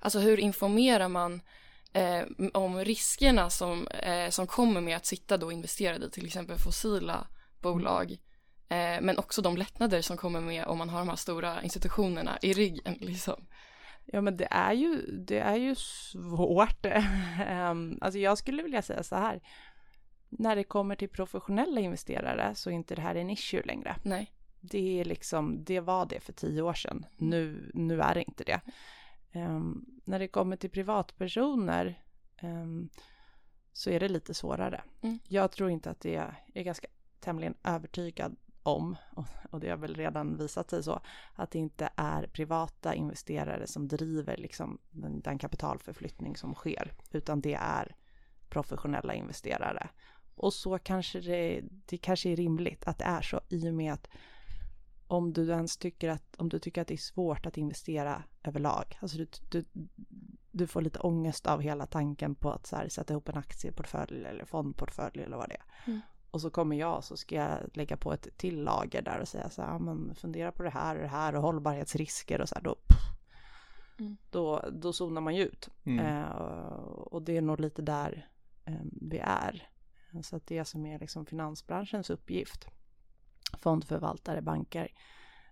alltså 0.00 0.18
hur 0.18 0.40
informerar 0.40 1.08
man 1.08 1.40
eh, 1.96 2.24
om 2.54 2.78
riskerna 2.78 3.50
som, 3.50 3.88
eh, 3.88 4.30
som 4.30 4.46
kommer 4.46 4.80
med 4.80 4.96
att 4.96 5.06
sitta 5.06 5.36
då 5.36 5.52
investerade 5.52 6.06
i 6.06 6.10
till 6.10 6.26
exempel 6.26 6.58
fossila 6.58 7.26
bolag. 7.60 8.12
Eh, 8.68 9.00
men 9.00 9.18
också 9.18 9.42
de 9.42 9.56
lättnader 9.56 10.02
som 10.02 10.16
kommer 10.16 10.40
med 10.40 10.64
om 10.64 10.78
man 10.78 10.88
har 10.88 10.98
de 10.98 11.08
här 11.08 11.16
stora 11.16 11.62
institutionerna 11.62 12.38
i 12.42 12.52
ryggen 12.52 12.98
liksom. 13.00 13.46
Ja 14.04 14.20
men 14.20 14.36
det 14.36 14.48
är 14.50 14.72
ju, 14.72 14.96
det 15.26 15.38
är 15.38 15.56
ju 15.56 15.74
svårt. 15.74 16.86
Ehm, 17.46 17.98
alltså 18.00 18.18
jag 18.18 18.38
skulle 18.38 18.62
vilja 18.62 18.82
säga 18.82 19.02
så 19.02 19.16
här. 19.16 19.40
När 20.28 20.56
det 20.56 20.64
kommer 20.64 20.96
till 20.96 21.08
professionella 21.08 21.80
investerare 21.80 22.54
så 22.54 22.70
är 22.70 22.74
inte 22.74 22.94
det 22.94 23.02
här 23.02 23.14
en 23.14 23.30
issue 23.30 23.62
längre. 23.62 23.96
Nej. 24.02 24.32
Det 24.60 25.00
är 25.00 25.04
liksom, 25.04 25.64
det 25.64 25.80
var 25.80 26.06
det 26.06 26.20
för 26.20 26.32
tio 26.32 26.62
år 26.62 26.74
sedan. 26.74 27.06
Nu, 27.16 27.70
nu 27.74 28.00
är 28.00 28.14
det 28.14 28.22
inte 28.22 28.44
det. 28.44 28.60
Ehm, 29.36 29.84
när 30.04 30.18
det 30.18 30.28
kommer 30.28 30.56
till 30.56 30.70
privatpersoner 30.70 32.02
ehm, 32.36 32.88
så 33.72 33.90
är 33.90 34.00
det 34.00 34.08
lite 34.08 34.34
svårare. 34.34 34.82
Mm. 35.02 35.18
Jag 35.28 35.52
tror 35.52 35.70
inte 35.70 35.90
att 35.90 36.00
det 36.00 36.14
är, 36.14 36.42
jag 36.46 36.60
är 36.60 36.64
ganska 36.64 36.88
tämligen 37.20 37.54
övertygad 37.64 38.36
om, 38.62 38.96
och, 39.14 39.24
och 39.50 39.60
det 39.60 39.70
har 39.70 39.76
väl 39.76 39.94
redan 39.94 40.36
visat 40.36 40.70
sig 40.70 40.82
så, 40.82 41.00
att 41.34 41.50
det 41.50 41.58
inte 41.58 41.88
är 41.96 42.26
privata 42.26 42.94
investerare 42.94 43.66
som 43.66 43.88
driver 43.88 44.36
liksom 44.36 44.78
den, 44.90 45.20
den 45.20 45.38
kapitalförflyttning 45.38 46.36
som 46.36 46.54
sker, 46.54 46.92
utan 47.10 47.40
det 47.40 47.54
är 47.54 47.96
professionella 48.48 49.14
investerare. 49.14 49.88
Och 50.34 50.52
så 50.52 50.78
kanske 50.78 51.20
det, 51.20 51.62
det 51.86 51.98
kanske 51.98 52.30
är 52.30 52.36
rimligt 52.36 52.86
att 52.86 52.98
det 52.98 53.04
är 53.04 53.22
så 53.22 53.40
i 53.48 53.70
och 53.70 53.74
med 53.74 53.92
att 53.92 54.08
om 55.06 55.32
du 55.32 55.50
ens 55.50 55.76
tycker 55.76 56.08
att, 56.08 56.36
om 56.36 56.48
du 56.48 56.58
tycker 56.58 56.82
att 56.82 56.88
det 56.88 56.94
är 56.94 56.98
svårt 56.98 57.46
att 57.46 57.56
investera 57.56 58.22
överlag, 58.46 58.98
alltså 59.00 59.18
du, 59.18 59.26
du, 59.50 59.64
du 60.50 60.66
får 60.66 60.82
lite 60.82 60.98
ångest 60.98 61.46
av 61.46 61.60
hela 61.60 61.86
tanken 61.86 62.34
på 62.34 62.50
att 62.50 62.66
så 62.66 62.76
här, 62.76 62.88
sätta 62.88 63.12
ihop 63.12 63.28
en 63.28 63.36
aktieportfölj 63.36 64.24
eller 64.24 64.44
fondportfölj 64.44 65.22
eller 65.22 65.36
vad 65.36 65.48
det 65.48 65.54
är. 65.54 65.90
Mm. 65.90 66.00
Och 66.30 66.40
så 66.40 66.50
kommer 66.50 66.76
jag 66.76 67.04
så 67.04 67.16
ska 67.16 67.34
jag 67.34 67.58
lägga 67.74 67.96
på 67.96 68.12
ett 68.12 68.28
till 68.36 68.62
lager 68.62 69.02
där 69.02 69.20
och 69.20 69.28
säga 69.28 69.50
så 69.50 69.62
här, 69.62 69.78
men 69.78 70.14
fundera 70.14 70.52
på 70.52 70.62
det 70.62 70.70
här 70.70 70.96
och 70.96 71.02
det 71.02 71.08
här 71.08 71.34
och 71.34 71.42
hållbarhetsrisker 71.42 72.40
och 72.40 72.48
så 72.48 72.54
här, 72.54 72.62
då, 72.62 72.76
Mm. 73.98 74.16
då, 74.30 74.64
då 74.72 74.92
zonar 74.92 75.20
man 75.20 75.34
ju 75.34 75.42
ut. 75.42 75.68
Mm. 75.84 76.06
Eh, 76.06 76.30
och 76.86 77.22
det 77.22 77.36
är 77.36 77.42
nog 77.42 77.60
lite 77.60 77.82
där 77.82 78.28
eh, 78.64 78.74
vi 79.02 79.18
är. 79.18 79.68
Så 80.22 80.36
att 80.36 80.46
det 80.46 80.64
som 80.64 80.86
är 80.86 80.98
liksom 80.98 81.26
finansbranschens 81.26 82.10
uppgift, 82.10 82.68
fondförvaltare, 83.58 84.42
banker, 84.42 84.92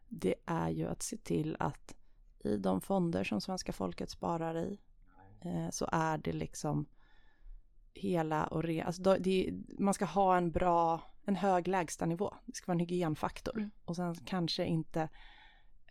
det 0.09 0.35
är 0.47 0.69
ju 0.69 0.89
att 0.89 1.03
se 1.03 1.17
till 1.17 1.57
att 1.59 1.95
i 2.47 2.57
de 2.57 2.81
fonder 2.81 3.25
som 3.25 3.41
svenska 3.41 3.73
folket 3.73 4.11
sparar 4.11 4.59
i 4.59 4.79
eh, 5.41 5.71
så 5.71 5.89
är 5.93 6.19
det 6.19 6.33
liksom 6.33 6.87
hela 7.95 8.47
och 8.47 8.63
re, 8.63 8.83
alltså 8.85 9.03
det, 9.19 9.51
man 9.79 9.95
ska 9.95 10.05
ha 10.05 10.37
en 10.37 10.51
bra, 10.51 11.01
en 11.25 11.37
hög 11.37 11.69
lägstanivå. 11.69 12.35
Det 12.45 12.57
ska 12.57 12.67
vara 12.67 12.75
en 12.75 12.81
hygienfaktor. 12.81 13.57
Mm. 13.57 13.71
Och 13.85 13.97
sen 13.97 14.15
kanske 14.15 14.65
inte 14.65 15.09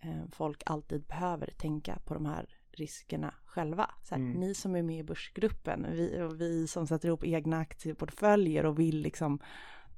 eh, 0.01 0.23
folk 0.31 0.63
alltid 0.65 1.03
behöver 1.03 1.51
tänka 1.57 1.99
på 2.05 2.13
de 2.13 2.25
här 2.25 2.49
riskerna 2.71 3.33
själva. 3.45 3.89
Så 4.03 4.15
här, 4.15 4.21
Mm. 4.21 4.39
Ni 4.39 4.53
som 4.53 4.75
är 4.75 4.81
med 4.83 4.99
i 4.99 5.03
börsgruppen, 5.03 5.85
vi, 5.91 6.21
och 6.21 6.41
vi 6.41 6.67
som 6.67 6.87
sätter 6.87 7.07
ihop 7.07 7.23
egna 7.23 7.59
aktieportföljer 7.59 8.65
och 8.65 8.79
vill 8.79 9.01
liksom 9.01 9.39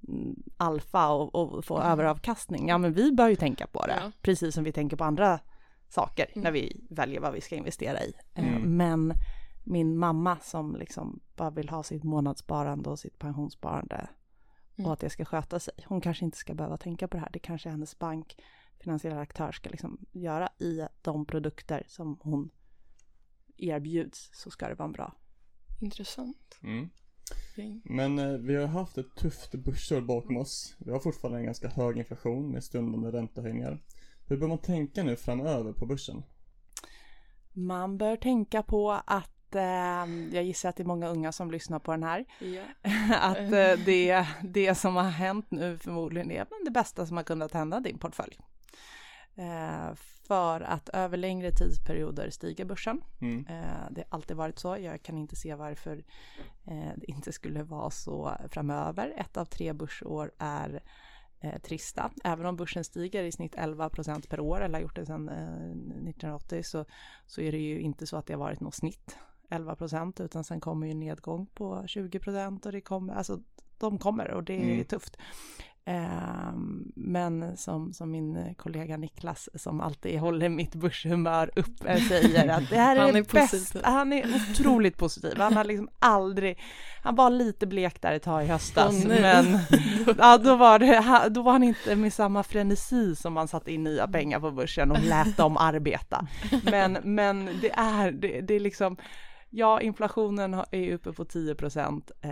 mm, 0.08 0.44
alfa 0.58 1.10
och, 1.10 1.36
och 1.36 1.66
få 1.66 1.78
Mm. 1.78 1.92
överavkastning. 1.92 2.68
Ja, 2.70 2.78
men 2.78 2.94
vi 2.94 3.12
bör 3.12 3.28
ju 3.30 3.36
tänka 3.36 3.68
på 3.68 3.86
det. 3.86 4.00
Ja. 4.04 4.12
Precis 4.22 4.56
som 4.56 4.64
vi 4.64 4.72
tänker 4.72 4.98
på 4.98 5.04
andra 5.04 5.40
saker 5.96 6.26
Mm. 6.34 6.44
när 6.44 6.52
vi 6.52 6.86
väljer 6.90 7.20
vad 7.22 7.34
vi 7.34 7.42
ska 7.42 7.56
investera 7.56 8.02
i. 8.04 8.14
Eh, 8.34 8.48
Mm. 8.56 8.78
Men 8.78 9.14
min 9.64 9.98
mamma 9.98 10.38
som 10.42 10.76
liksom 10.76 11.20
bara 11.36 11.50
vill 11.50 11.70
ha 11.70 11.84
sitt 11.84 12.04
månadssparande 12.04 12.90
och 12.90 13.00
sitt 13.00 13.20
pensionssparande 13.20 14.10
Mm. 14.78 14.88
och 14.88 14.94
att 14.94 15.00
det 15.00 15.10
ska 15.10 15.26
sköta 15.26 15.60
sig. 15.60 15.74
Hon 15.86 16.02
kanske 16.02 16.26
inte 16.26 16.38
ska 16.38 16.54
behöva 16.54 16.78
tänka 16.78 17.08
på 17.08 17.18
det 17.18 17.22
här. 17.22 17.30
Det 17.34 17.40
kanske 17.40 17.70
hennes 17.70 18.00
bank, 18.00 18.36
finansiella 18.80 19.20
aktör 19.20 19.52
ska 19.52 19.70
liksom 19.70 19.98
göra 20.12 20.50
i 20.60 20.82
de 21.02 21.26
produkter 21.26 21.84
som 21.88 22.18
hon 22.22 22.50
erbjuds 23.58 24.30
så 24.34 24.52
ska 24.52 24.68
det 24.68 24.76
vara 24.76 24.86
en 24.88 24.92
bra. 24.92 25.14
Intressant. 25.82 26.60
Mm. 26.64 26.90
Men 27.84 28.20
eh, 28.20 28.38
vi 28.38 28.56
har 28.56 28.68
haft 28.68 28.98
ett 28.98 29.16
tufft 29.16 29.52
börsår 29.56 30.02
bakom 30.02 30.38
oss. 30.38 30.76
Vi 30.80 30.92
har 30.92 31.00
fortfarande 31.00 31.40
en 31.40 31.46
ganska 31.46 31.68
hög 31.70 31.98
inflation 31.98 32.52
med 32.52 32.64
stundande 32.64 33.12
räntehöjningar. 33.18 33.84
Hur 34.28 34.38
bör 34.38 34.48
man 34.48 34.58
tänka 34.58 35.04
nu 35.04 35.16
framöver 35.16 35.74
på 35.74 35.86
börsen? 35.86 36.24
Man 37.54 37.98
bör 37.98 38.16
tänka 38.16 38.64
på 38.64 38.92
att 39.06 39.56
eh, 39.56 39.62
jag 40.32 40.44
gissar 40.44 40.70
att 40.70 40.76
det 40.76 40.84
är 40.84 40.88
många 40.88 41.08
unga 41.08 41.32
som 41.32 41.52
lyssnar 41.52 41.80
på 41.80 41.92
den 41.92 42.04
här. 42.04 42.26
Ja. 42.40 42.62
att 43.22 43.38
eh, 43.38 43.86
det, 43.86 44.28
det 44.44 44.76
som 44.76 44.96
har 44.96 45.10
hänt 45.10 45.46
nu 45.50 45.78
förmodligen 45.78 46.32
är 46.32 46.46
men 46.50 46.66
det 46.66 46.72
bästa 46.72 47.06
som 47.06 47.18
har 47.18 47.24
kunnat 47.24 47.54
hända 47.54 47.80
din 47.80 47.98
portfölj. 47.98 48.40
Eh, 49.36 49.96
för 50.28 50.62
att 50.62 50.90
över 50.90 51.18
längre 51.18 51.52
tidsperioder 51.52 52.30
stiger 52.30 52.66
börsen. 52.66 53.02
Mm. 53.22 53.46
Eh, 53.50 53.92
det 53.92 54.02
har 54.02 54.18
alltid 54.18 54.38
varit 54.38 54.60
så. 54.60 54.78
Jag 54.78 55.04
kan 55.04 55.18
inte 55.18 55.36
se 55.36 55.56
varför 55.56 56.04
eh, 56.66 56.92
det 56.96 57.06
inte 57.12 57.32
skulle 57.32 57.64
vara 57.64 57.90
så 57.90 58.32
framöver. 58.50 59.14
Ett 59.18 59.38
av 59.38 59.46
tre 59.46 59.74
börsår 59.74 60.32
är 60.38 60.84
eh, 61.40 61.60
trista. 61.62 62.12
Även 62.24 62.46
om 62.46 62.56
börsen 62.56 62.84
stiger 62.84 63.24
i 63.24 63.32
snitt 63.32 63.56
11 63.58 63.90
procent 63.90 64.30
per 64.30 64.40
år, 64.40 64.62
eller 64.62 64.74
har 64.74 64.82
gjort 64.82 64.96
det 64.96 65.06
sedan 65.06 65.30
eh, 65.30 65.72
1980, 66.10 66.64
så, 66.64 66.86
så 67.26 67.42
är 67.42 67.52
det 67.52 67.58
ju 67.58 67.80
inte 67.80 68.08
så 68.08 68.18
att 68.18 68.26
det 68.26 68.34
har 68.34 68.40
varit 68.40 68.60
något 68.60 68.76
snitt 68.76 69.18
11 69.50 69.76
procent, 69.76 70.20
utan 70.20 70.44
sen 70.44 70.60
kommer 70.60 70.88
ju 70.88 70.92
en 70.92 71.00
nedgång 71.00 71.46
på 71.54 71.84
20 71.88 72.20
procent 72.20 72.66
och 72.66 72.72
det 72.72 72.82
kommer, 72.82 73.14
alltså 73.14 73.40
de 73.78 73.98
kommer 73.98 74.32
och 74.32 74.44
det 74.44 74.54
är 74.54 74.74
Mm. 74.74 74.86
tufft. 74.86 75.18
Ehm, 75.88 76.92
men 76.96 77.58
som, 77.58 77.94
som 77.94 78.12
min 78.12 78.56
kollega 78.58 78.98
Niklas 78.98 79.50
som 79.56 79.82
alltid 79.82 80.20
håller 80.20 80.50
mitt 80.50 80.76
börshumör 80.76 81.52
uppe 81.56 82.00
säger 82.02 82.50
att 82.50 82.70
det 82.70 82.76
här 82.76 82.96
är 82.96 83.00
Han 83.02 83.14
det 83.14 83.20
är 83.20 83.24
positiv. 83.24 83.60
bästa. 83.60 83.90
Han 83.90 84.14
är 84.14 84.36
otroligt 84.36 84.98
positiv. 84.98 85.34
Han 85.38 85.58
har 85.58 85.64
liksom 85.64 85.90
aldrig, 86.00 86.60
han 87.04 87.16
var 87.16 87.30
lite 87.30 87.68
blek 87.68 88.02
där 88.02 88.14
ett 88.14 88.24
tag 88.24 88.44
i 88.44 88.48
höstas 88.48 89.04
nej. 89.06 89.22
men 89.22 89.60
ja, 90.18 90.38
då, 90.38 90.56
var 90.56 90.80
det, 90.80 91.30
då 91.30 91.42
var 91.42 91.52
han 91.52 91.64
inte 91.64 91.96
med 91.96 92.14
samma 92.14 92.44
frenesi 92.44 93.16
som 93.16 93.34
man 93.34 93.48
satte 93.48 93.72
in 93.72 93.84
nya 93.84 94.08
pengar 94.08 94.40
på 94.40 94.52
börsen 94.52 94.92
och 94.92 95.04
lät 95.04 95.38
dem 95.38 95.58
arbeta. 95.58 96.28
Men, 96.64 96.98
men 97.04 97.50
det 97.62 97.72
är, 97.72 98.12
det, 98.12 98.42
det 98.42 98.54
är 98.54 98.60
liksom 98.60 98.98
Ja, 99.50 99.82
inflationen 99.82 100.54
är 100.72 100.94
uppe 100.94 101.12
på 101.14 101.26
10 101.26 101.56
procent. 101.56 102.12
Eh, 102.22 102.32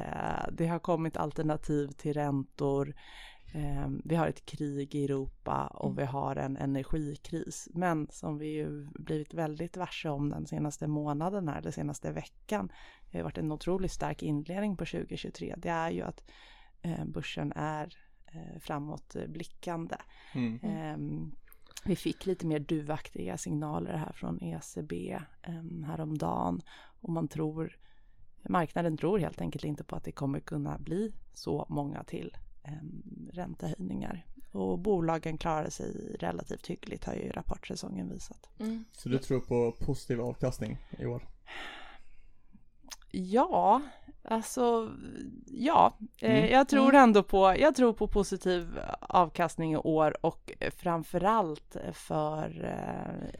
det 0.51 0.67
har 0.67 0.79
kommit 0.79 1.17
alternativ 1.17 1.87
till 1.87 2.13
räntor. 2.13 2.93
Eh, 3.55 3.87
vi 4.03 4.15
har 4.15 4.27
ett 4.27 4.45
krig 4.45 4.95
i 4.95 5.05
Europa 5.05 5.67
och 5.67 5.85
Mm. 5.91 5.95
vi 5.95 6.03
har 6.03 6.35
en 6.35 6.57
energikris. 6.57 7.67
Men 7.73 8.07
som 8.11 8.37
vi 8.37 8.47
ju 8.47 8.87
blivit 8.99 9.33
väldigt 9.33 9.77
varse 9.77 10.09
om 10.09 10.29
den 10.29 10.47
senaste 10.47 10.87
månaden 10.87 11.47
här, 11.47 11.57
eller 11.57 11.71
senaste 11.71 12.11
veckan. 12.11 12.71
Det 13.11 13.17
har 13.17 13.23
varit 13.23 13.37
en 13.37 13.51
otroligt 13.51 13.91
stark 13.91 14.23
inledning 14.23 14.77
på 14.77 14.85
2023. 14.85 15.55
Det 15.57 15.69
är 15.69 15.89
ju 15.89 16.01
att 16.01 16.23
eh, 16.81 17.05
börsen 17.05 17.53
är 17.55 17.93
eh, 18.25 18.59
framåtblickande. 18.59 19.95
Mm. 20.33 20.59
Ehm, 20.63 21.35
vi 21.85 21.95
fick 21.95 22.25
lite 22.25 22.45
mer 22.47 22.59
duvaktiga 22.59 23.37
signaler 23.37 23.97
här 23.97 24.11
från 24.11 24.41
ECB 24.41 25.19
um, 25.47 25.83
häromdagen 25.83 26.61
och 27.01 27.09
man 27.09 27.27
tror, 27.27 27.77
marknaden 28.49 28.97
tror 28.97 29.19
helt 29.19 29.41
enkelt 29.41 29.65
inte 29.65 29.83
på 29.83 29.95
att 29.95 30.03
det 30.03 30.11
kommer 30.11 30.39
kunna 30.39 30.77
bli 30.77 31.13
så 31.33 31.65
många 31.69 32.03
till 32.03 32.37
räntehöjningar. 33.31 34.25
och 34.51 34.79
bolagen 34.79 35.37
klarar 35.37 35.69
sig 35.69 36.17
relativt 36.19 36.67
hyggligt 36.67 37.05
har 37.05 37.13
ju 37.13 37.29
rapportsäsongen 37.29 38.09
visat. 38.09 38.49
Mm. 38.59 38.85
Så 38.91 39.09
du 39.09 39.19
tror 39.19 39.39
på 39.39 39.71
positiv 39.85 40.21
avkastning 40.21 40.77
i 40.99 41.05
år? 41.05 41.27
Ja, 43.15 43.81
alltså 44.23 44.91
ja, 45.45 45.93
eh, 46.21 46.37
Mm. 46.37 46.51
jag 46.51 46.67
tror 46.69 46.89
Mm. 46.89 47.03
ändå 47.03 47.23
på, 47.23 47.55
jag 47.59 47.75
tror 47.75 47.93
på 47.93 48.07
positiv 48.07 48.79
avkastning 48.99 49.73
i 49.73 49.77
år 49.77 50.25
och 50.25 50.51
framförallt 50.77 51.75
för 51.93 52.65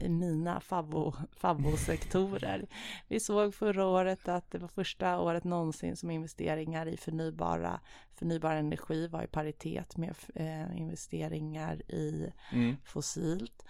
eh, 0.00 0.08
mina 0.08 0.60
favvo, 0.60 1.14
favvosektorer. 1.36 2.66
Vi 3.08 3.20
såg 3.20 3.54
förra 3.54 3.86
året 3.86 4.28
att 4.28 4.50
det 4.50 4.58
var 4.58 4.68
första 4.68 5.20
året 5.20 5.44
någonsin 5.44 5.96
som 5.96 6.10
investeringar 6.10 6.86
i 6.86 6.96
förnybara, 6.96 7.80
förnybar 8.14 8.54
energi 8.54 9.06
var 9.08 9.22
i 9.22 9.26
paritet 9.26 9.96
med 9.96 10.14
eh, 10.34 10.76
investeringar 10.78 11.92
i 11.92 12.32
Mm. 12.52 12.76
fossilt. 12.84 13.64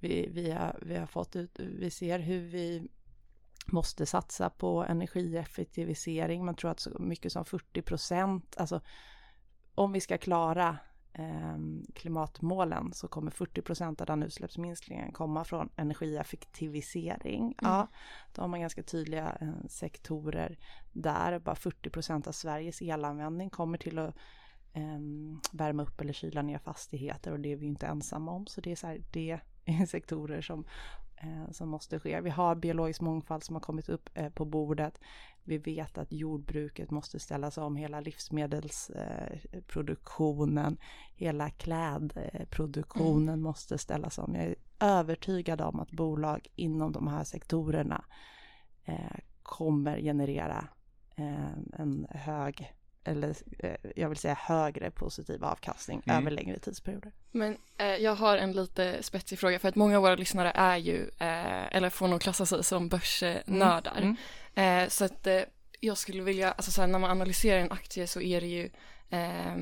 Vi, 0.00 0.28
vi, 0.30 0.50
har, 0.50 0.78
vi 0.82 0.96
har 0.96 1.06
fått 1.06 1.36
ut, 1.36 1.58
vi 1.58 1.90
ser 1.90 2.18
hur 2.18 2.40
vi 2.40 2.88
måste 3.72 4.06
satsa 4.06 4.50
på 4.50 4.84
energieffektivisering. 4.84 6.44
Man 6.44 6.54
tror 6.54 6.70
att 6.70 6.80
så 6.80 6.90
mycket 6.98 7.32
som 7.32 7.44
40 7.44 7.82
procent, 7.82 8.54
alltså 8.58 8.80
om 9.74 9.92
vi 9.92 10.00
ska 10.00 10.18
klara 10.18 10.78
eh, 11.12 11.58
klimatmålen 11.94 12.92
så 12.92 13.08
kommer 13.08 13.30
40 13.30 13.62
procent 13.62 14.00
av 14.00 14.06
den 14.06 14.22
utsläppsminskningen 14.22 15.12
komma 15.12 15.44
från 15.44 15.70
energieffektivisering. 15.76 17.54
Ja, 17.62 17.86
då 18.34 18.42
har 18.42 18.48
man 18.48 18.60
ganska 18.60 18.82
tydliga 18.82 19.36
eh, 19.40 19.66
sektorer 19.68 20.58
där. 20.92 21.38
Bara 21.38 21.56
40 21.56 21.90
procent 21.90 22.26
av 22.26 22.32
Sveriges 22.32 22.82
elanvändning 22.82 23.50
kommer 23.50 23.78
till 23.78 23.98
att 23.98 24.14
eh, 24.72 25.00
värma 25.52 25.82
upp 25.82 26.00
eller 26.00 26.12
kyla 26.12 26.42
ner 26.42 26.58
fastigheter 26.58 27.32
och 27.32 27.40
det 27.40 27.52
är 27.52 27.56
vi 27.56 27.66
inte 27.66 27.86
ensamma 27.86 28.32
om. 28.32 28.46
Så 28.46 28.60
det 28.60 28.72
är, 28.72 28.76
så 28.76 28.86
här, 28.86 29.02
det 29.12 29.40
är 29.64 29.86
sektorer 29.86 30.40
som, 30.40 30.64
som 31.50 31.68
måste 31.68 32.00
ske. 32.00 32.20
Vi 32.20 32.30
har 32.30 32.54
biologisk 32.54 33.00
mångfald 33.00 33.44
som 33.44 33.56
har 33.56 33.60
kommit 33.60 33.88
upp 33.88 34.10
eh, 34.14 34.28
på 34.28 34.44
bordet. 34.44 35.00
Vi 35.44 35.58
vet 35.58 35.98
att 35.98 36.12
jordbruket 36.12 36.90
måste 36.90 37.18
ställas 37.18 37.58
om, 37.58 37.76
hela 37.76 38.00
livsmedelsproduktionen, 38.00 40.78
hela 41.14 41.50
klädproduktionen 41.50 43.42
måste 43.42 43.78
ställas 43.78 44.18
om. 44.18 44.34
Jag 44.34 44.44
är 44.44 44.54
övertygad 44.80 45.60
om 45.60 45.80
att 45.80 45.90
bolag 45.90 46.48
inom 46.56 46.92
de 46.92 47.08
här 47.08 47.24
sektorerna 47.24 48.04
eh, 48.84 49.18
kommer 49.42 50.00
generera 50.00 50.68
eh, 51.16 51.52
en 51.72 52.06
hög 52.10 52.72
eller 53.04 53.34
eh, 53.58 53.74
jag 53.96 54.08
vill 54.08 54.18
säga 54.18 54.34
högre 54.40 54.90
positiv 54.90 55.44
avkastning 55.44 56.02
Mm. 56.06 56.18
över 56.22 56.30
längre 56.30 56.58
tidsperioder. 56.58 57.12
Men 57.30 57.56
eh, 57.76 57.86
jag 57.86 58.14
har 58.14 58.36
en 58.36 58.52
lite 58.52 59.02
spetsig 59.02 59.38
fråga 59.38 59.58
för 59.58 59.68
att 59.68 59.74
många 59.76 59.96
av 59.96 60.02
våra 60.02 60.14
lyssnare 60.14 60.52
är 60.54 60.76
ju, 60.76 61.02
eh, 61.18 61.76
eller 61.76 61.90
får 61.90 62.08
nog 62.08 62.20
klassa 62.20 62.46
sig 62.46 62.64
som 62.64 62.88
börsnördar. 62.88 64.16
Mm. 64.54 64.82
Eh, 64.84 64.88
så 64.88 65.04
att 65.04 65.26
eh, 65.26 65.40
jag 65.80 65.98
skulle 65.98 66.22
vilja, 66.22 66.52
alltså 66.52 66.70
så 66.70 66.80
här, 66.80 66.88
när 66.88 66.98
man 66.98 67.10
analyserar 67.10 67.60
en 67.60 67.72
aktie 67.72 68.06
så 68.06 68.20
är 68.20 68.40
det 68.40 68.46
ju 68.46 68.70
eh, 69.10 69.56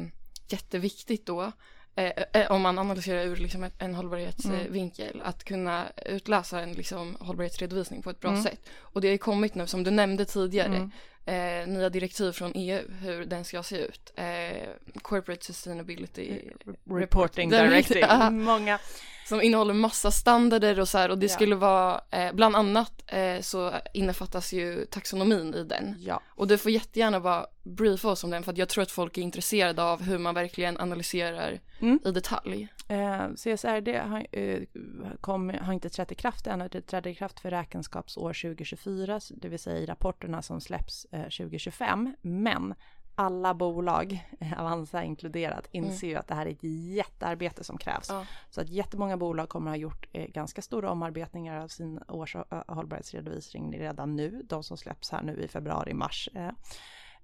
jätteviktigt 0.48 1.27
då, 1.27 1.53
eh, 1.98 2.12
eh, 2.32 2.50
om 2.50 2.62
man 2.62 2.78
analyserar 2.78 3.24
ur 3.24 3.37
liksom 3.37 3.66
en 3.78 3.94
hållbarhetsvinkel, 3.94 5.14
Mm. 5.14 5.26
att 5.26 5.44
kunna 5.44 5.87
utläsa 6.06 6.61
en 6.61 6.72
liksom, 6.72 7.16
hållbarhetsredovisning 7.20 8.02
på 8.02 8.11
ett 8.11 8.20
bra 8.20 8.30
Mm. 8.30 8.42
sätt. 8.42 8.61
Och 8.78 9.00
det 9.00 9.08
har 9.08 9.12
ju 9.12 9.18
kommit 9.18 9.54
nu, 9.54 9.66
som 9.66 9.84
du 9.84 9.90
nämnde 9.90 10.24
tidigare, 10.24 10.76
Mm. 11.26 11.62
eh, 11.64 11.74
nya 11.74 11.88
direktiv 11.88 12.32
från 12.32 12.52
EU 12.54 12.80
hur 13.00 13.24
den 13.24 13.44
ska 13.44 13.62
se 13.62 13.76
ut. 13.76 14.12
Eh, 14.16 14.68
Corporate 15.02 15.44
Sustainability 15.44 16.40
Reporting 16.90 17.50
Directive. 17.50 18.30
Många. 18.50 18.78
Som 19.28 19.40
innehåller 19.42 19.74
massa 19.74 20.10
standarder 20.10 20.80
och 20.80 20.88
så 20.88 20.98
här 20.98 21.08
och 21.10 21.18
det 21.18 21.26
Ja. 21.26 21.32
skulle 21.32 21.54
vara, 21.54 22.00
eh, 22.10 22.32
bland 22.32 22.56
annat 22.56 23.02
eh, 23.06 23.40
så 23.40 23.72
innefattas 23.94 24.52
ju 24.52 24.86
taxonomin 24.90 25.54
i 25.54 25.64
den. 25.64 25.94
Ja. 25.98 26.20
Och 26.28 26.48
du 26.48 26.58
får 26.58 26.70
jättegärna 26.70 27.20
bara 27.20 27.46
briefa 27.62 28.08
oss 28.08 28.24
om 28.24 28.30
den 28.30 28.42
för 28.42 28.52
att 28.52 28.58
jag 28.58 28.68
tror 28.68 28.82
att 28.82 28.90
folk 28.90 29.18
är 29.18 29.22
intresserade 29.22 29.82
av 29.82 30.02
hur 30.02 30.18
man 30.18 30.34
verkligen 30.34 30.80
analyserar 30.80 31.60
Mm. 31.80 31.98
i 32.04 32.10
detalj. 32.10 32.68
Eh, 32.88 33.26
CSRD 33.36 33.98
har, 33.98 34.26
eh, 34.32 34.60
kom, 35.20 35.50
har 35.60 35.72
inte 35.72 35.90
trätt 35.90 36.12
i 36.12 36.14
kraft 36.14 36.46
ännu. 36.46 36.68
Det 36.72 36.80
trädde 36.82 37.10
i 37.10 37.14
kraft 37.14 37.40
för 37.40 37.50
räkenskapsår 37.50 38.32
2024, 38.32 39.20
det 39.30 39.48
vill 39.48 39.58
säga 39.58 39.78
i 39.78 39.86
rapporterna 39.86 40.42
som 40.42 40.60
släpps 40.60 41.04
eh, 41.12 41.22
2025. 41.22 42.14
Men 42.22 42.74
alla 43.18 43.54
bolag, 43.54 44.24
Avanza 44.57 45.04
inkluderat, 45.04 45.68
inser 45.72 46.07
ju 46.07 46.14
att 46.14 46.28
det 46.28 46.35
här 46.35 46.46
är 46.46 46.50
ett 46.50 46.64
jättearbete 46.94 47.64
som 47.64 47.78
krävs. 47.78 48.09
Ja. 48.09 48.26
Så 48.50 48.61
att 48.61 48.68
jättemånga 48.68 49.16
bolag 49.16 49.48
kommer 49.48 49.70
ha 49.70 49.76
gjort 49.76 50.07
eh, 50.12 50.26
ganska 50.26 50.62
stora 50.62 50.90
omarbetningar 50.90 51.61
av 51.61 51.68
sin 51.68 52.00
års 52.09 52.37
eh, 52.37 52.42
hållbarhetsredovisning 52.66 53.78
redan 53.78 54.16
nu. 54.16 54.42
De 54.44 54.62
som 54.62 54.76
släpps 54.76 55.11
här 55.11 55.22
nu 55.22 55.42
i 55.42 55.48
februari, 55.48 55.94
mars. 55.94 56.28
Eh, 56.35 56.50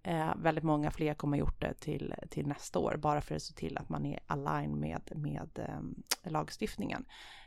Eh, 0.07 0.35
väldigt 0.37 0.65
många 0.65 0.91
fler 0.91 1.15
kommer 1.15 1.37
ha 1.37 1.41
gjort 1.41 1.61
det 1.61 1.75
till, 1.75 2.15
till 2.31 2.47
nästa 2.47 2.79
år, 2.79 2.97
bara 2.97 3.21
för 3.21 3.35
att 3.35 3.43
se 3.43 3.55
till 3.55 3.79
att 3.79 3.89
man 3.89 4.07
är 4.07 4.21
align 4.27 4.81
med, 4.81 5.13
med 5.17 5.59
eh, 5.59 6.31
lagstiftningen. 6.31 7.05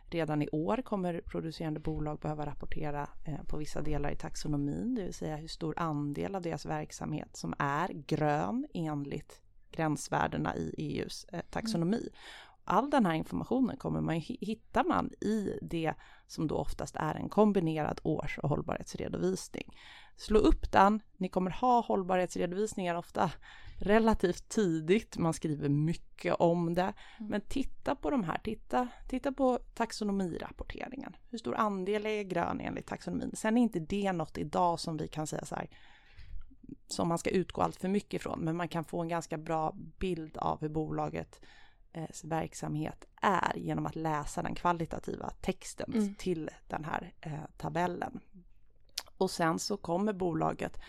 Redan 0.10 0.42
i 0.42 0.50
år 0.52 0.82
kommer 0.82 1.22
producerande 1.22 1.80
bolag 1.80 2.20
behöva 2.20 2.46
rapportera 2.46 3.10
eh, 3.26 3.44
på 3.48 3.58
vissa 3.58 3.82
delar 3.82 4.12
i 4.12 4.16
taxonomin, 4.16 4.96
det 4.96 5.04
vill 5.04 5.14
säga 5.14 5.36
hur 5.36 5.48
stor 5.48 5.80
andel 5.80 6.36
av 6.36 6.42
deras 6.42 6.66
verksamhet 6.66 7.36
som 7.36 7.54
är 7.60 7.88
grön 7.94 8.68
enligt 8.74 9.42
gränsvärdena 9.72 10.56
i 10.56 10.74
EUs 10.78 11.26
eh, 11.32 11.42
taxonomi. 11.50 12.10
All 12.64 12.90
den 12.90 13.06
här 13.06 13.14
informationen 13.14 13.78
kommer 13.78 14.02
man 14.02 14.16
hittar 14.26 14.84
man 14.84 15.12
i 15.22 15.60
det 15.62 15.94
som 16.28 16.48
då 16.48 16.56
oftast 16.56 16.96
är 16.96 17.16
en 17.16 17.30
kombinerad 17.30 18.00
års 18.04 18.38
och 18.38 18.50
hållbarhetsredovisning. 18.50 19.76
Slå 20.18 20.40
upp 20.40 20.72
den, 20.72 21.02
ni 21.18 21.30
kommer 21.30 21.52
ha 21.52 21.82
hållbarhetsredovisningar 21.82 22.96
ofta 22.96 23.32
relativt 23.80 24.50
tidigt, 24.50 25.18
man 25.18 25.34
skriver 25.34 25.70
mycket 25.70 26.36
om 26.36 26.74
det. 26.74 26.94
Men 27.20 27.42
titta 27.42 27.96
på 27.96 28.10
de 28.10 28.24
här, 28.24 28.38
titta, 28.44 28.88
titta 29.08 29.32
på 29.32 29.60
taxonomirapporteringen. 29.74 31.16
Hur 31.30 31.38
stor 31.38 31.56
andel 31.56 32.06
är 32.06 32.24
grön 32.24 32.60
enligt 32.60 32.88
taxonomin? 32.88 33.32
Sen 33.34 33.58
är 33.58 33.62
inte 33.62 33.80
det 33.80 34.12
något 34.12 34.38
idag 34.38 34.80
som 34.80 34.98
vi 34.98 35.08
kan 35.08 35.28
säga 35.28 35.46
så 35.46 35.56
här, 35.56 35.70
som 36.88 37.08
man 37.08 37.18
ska 37.18 37.30
utgå 37.30 37.62
allt 37.62 37.76
för 37.76 37.88
mycket 37.88 38.14
ifrån, 38.14 38.40
men 38.40 38.56
man 38.56 38.68
kan 38.68 38.84
få 38.84 39.02
en 39.02 39.08
ganska 39.08 39.38
bra 39.38 39.74
bild 40.00 40.38
av 40.38 40.62
hur 40.62 40.70
bolaget 40.70 41.42
verksamhet 42.24 43.06
är 43.22 43.58
genom 43.58 43.86
att 43.86 43.96
läsa 43.96 44.42
den 44.42 44.56
kvalitativa 44.56 45.30
texten 45.42 45.94
Mm. 45.94 46.16
till 46.16 46.50
den 46.68 46.86
här 46.86 47.14
eh, 47.22 47.34
tabellen. 47.58 48.20
Och 49.18 49.32
sen 49.32 49.60
så 49.60 49.78
kommer 49.78 50.14
bolaget 50.14 50.80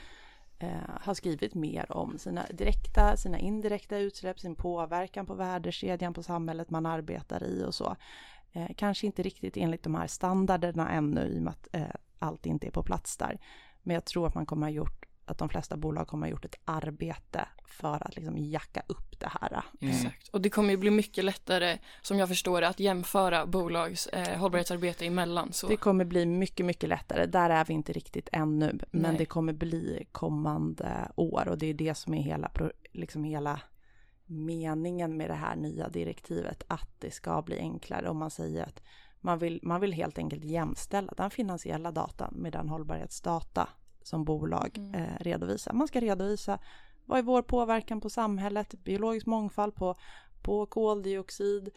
eh, 0.59 1.03
ha 1.05 1.15
skrivit 1.15 1.55
mer 1.55 1.93
om 1.93 2.19
sina 2.19 2.47
direkta, 2.53 3.17
sina 3.17 3.39
indirekta 3.39 3.99
utsläpp, 3.99 4.41
sin 4.41 4.55
påverkan 4.55 5.27
på 5.27 5.35
värdekedjan, 5.35 6.15
på 6.15 6.23
samhället 6.23 6.71
man 6.71 6.87
arbetar 6.87 7.45
i 7.45 7.65
och 7.65 7.75
så. 7.75 7.97
Eh, 8.53 8.69
kanske 8.77 9.07
inte 9.07 9.23
riktigt 9.23 9.57
enligt 9.57 9.83
de 9.83 9.95
här 9.95 10.07
standarderna 10.07 10.91
ännu 10.91 11.21
i 11.21 11.39
och 11.39 11.43
med 11.43 11.51
att 11.51 11.69
eh, 11.73 11.95
allt 12.19 12.47
inte 12.47 12.67
är 12.67 12.71
på 12.71 12.83
plats 12.83 13.17
där. 13.17 13.39
Men 13.83 13.95
jag 13.95 14.05
tror 14.05 14.27
att 14.27 14.35
man 14.35 14.47
kommer 14.47 14.67
ha 14.67 14.71
gjort 14.71 14.98
att 15.31 15.39
de 15.39 15.49
flesta 15.49 15.77
bolag 15.77 16.09
kommer 16.09 16.27
ha 16.27 16.31
gjort 16.31 16.45
ett 16.45 16.59
arbete 16.65 17.49
för 17.67 18.07
att 18.07 18.17
liksom 18.17 18.39
jacka 18.39 18.83
upp 18.87 19.21
det 19.21 19.31
här. 19.41 19.63
Mm. 19.81 19.95
Exakt. 19.95 20.29
Och 20.29 20.41
det 20.41 20.51
kommer 20.51 20.71
ju 20.71 20.77
bli 20.77 20.91
mycket 20.91 21.25
lättare, 21.25 21.79
som 22.03 22.19
jag 22.19 22.29
förstår 22.29 22.61
det, 22.61 22.69
att 22.69 22.81
jämföra 22.81 23.47
bolags 23.47 24.07
eh, 24.07 24.39
hållbarhetsarbete 24.39 25.07
emellan. 25.07 25.53
Så. 25.53 25.69
Det 25.69 25.77
kommer 25.77 26.05
bli 26.05 26.27
mycket, 26.27 26.67
mycket 26.67 26.89
lättare. 26.89 27.27
Där 27.27 27.51
är 27.51 27.65
vi 27.65 27.75
inte 27.75 27.93
riktigt 27.93 28.29
ännu, 28.33 28.79
men 28.91 29.11
Nej. 29.11 29.19
det 29.19 29.27
kommer 29.27 29.53
bli 29.53 30.07
kommande 30.13 31.11
år 31.15 31.49
och 31.49 31.59
det 31.59 31.67
är 31.67 31.75
det 31.75 31.95
som 31.95 32.15
är 32.15 32.23
hela, 32.23 32.51
liksom 32.93 33.25
hela 33.25 33.61
meningen 34.27 35.17
med 35.17 35.31
det 35.31 35.35
här 35.35 35.57
nya 35.57 35.89
direktivet, 35.89 36.63
att 36.67 36.91
det 36.99 37.11
ska 37.11 37.43
bli 37.43 37.59
enklare 37.59 38.09
om 38.09 38.19
man 38.19 38.31
säger 38.31 38.63
att 38.63 38.83
man 39.21 39.39
vill, 39.39 39.61
man 39.63 39.81
vill 39.81 39.93
helt 39.93 40.19
enkelt 40.19 40.45
jämställa 40.45 41.13
den 41.17 41.31
finansiella 41.31 41.93
datan 41.93 42.35
med 42.37 42.53
den 42.53 42.69
hållbarhetsdata 42.69 43.69
som 44.09 44.25
bolag 44.25 44.79
Mm. 44.79 44.95
eh, 44.95 45.17
redovisar. 45.21 45.73
Man 45.73 45.89
ska 45.89 46.01
redovisa 46.01 46.59
vad 47.07 47.19
är 47.19 47.23
vår 47.23 47.43
påverkan 47.43 48.01
på 48.01 48.11
samhället, 48.11 48.75
biologisk 48.85 49.27
mångfald, 49.27 49.75
på, 49.75 49.95
på 50.43 50.67
koldioxid, 50.67 51.71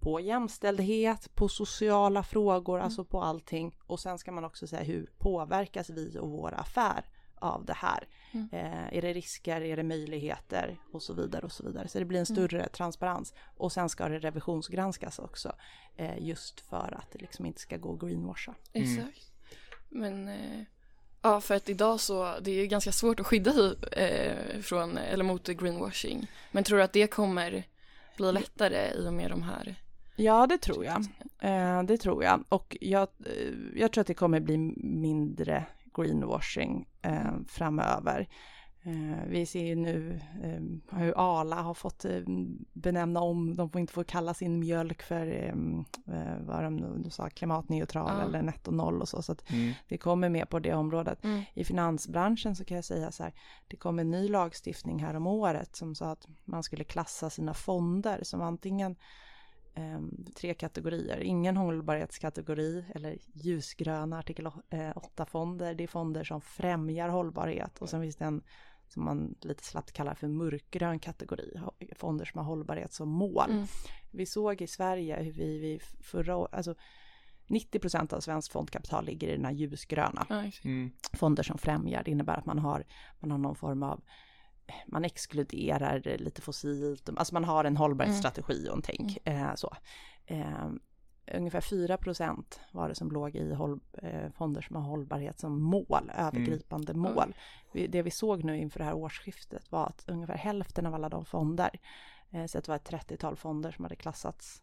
på 0.00 0.20
jämställdhet, 0.20 1.34
på 1.34 1.48
sociala 1.48 2.22
frågor, 2.22 2.80
alltså 2.80 3.04
på 3.04 3.22
allting. 3.22 3.76
Och 3.86 4.00
sen 4.00 4.18
ska 4.18 4.32
man 4.32 4.44
också 4.44 4.66
säga 4.66 4.82
hur 4.82 5.10
påverkas 5.18 5.90
vi 5.90 6.18
och 6.18 6.30
vår 6.30 6.54
affär 6.54 7.04
av 7.34 7.64
det 7.64 7.72
här? 7.76 8.08
Mm. 8.32 8.48
Eh, 8.52 8.98
är 8.98 9.02
det 9.02 9.12
risker, 9.12 9.60
är 9.60 9.76
det 9.76 9.82
möjligheter 9.82 10.78
och 10.92 11.02
så 11.02 11.14
vidare 11.14 11.44
och 11.44 11.52
så 11.52 11.66
vidare. 11.66 11.88
Så 11.88 11.98
det 11.98 12.04
blir 12.04 12.18
en 12.18 12.26
större 12.26 12.68
transparens. 12.68 13.34
Och 13.56 13.72
sen 13.72 13.88
ska 13.88 14.08
det 14.08 14.18
revisionsgranskas 14.18 15.18
också, 15.18 15.52
eh, 15.96 16.18
just 16.18 16.60
för 16.60 16.94
att 16.98 17.12
det 17.12 17.18
liksom 17.18 17.46
inte 17.46 17.60
ska 17.60 17.76
gå 17.76 17.96
greenwasha. 17.96 18.54
Exakt. 18.72 19.32
Men 19.88 20.28
eh, 20.28 20.64
ja, 21.22 21.40
för 21.40 21.54
att 21.54 21.68
idag 21.68 22.00
så, 22.00 22.34
det 22.40 22.50
är 22.50 22.66
ganska 22.66 22.92
svårt 22.92 23.20
att 23.20 23.26
skydda 23.26 23.74
eh, 23.92 24.60
från, 24.60 24.98
eller 24.98 25.24
mot 25.24 25.48
greenwashing. 25.48 26.26
Men 26.52 26.64
tror 26.64 26.78
du 26.78 26.84
att 26.84 26.92
det 26.92 27.06
kommer 27.06 27.64
bli 28.16 28.32
lättare 28.32 28.90
i 28.94 29.08
och 29.08 29.14
med 29.14 29.30
de 29.30 29.42
här? 29.42 29.76
Ja, 30.16 30.46
det 30.46 30.58
tror 30.58 30.84
jag. 30.84 31.04
Eh, 31.40 31.82
det 31.82 31.98
tror 31.98 32.24
jag. 32.24 32.44
Och 32.48 32.76
jag, 32.80 33.08
eh, 33.26 33.80
jag 33.80 33.92
tror 33.92 34.00
att 34.00 34.06
det 34.06 34.14
kommer 34.14 34.40
bli 34.40 34.58
mindre 34.76 35.64
greenwashing 35.94 36.86
eh, 37.02 37.32
framöver. 37.48 38.28
Eh, 38.82 39.24
vi 39.26 39.46
ser 39.46 39.64
ju 39.64 39.74
nu 39.74 40.20
eh, 40.42 40.98
hur 40.98 41.14
Arla 41.16 41.62
har 41.62 41.74
fått 41.74 42.04
eh, 42.04 42.20
benämna 42.72 43.20
om, 43.20 43.56
de 43.56 43.70
får 43.70 43.80
inte 43.80 43.92
få 43.92 44.04
kalla 44.04 44.34
sin 44.34 44.58
mjölk 44.58 45.02
för, 45.02 45.54
vad 46.40 46.64
de 46.64 46.76
nu 46.76 47.10
sa, 47.10 47.30
klimatneutral 47.30 48.12
ja. 48.18 48.24
eller 48.24 48.42
netto 48.42 48.70
noll 48.70 49.00
och 49.00 49.08
så. 49.08 49.22
Så 49.22 49.36
mm. 49.50 49.72
det 49.88 49.98
kommer 49.98 50.28
mer 50.28 50.44
på 50.44 50.58
det 50.58 50.74
området. 50.74 51.24
Mm. 51.24 51.42
I 51.54 51.64
finansbranschen 51.64 52.56
så 52.56 52.64
kan 52.64 52.74
jag 52.74 52.84
säga 52.84 53.12
så 53.12 53.22
här, 53.22 53.32
det 53.68 53.76
kom 53.76 53.98
en 53.98 54.10
ny 54.10 54.28
lagstiftning 54.28 54.98
här 54.98 55.14
om 55.14 55.26
året 55.26 55.76
som 55.76 55.94
sa 55.94 56.10
att 56.10 56.28
man 56.44 56.62
skulle 56.62 56.84
klassa 56.84 57.30
sina 57.30 57.54
fonder 57.54 58.20
som 58.22 58.42
antingen 58.42 58.96
tre 60.34 60.54
kategorier. 60.54 61.20
Ingen 61.20 61.56
hållbarhetskategori 61.56 62.84
eller 62.94 63.18
ljusgröna 63.32 64.18
artikel 64.18 64.46
8-fonder. 64.46 65.74
Det 65.74 65.84
är 65.84 65.88
fonder 65.88 66.24
som 66.24 66.40
främjar 66.40 67.08
hållbarhet 67.08 67.78
och 67.78 67.88
sen 67.88 68.02
finns 68.02 68.16
det 68.16 68.24
en 68.24 68.42
som 68.88 69.04
man 69.04 69.34
lite 69.40 69.64
slappt 69.64 69.92
kallar 69.92 70.14
för 70.14 70.28
mörkgrön 70.28 70.98
kategori, 70.98 71.60
fonder 71.96 72.24
som 72.24 72.38
har 72.38 72.44
hållbarhet 72.44 72.92
som 72.92 73.08
mål. 73.08 73.50
Mm. 73.50 73.66
Vi 74.10 74.26
såg 74.26 74.62
i 74.62 74.66
Sverige 74.66 75.22
hur 75.22 75.32
vi, 75.32 75.58
vi 75.58 75.80
förra 76.00 76.36
året, 76.36 76.54
alltså 76.54 76.74
90 77.46 77.78
procent 77.78 78.12
av 78.12 78.20
svenskt 78.20 78.52
fondkapital 78.52 79.04
ligger 79.04 79.28
i 79.28 79.36
den 79.36 79.44
här 79.44 79.52
ljusgröna. 79.52 80.26
Mm. 80.64 80.90
Fonder 81.12 81.42
som 81.42 81.58
främjar, 81.58 82.02
det 82.04 82.10
innebär 82.10 82.36
att 82.36 82.46
man 82.46 82.58
har, 82.58 82.84
man 83.20 83.30
har 83.30 83.38
någon 83.38 83.56
form 83.56 83.82
av 83.82 84.00
man 84.86 85.04
exkluderar 85.04 86.18
lite 86.18 86.42
fossilt, 86.42 87.08
alltså 87.16 87.34
man 87.34 87.44
har 87.44 87.64
en 87.64 87.76
hållbarhetsstrategi 87.76 88.68
och 88.68 88.76
en 88.76 88.82
tänk. 88.82 89.18
Mm. 89.24 89.46
Eh, 89.46 89.54
så. 89.54 89.76
Eh, 90.26 90.68
ungefär 91.34 91.60
4 91.60 91.96
procent 91.96 92.60
var 92.72 92.88
det 92.88 92.94
som 92.94 93.10
låg 93.10 93.36
i 93.36 93.50
eh, 94.02 94.30
fonder 94.34 94.62
som 94.62 94.76
har 94.76 94.82
hållbarhet 94.82 95.40
som 95.40 95.62
mål, 95.62 96.12
övergripande 96.16 96.92
mm. 96.92 97.12
mål. 97.12 97.34
Det 97.88 98.02
vi 98.02 98.10
såg 98.10 98.44
nu 98.44 98.58
inför 98.58 98.78
det 98.78 98.84
här 98.84 98.94
årsskiftet 98.94 99.72
var 99.72 99.86
att 99.86 100.04
ungefär 100.08 100.36
hälften 100.36 100.86
av 100.86 100.94
alla 100.94 101.08
de 101.08 101.24
fonder, 101.24 101.80
eh, 102.30 102.46
så 102.46 102.58
det 102.58 102.68
var 102.68 102.76
ett 102.76 102.90
30-tal 102.90 103.36
fonder 103.36 103.70
som 103.70 103.84
hade 103.84 103.96
klassats 103.96 104.62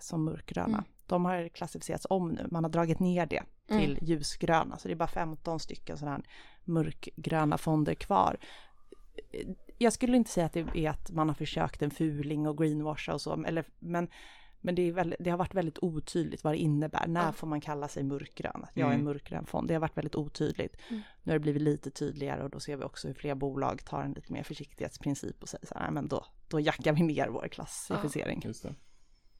som 0.00 0.24
mörkgröna. 0.24 0.78
Mm. 0.78 0.84
De 1.06 1.24
har 1.24 1.48
klassificerats 1.48 2.06
om 2.10 2.28
nu, 2.28 2.48
man 2.50 2.64
har 2.64 2.70
dragit 2.70 3.00
ner 3.00 3.26
det 3.26 3.42
till 3.68 3.92
mm. 3.92 4.04
ljusgröna, 4.04 4.78
så 4.78 4.88
det 4.88 4.94
är 4.94 4.96
bara 4.96 5.08
15 5.08 5.60
stycken 5.60 5.98
sådana 5.98 6.16
här 6.16 6.24
mörkgröna 6.64 7.58
fonder 7.58 7.94
kvar. 7.94 8.36
Jag 9.78 9.92
skulle 9.92 10.16
inte 10.16 10.30
säga 10.30 10.46
att 10.46 10.52
det 10.52 10.66
är 10.74 10.90
att 10.90 11.10
man 11.10 11.28
har 11.28 11.34
försökt 11.34 11.82
en 11.82 11.90
fuling 11.90 12.46
och 12.46 12.58
greenwasha 12.58 13.14
och 13.14 13.20
så, 13.20 13.44
eller, 13.44 13.64
men 13.78 14.08
men 14.66 14.74
det, 14.74 14.92
väldigt, 14.92 15.18
det, 15.24 15.30
har 15.30 15.38
varit 15.38 15.54
väldigt 15.54 15.78
otydligt 15.78 16.44
vad 16.44 16.52
det 16.52 16.58
innebär. 16.58 17.06
När 17.06 17.32
får 17.32 17.46
man 17.46 17.60
kalla 17.60 17.88
sig 17.88 18.02
mörkgrön? 18.02 18.64
Att 18.64 18.70
jag 18.74 18.88
är 18.88 18.94
en 18.94 19.00
mm. 19.00 19.04
mörkgrön 19.04 19.46
fond. 19.46 19.68
Det 19.68 19.74
har 19.74 19.80
varit 19.80 19.96
väldigt 19.96 20.14
otydligt. 20.14 20.76
Mm. 20.88 21.02
Nu 21.22 21.32
har 21.32 21.38
det 21.38 21.42
blivit 21.42 21.62
lite 21.62 21.90
tydligare 21.90 22.42
och 22.42 22.50
då 22.50 22.60
ser 22.60 22.76
vi 22.76 22.84
också 22.84 23.08
hur 23.08 23.14
fler 23.14 23.34
bolag 23.34 23.84
tar 23.84 24.02
en 24.02 24.12
lite 24.12 24.32
mer 24.32 24.42
försiktighetsprincip 24.42 25.42
och 25.42 25.48
säger 25.48 25.66
så 25.66 25.74
här, 25.74 25.90
men 25.90 26.08
då, 26.08 26.26
då 26.48 26.60
jackar 26.60 26.92
vi 26.92 27.02
ner 27.02 27.28
vår 27.28 27.48
klassificering. 27.48 28.42
Ja, 28.44 28.52
det. 28.62 28.74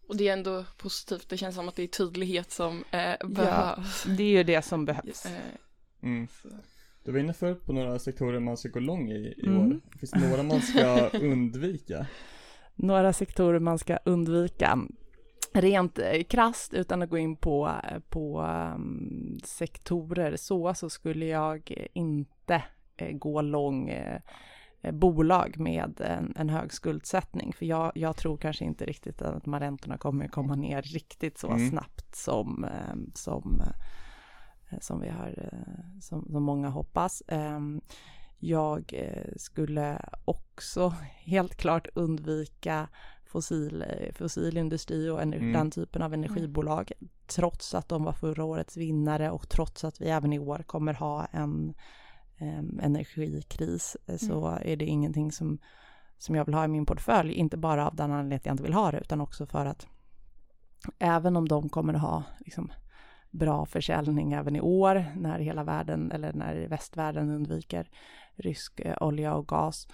Och 0.09 0.17
det 0.17 0.29
är 0.29 0.33
ändå 0.33 0.65
positivt. 0.77 1.29
Det 1.29 1.37
känns 1.37 1.55
som 1.55 1.69
att 1.69 1.77
det 1.77 1.83
är 1.83 1.87
tydlighet 1.87 2.51
som 2.51 2.85
eh, 2.91 3.29
behövs. 3.29 4.05
Ja, 4.07 4.13
det 4.17 4.23
är 4.23 4.39
ju 4.39 4.45
det 4.45 4.63
som 4.63 4.85
behövs. 4.85 5.27
Eh, 5.27 5.39
mm. 6.03 6.29
Du 7.07 7.13
var 7.13 7.19
inne 7.19 7.33
för 7.33 7.55
på 7.55 7.73
några 7.73 7.99
sektorer 7.99 8.41
man 8.41 8.57
ska 8.57 8.69
gå 8.69 8.81
lång 8.81 9.11
i 9.11 9.35
i 9.37 9.47
mm. 9.47 9.67
år. 9.67 9.81
Finns 9.99 10.11
det 10.11 10.29
några 10.29 10.43
man 10.43 10.61
ska 10.61 11.09
undvika? 11.19 12.07
Några 12.75 13.13
sektorer 13.13 13.59
man 13.59 13.79
ska 13.79 13.97
undvika 14.05 14.79
rent 15.53 15.99
eh, 15.99 16.23
krast 16.23 16.75
utan 16.75 17.03
att 17.03 17.11
gå 17.11 17.19
in 17.19 17.37
på, 17.37 17.73
på 18.09 18.43
um, 18.75 19.39
sektorer 19.45 20.37
så, 20.37 20.75
så 20.75 20.91
skulle 20.91 21.27
jag 21.27 21.89
inte 21.93 22.63
eh, 22.97 23.17
gå 23.17 23.41
lång 23.41 23.89
eh, 23.89 24.21
eh, 24.83 24.93
bolag 24.93 25.59
med 25.59 26.01
en, 26.01 26.33
en 26.37 26.49
hög 26.49 26.73
skuldsättning. 26.73 27.53
För 27.53 27.67
jag, 27.67 27.93
jag, 27.95 28.17
tror 28.17 28.37
kanske 28.37 28.65
inte 28.65 28.85
riktigt 28.85 29.23
att 29.23 29.45
de 29.45 29.53
här 29.53 29.61
räntorna 29.61 29.99
kommer 29.99 30.29
komma 30.29 30.55
ner 30.55 30.83
riktigt 30.83 31.39
så 31.39 31.51
mm. 31.51 31.71
snabbt 31.71 32.17
som, 32.17 32.65
eh, 32.65 32.97
som, 33.15 33.61
eh, 33.61 33.73
som 34.81 35.01
vi 35.01 35.09
har, 35.09 35.51
som, 36.01 36.29
som 36.31 36.43
många 36.43 36.69
hoppas. 36.69 37.23
Ehm, 37.29 37.81
jag 38.39 38.95
skulle 39.37 40.01
också 40.25 40.89
helt 41.25 41.57
klart 41.57 41.89
undvika 41.95 42.89
fossil, 43.27 43.85
fossilindustri 44.13 45.09
och 45.09 45.23
mm. 45.23 45.53
den 45.53 45.71
typen 45.71 46.03
av 46.03 46.15
energibolag. 46.15 46.93
Trots 47.27 47.75
att 47.75 47.89
de 47.89 48.05
var 48.05 48.13
förra 48.13 48.45
årets 48.45 48.77
vinnare 48.77 49.31
och 49.31 49.49
trots 49.49 49.85
att 49.85 50.01
vi 50.01 50.09
även 50.09 50.33
i 50.33 50.39
år 50.39 50.65
kommer 50.67 50.95
ha 50.95 51.25
en 51.25 51.75
um, 52.41 52.81
energikris 52.83 53.97
eh, 54.07 54.17
så 54.17 54.47
mm. 54.47 54.63
är 54.73 54.77
det 54.77 54.85
ingenting 54.85 55.33
som, 55.33 55.59
som 56.19 56.35
jag 56.35 56.45
vill 56.45 56.55
ha 56.55 56.65
i 56.65 56.69
min 56.69 56.87
portfölj. 56.87 57.33
Inte 57.33 57.57
bara 57.57 57.87
av 57.87 57.97
den 57.97 58.13
anledningen 58.13 58.37
att 58.37 58.47
jag 58.47 58.53
inte 58.53 58.63
vill 58.63 58.73
ha 58.73 58.91
det 58.91 59.01
utan 59.01 59.21
också 59.21 59.47
för 59.47 59.67
att 59.67 59.87
även 60.99 61.37
om 61.37 61.49
de 61.49 61.69
kommer 61.69 61.95
ha 61.95 62.23
liksom, 62.39 62.73
bra 63.39 63.67
försäljning 63.67 64.33
även 64.33 64.57
i 64.57 64.61
år 64.61 65.05
när 65.17 65.39
hela 65.39 65.65
världen 65.65 66.13
eller 66.13 66.33
när 66.33 66.69
västvärlden 66.69 67.31
undviker 67.31 67.91
rysk 68.35 68.81
eh, 68.81 68.97
olja 69.01 69.35
och 69.35 69.49
gas 69.49 69.89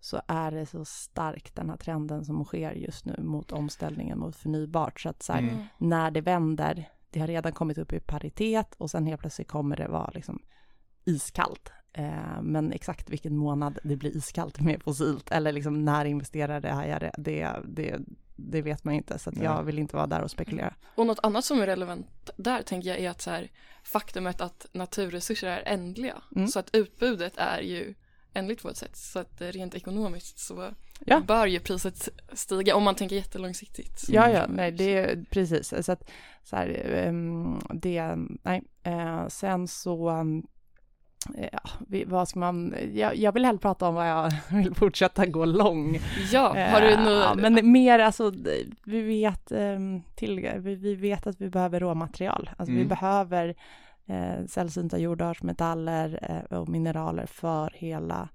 så 0.00 0.20
är 0.28 0.50
det 0.50 0.66
så 0.66 0.84
starkt 0.84 1.56
den 1.56 1.70
här 1.70 1.76
trenden 1.76 2.24
som 2.24 2.44
sker 2.44 2.72
just 2.72 3.04
nu 3.04 3.16
mot 3.22 3.52
omställningen 3.52 4.18
mot 4.18 4.36
förnybart. 4.36 5.00
Så 5.00 5.08
att 5.08 5.22
så 5.22 5.32
här, 5.32 5.40
mm. 5.40 5.56
när 5.78 6.10
det 6.10 6.20
vänder, 6.20 6.88
det 7.10 7.20
har 7.20 7.26
redan 7.26 7.52
kommit 7.52 7.78
upp 7.78 7.92
i 7.92 8.00
paritet 8.00 8.74
och 8.78 8.90
sen 8.90 9.06
helt 9.06 9.20
plötsligt 9.20 9.48
kommer 9.48 9.76
det 9.76 9.88
vara 9.88 10.10
liksom 10.14 10.42
iskallt. 11.04 11.72
Eh, 11.92 12.42
men 12.42 12.72
exakt 12.72 13.10
vilken 13.10 13.36
månad 13.36 13.78
det 13.84 13.96
blir 13.96 14.16
iskallt 14.16 14.60
med 14.60 14.82
fossilt 14.82 15.30
eller 15.30 15.52
liksom 15.52 15.84
när 15.84 16.04
investerare 16.04 16.68
hajar 16.68 17.00
det, 17.00 17.12
det, 17.18 17.56
det, 17.64 18.00
det 18.36 18.62
vet 18.62 18.84
man 18.84 18.94
inte. 18.94 19.18
Så 19.18 19.30
jag 19.34 19.62
vill 19.62 19.78
inte 19.78 19.96
vara 19.96 20.06
där 20.06 20.22
och 20.22 20.30
spekulera. 20.30 20.74
Och 20.94 21.06
något 21.06 21.18
annat 21.22 21.44
som 21.44 21.60
är 21.60 21.66
relevant 21.66 22.30
där 22.36 22.62
tänker 22.62 22.88
jag 22.88 22.98
är 22.98 23.10
att 23.10 23.22
så 23.22 23.30
här, 23.30 23.50
faktumet 23.82 24.40
att 24.40 24.66
naturresurser 24.72 25.48
är 25.48 25.62
ändliga. 25.66 26.22
Mm. 26.36 26.48
Så 26.48 26.58
att 26.58 26.74
utbudet 26.74 27.32
är 27.36 27.60
ju 27.60 27.94
ändligt 28.34 28.62
på 28.62 28.68
ett 28.68 28.76
sätt. 28.76 28.96
Så 28.96 29.18
att 29.18 29.40
rent 29.40 29.74
ekonomiskt 29.74 30.38
så 30.38 30.70
ja. 31.06 31.20
bör 31.20 31.46
ju 31.46 31.60
priset 31.60 32.08
stiga 32.32 32.76
om 32.76 32.82
man 32.82 32.94
tänker 32.94 33.16
jättelångsiktigt. 33.16 34.08
Ja, 34.08 34.30
ja, 34.30 34.46
nej, 34.48 34.72
det 34.72 34.96
är 34.96 35.24
precis. 35.30 35.74
Så 35.80 35.92
att 35.92 36.10
så 36.44 36.56
här, 36.56 36.68
ehm, 36.94 37.60
det, 37.74 38.16
nej, 38.42 38.62
eh, 38.82 39.28
sen 39.28 39.68
så 39.68 40.10
Ja, 41.52 41.60
vad 42.06 42.28
ska 42.28 42.38
man, 42.38 42.74
jag, 42.94 43.16
jag 43.16 43.32
vill 43.32 43.44
hellre 43.44 43.58
prata 43.58 43.88
om 43.88 43.94
vad 43.94 44.10
jag 44.10 44.32
vill 44.50 44.74
fortsätta 44.74 45.26
gå 45.26 45.44
lång. 45.44 45.98
Ja, 46.32 46.48
har 46.48 46.80
du 46.80 46.96
nu? 46.96 47.10
Ja, 47.10 47.34
men 47.34 47.72
mer 47.72 47.98
alltså, 47.98 48.32
vi 48.84 49.02
vet, 49.02 49.52
ehm, 49.52 50.02
till, 50.14 50.50
vi 50.62 50.94
vet 50.94 51.26
att 51.26 51.40
vi 51.40 51.50
behöver 51.50 51.80
råmaterial. 51.80 52.50
Alltså 52.56 52.72
mm. 52.72 52.82
vi 52.82 52.88
behöver 52.88 53.54
eh, 54.06 54.46
sällsynta 54.46 54.98
jordartsmetaller 54.98 56.18
eh, 56.50 56.58
och 56.58 56.68
mineraler 56.68 57.26
för 57.26 57.70
hela 57.74 58.28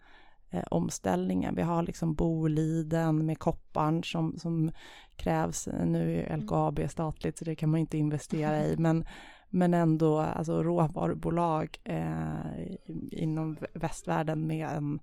eh, 0.49 0.63
omställningen. 0.71 1.56
Vi 1.56 1.62
har 1.62 1.84
liksom 1.84 2.13
Boliden 2.13 3.25
med 3.25 3.39
kopparn 3.39 4.04
som, 4.04 4.38
som 4.38 4.71
krävs. 5.15 5.67
Nu 5.86 6.19
är 6.19 6.38
LKAB 6.38 6.89
statligt 6.89 7.38
så 7.38 7.45
det 7.45 7.56
kan 7.56 7.69
man 7.69 7.80
inte 7.80 7.97
investera 7.97 8.65
i, 8.65 8.75
men, 8.77 9.06
men 9.51 9.73
ändå 9.73 10.19
alltså 10.19 10.63
råvarubolag 10.63 11.79
eh, 11.83 12.77
inom 13.11 13.57
västvärlden 13.73 14.47
med 14.47 14.67
en 14.69 14.99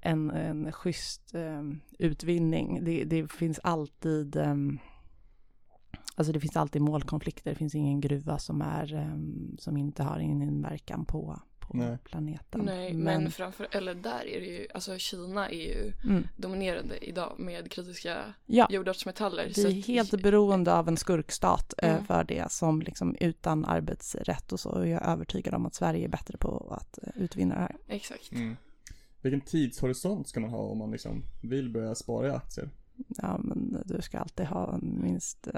en, 0.00 0.30
en 0.30 0.72
schysst 0.72 1.34
eh, 1.34 1.62
utvinning. 1.98 2.84
Det, 2.84 3.04
det, 3.04 3.32
finns 3.32 3.58
alltid 3.58 4.36
eh, 4.36 4.54
Alltså 6.18 6.32
det 6.32 6.40
finns 6.40 6.56
alltid 6.56 6.82
målkonflikter, 6.82 7.50
det 7.50 7.56
finns 7.56 7.74
ingen 7.74 8.00
gruva 8.00 8.38
som, 8.38 8.62
är, 8.62 8.94
eh, 8.94 9.16
som 9.58 9.76
inte 9.76 10.02
har 10.02 10.18
en 10.18 10.42
inverkan 10.42 11.04
på, 11.04 11.40
på 11.66 11.76
Nej. 11.76 11.98
planeten. 12.04 12.60
Nej, 12.64 12.92
men, 12.92 13.22
men 13.22 13.30
framför, 13.30 13.68
eller 13.70 13.94
där 13.94 14.26
är 14.26 14.40
det 14.40 14.46
ju, 14.46 14.66
alltså 14.74 14.98
Kina 14.98 15.48
är 15.50 15.66
ju 15.68 15.92
mm. 16.04 16.28
dominerande 16.36 17.04
idag 17.04 17.34
med 17.38 17.70
kritiska 17.70 18.34
ja. 18.46 18.66
jordartsmetaller. 18.70 19.52
Vi 19.56 19.64
är 19.64 19.70
helt 19.70 20.14
att, 20.14 20.22
beroende 20.22 20.74
av 20.74 20.88
en 20.88 20.96
skurkstat 20.96 21.74
eh, 21.78 21.90
mm. 21.90 22.04
för 22.04 22.24
det 22.24 22.52
som 22.52 22.82
liksom 22.82 23.16
utan 23.20 23.64
arbetsrätt 23.64 24.52
och 24.52 24.60
så. 24.60 24.70
Och 24.70 24.88
jag 24.88 25.02
är 25.02 25.12
övertygad 25.12 25.54
om 25.54 25.66
att 25.66 25.74
Sverige 25.74 26.04
är 26.04 26.08
bättre 26.08 26.38
på 26.38 26.76
att 26.80 26.98
eh, 27.02 27.22
utvinna 27.22 27.54
det 27.54 27.60
här. 27.60 27.76
Exakt. 27.88 28.32
Mm. 28.32 28.56
Vilken 29.22 29.40
tidshorisont 29.40 30.28
ska 30.28 30.40
man 30.40 30.50
ha 30.50 30.58
om 30.58 30.78
man 30.78 30.90
liksom 30.90 31.24
vill 31.42 31.70
börja 31.70 31.94
spara 31.94 32.26
i 32.26 32.30
aktier? 32.30 32.70
Ja, 33.08 33.38
men 33.42 33.82
du 33.84 34.02
ska 34.02 34.18
alltid 34.18 34.46
ha 34.46 34.78
minst 34.82 35.48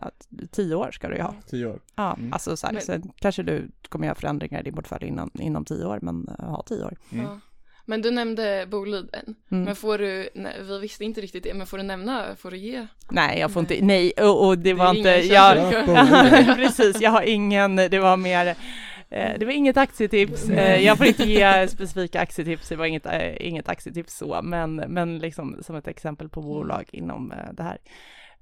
tio 0.51 0.74
år 0.74 0.91
ska 0.91 1.09
du 1.09 1.16
ju 1.16 1.22
ha. 1.22 1.34
Tio 1.47 1.66
år. 1.66 1.80
Ja, 1.95 2.14
mm. 2.14 2.32
alltså 2.32 2.57
så 2.57 2.66
här, 2.66 2.74
men, 2.74 2.82
sen 2.82 3.12
kanske 3.16 3.43
du 3.43 3.70
kommer 3.89 4.07
göra 4.07 4.14
förändringar 4.14 4.61
i 4.61 4.62
din 4.62 4.74
portfölj 4.74 5.07
innan, 5.07 5.30
inom 5.34 5.64
tio 5.64 5.86
år, 5.86 5.99
men 6.03 6.28
uh, 6.28 6.45
ha 6.45 6.62
tio 6.62 6.84
år. 6.84 6.97
Mm. 7.12 7.24
Ja. 7.24 7.41
Men 7.89 8.03
du 8.03 8.11
nämnde 8.11 8.66
Boliden. 8.70 9.34
Mm. 9.51 9.64
Men 9.64 9.76
får 9.76 9.99
du, 9.99 10.28
nej, 10.34 10.62
vi 10.62 10.78
visste 10.78 11.05
inte 11.05 11.20
riktigt 11.20 11.43
det, 11.43 11.55
men 11.55 11.66
får 11.66 11.76
du 11.76 11.82
nämna, 11.82 12.36
får 12.36 12.51
du 12.51 12.57
ge? 12.57 12.86
Nej, 13.11 13.39
jag 13.39 13.53
får 13.53 13.62
Nej. 13.62 13.74
inte, 13.74 13.86
nej, 13.86 14.12
och, 14.12 14.47
och 14.47 14.59
det, 14.59 14.62
Det 14.62 14.74
var 14.74 14.95
inte, 14.95 15.11
jag, 15.11 15.70
precis, 16.57 17.01
jag 17.01 17.11
har 17.11 17.22
ingen, 17.22 17.76
det 17.76 17.99
var 17.99 18.16
mer, 18.16 18.47
eh, 18.47 18.57
det 19.11 19.45
var 19.45 19.53
inget 19.53 19.77
aktietips, 19.77 20.49
eh, 20.51 20.81
jag 20.81 20.99
får 20.99 21.07
inte 21.07 21.25
ge 21.25 21.69
specifika 21.69 22.21
aktietips, 22.21 22.69
det 22.69 22.77
var 22.77 22.87
inget, 22.87 23.07
eh, 23.07 23.47
inget 23.47 23.69
aktietips 23.69 24.17
så, 24.17 24.41
men, 24.43 24.75
men 24.77 25.19
liksom 25.19 25.57
som 25.63 25.77
ett 25.77 25.89
exempel 25.89 26.29
på 26.29 26.43
bolag 26.43 26.85
inom 26.93 27.33
eh, 27.33 27.53
det 27.53 27.63
här. 27.63 27.79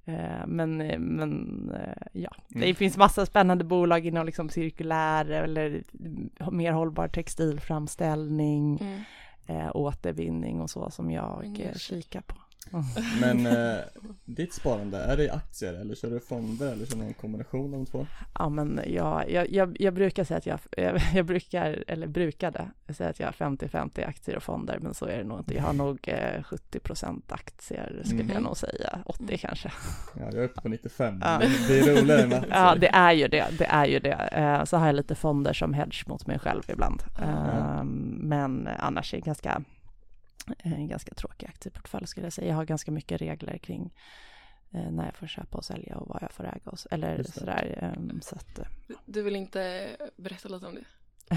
Eh, 0.05 0.47
Men, 0.47 0.81
eh, 0.81 0.99
men 0.99 1.71
eh, 1.75 2.03
ja, 2.13 2.31
det 2.49 2.59
Mm. 2.65 2.75
finns 2.75 2.97
massa 2.97 3.27
spännande 3.27 3.65
bolag 3.65 4.07
inom 4.07 4.27
liksom 4.27 4.49
cirkulär 4.49 5.31
eller 5.31 5.83
mm, 6.01 6.31
mer 6.53 6.73
hållbar 6.73 7.09
textilframställning, 7.09 8.79
Mm. 8.81 9.01
eh, 9.47 9.71
återvinning 9.77 10.61
och 10.61 10.71
så 10.71 10.91
som 10.91 11.11
jag 11.11 11.45
Mm, 11.45 11.61
eh, 11.61 11.75
kikar 11.75 12.21
på. 12.21 12.35
Men 13.21 13.47
eh, 13.47 13.77
ditt 14.25 14.55
sparande, 14.55 14.99
är 14.99 15.17
det 15.17 15.25
i 15.25 15.31
aktier 15.31 15.75
eller 15.75 15.95
kör 15.95 16.11
du 16.11 16.21
fonder 16.21 16.73
eller 16.73 16.87
kör 16.87 16.97
du 16.97 17.03
någon 17.03 17.15
kombination 17.15 17.65
av 17.65 17.71
de 17.81 17.87
två? 17.87 18.07
Ja, 18.39 18.49
men 18.49 18.81
jag, 18.87 19.31
jag, 19.31 19.51
jag, 19.51 19.77
jag 19.81 19.95
brukar 19.95 20.25
säga 20.25 20.39
att 20.39 20.47
jag, 20.47 20.59
jag, 20.77 21.01
jag 21.15 21.25
brukar, 21.27 21.85
eller 21.87 22.07
brukade 22.07 22.69
säga 22.89 23.11
att 23.11 23.21
jag 23.21 23.27
har 23.27 23.33
50-50 23.33 24.09
aktier 24.09 24.37
och 24.37 24.43
fonder, 24.43 24.79
men 24.79 24.95
så 24.95 25.07
är 25.07 25.19
det 25.19 25.25
nog 25.25 25.39
inte. 25.41 25.55
Jag 25.55 25.63
har 25.63 25.73
nog 25.73 25.99
eh, 26.03 26.43
70% 26.73 27.23
aktier 27.29 28.01
skulle 28.05 28.23
jag 28.23 28.31
Mhm. 28.31 28.43
nog 28.43 28.57
säga, 28.57 28.99
80 29.07 29.39
kanske. 29.39 29.73
Ja, 30.15 30.25
jag 30.25 30.35
är 30.35 30.45
uppe 30.45 30.61
på 30.63 30.69
95. 30.69 31.19
Ja. 31.25 31.41
Det, 31.69 31.79
är 31.79 32.01
roligare 32.01 32.27
med 32.27 32.39
aktier. 32.39 32.57
Ja, 32.57 32.75
det 32.81 32.89
är 32.89 33.13
ju 33.13 33.29
det, 33.29 33.47
det 33.59 33.65
är 33.67 33.87
ju 33.87 33.99
det. 33.99 34.29
Eh, 34.33 34.65
så 34.65 34.77
har 34.77 34.87
jag 34.87 34.95
lite 34.95 35.15
fonder 35.15 35.53
som 35.53 35.75
hedge 35.75 36.09
mot 36.09 36.27
mig 36.27 36.39
själv 36.39 36.63
ibland. 36.69 37.03
Eh, 37.23 37.85
men 37.85 38.69
annars 38.79 39.15
är 39.15 39.19
det 39.19 39.25
ganska, 39.27 39.63
en 40.59 40.89
ganska 40.89 41.15
tråkig 41.15 41.47
aktieportfölj 41.47 42.07
skulle 42.07 42.27
jag 42.27 42.33
säga. 42.33 42.49
Jag 42.49 42.55
har 42.57 42.65
ganska 42.65 42.91
mycket 42.91 43.21
regler 43.21 43.59
kring 43.59 43.93
eh, 44.73 44.91
när 44.91 45.05
jag 45.05 45.15
får 45.17 45.27
köpa 45.27 45.59
och 45.59 45.65
sälja 45.65 45.97
och 45.97 46.09
vad 46.09 46.23
jag 46.23 46.33
får 46.33 46.45
äga 46.45 46.61
och 46.71 46.79
eller 46.91 47.23
sådär. 47.23 47.79
eh, 47.83 48.19
Så 48.23 48.37
att, 48.37 48.59
eh, 48.59 48.67
Du- 49.07 49.23
vill 49.23 49.37
inte 49.37 49.89
berätta 50.17 50.49
lite 50.49 50.67
om 50.67 50.75
det? 50.75 50.85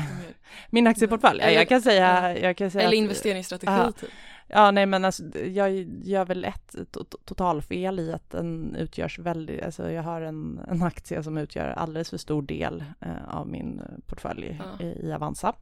Min 0.70 0.88
aktieportfölj? 0.88 1.42
Eller- 1.42 1.54
jag 1.54 1.70
kan 1.70 1.82
säga, 1.82 2.38
jag 2.40 2.58
kan 2.58 2.72
säga 2.72 2.82
Eller 2.84 2.98
att- 2.98 3.04
investeringsstrategi 3.04 3.72
Ja. 3.74 3.92
typ? 3.92 4.10
Ja, 4.48 4.72
nej 4.72 4.86
men 4.86 5.06
alltså 5.06 5.24
jag 5.38 5.72
gör 6.04 6.26
väl 6.26 6.46
ett 6.46 6.76
to- 6.76 6.86
to- 6.92 7.18
totalfel 7.26 8.00
i 8.00 8.14
att 8.14 8.30
den 8.30 8.76
utgörs 8.76 9.20
väldigt, 9.20 9.64
alltså 9.64 9.92
jag 9.92 10.04
har 10.04 10.22
en, 10.22 10.60
en 10.68 10.84
aktie 10.84 11.24
som 11.24 11.38
utgör 11.38 11.68
alldeles 11.70 12.10
för 12.10 12.18
stor 12.18 12.42
del 12.42 12.84
eh, 13.02 13.28
av 13.36 13.48
min 13.48 13.82
portfölj 14.06 14.62
Ja. 14.80 14.86
i, 14.86 15.08
i 15.08 15.14
Avanza, 15.14 15.48
eh, 15.50 15.54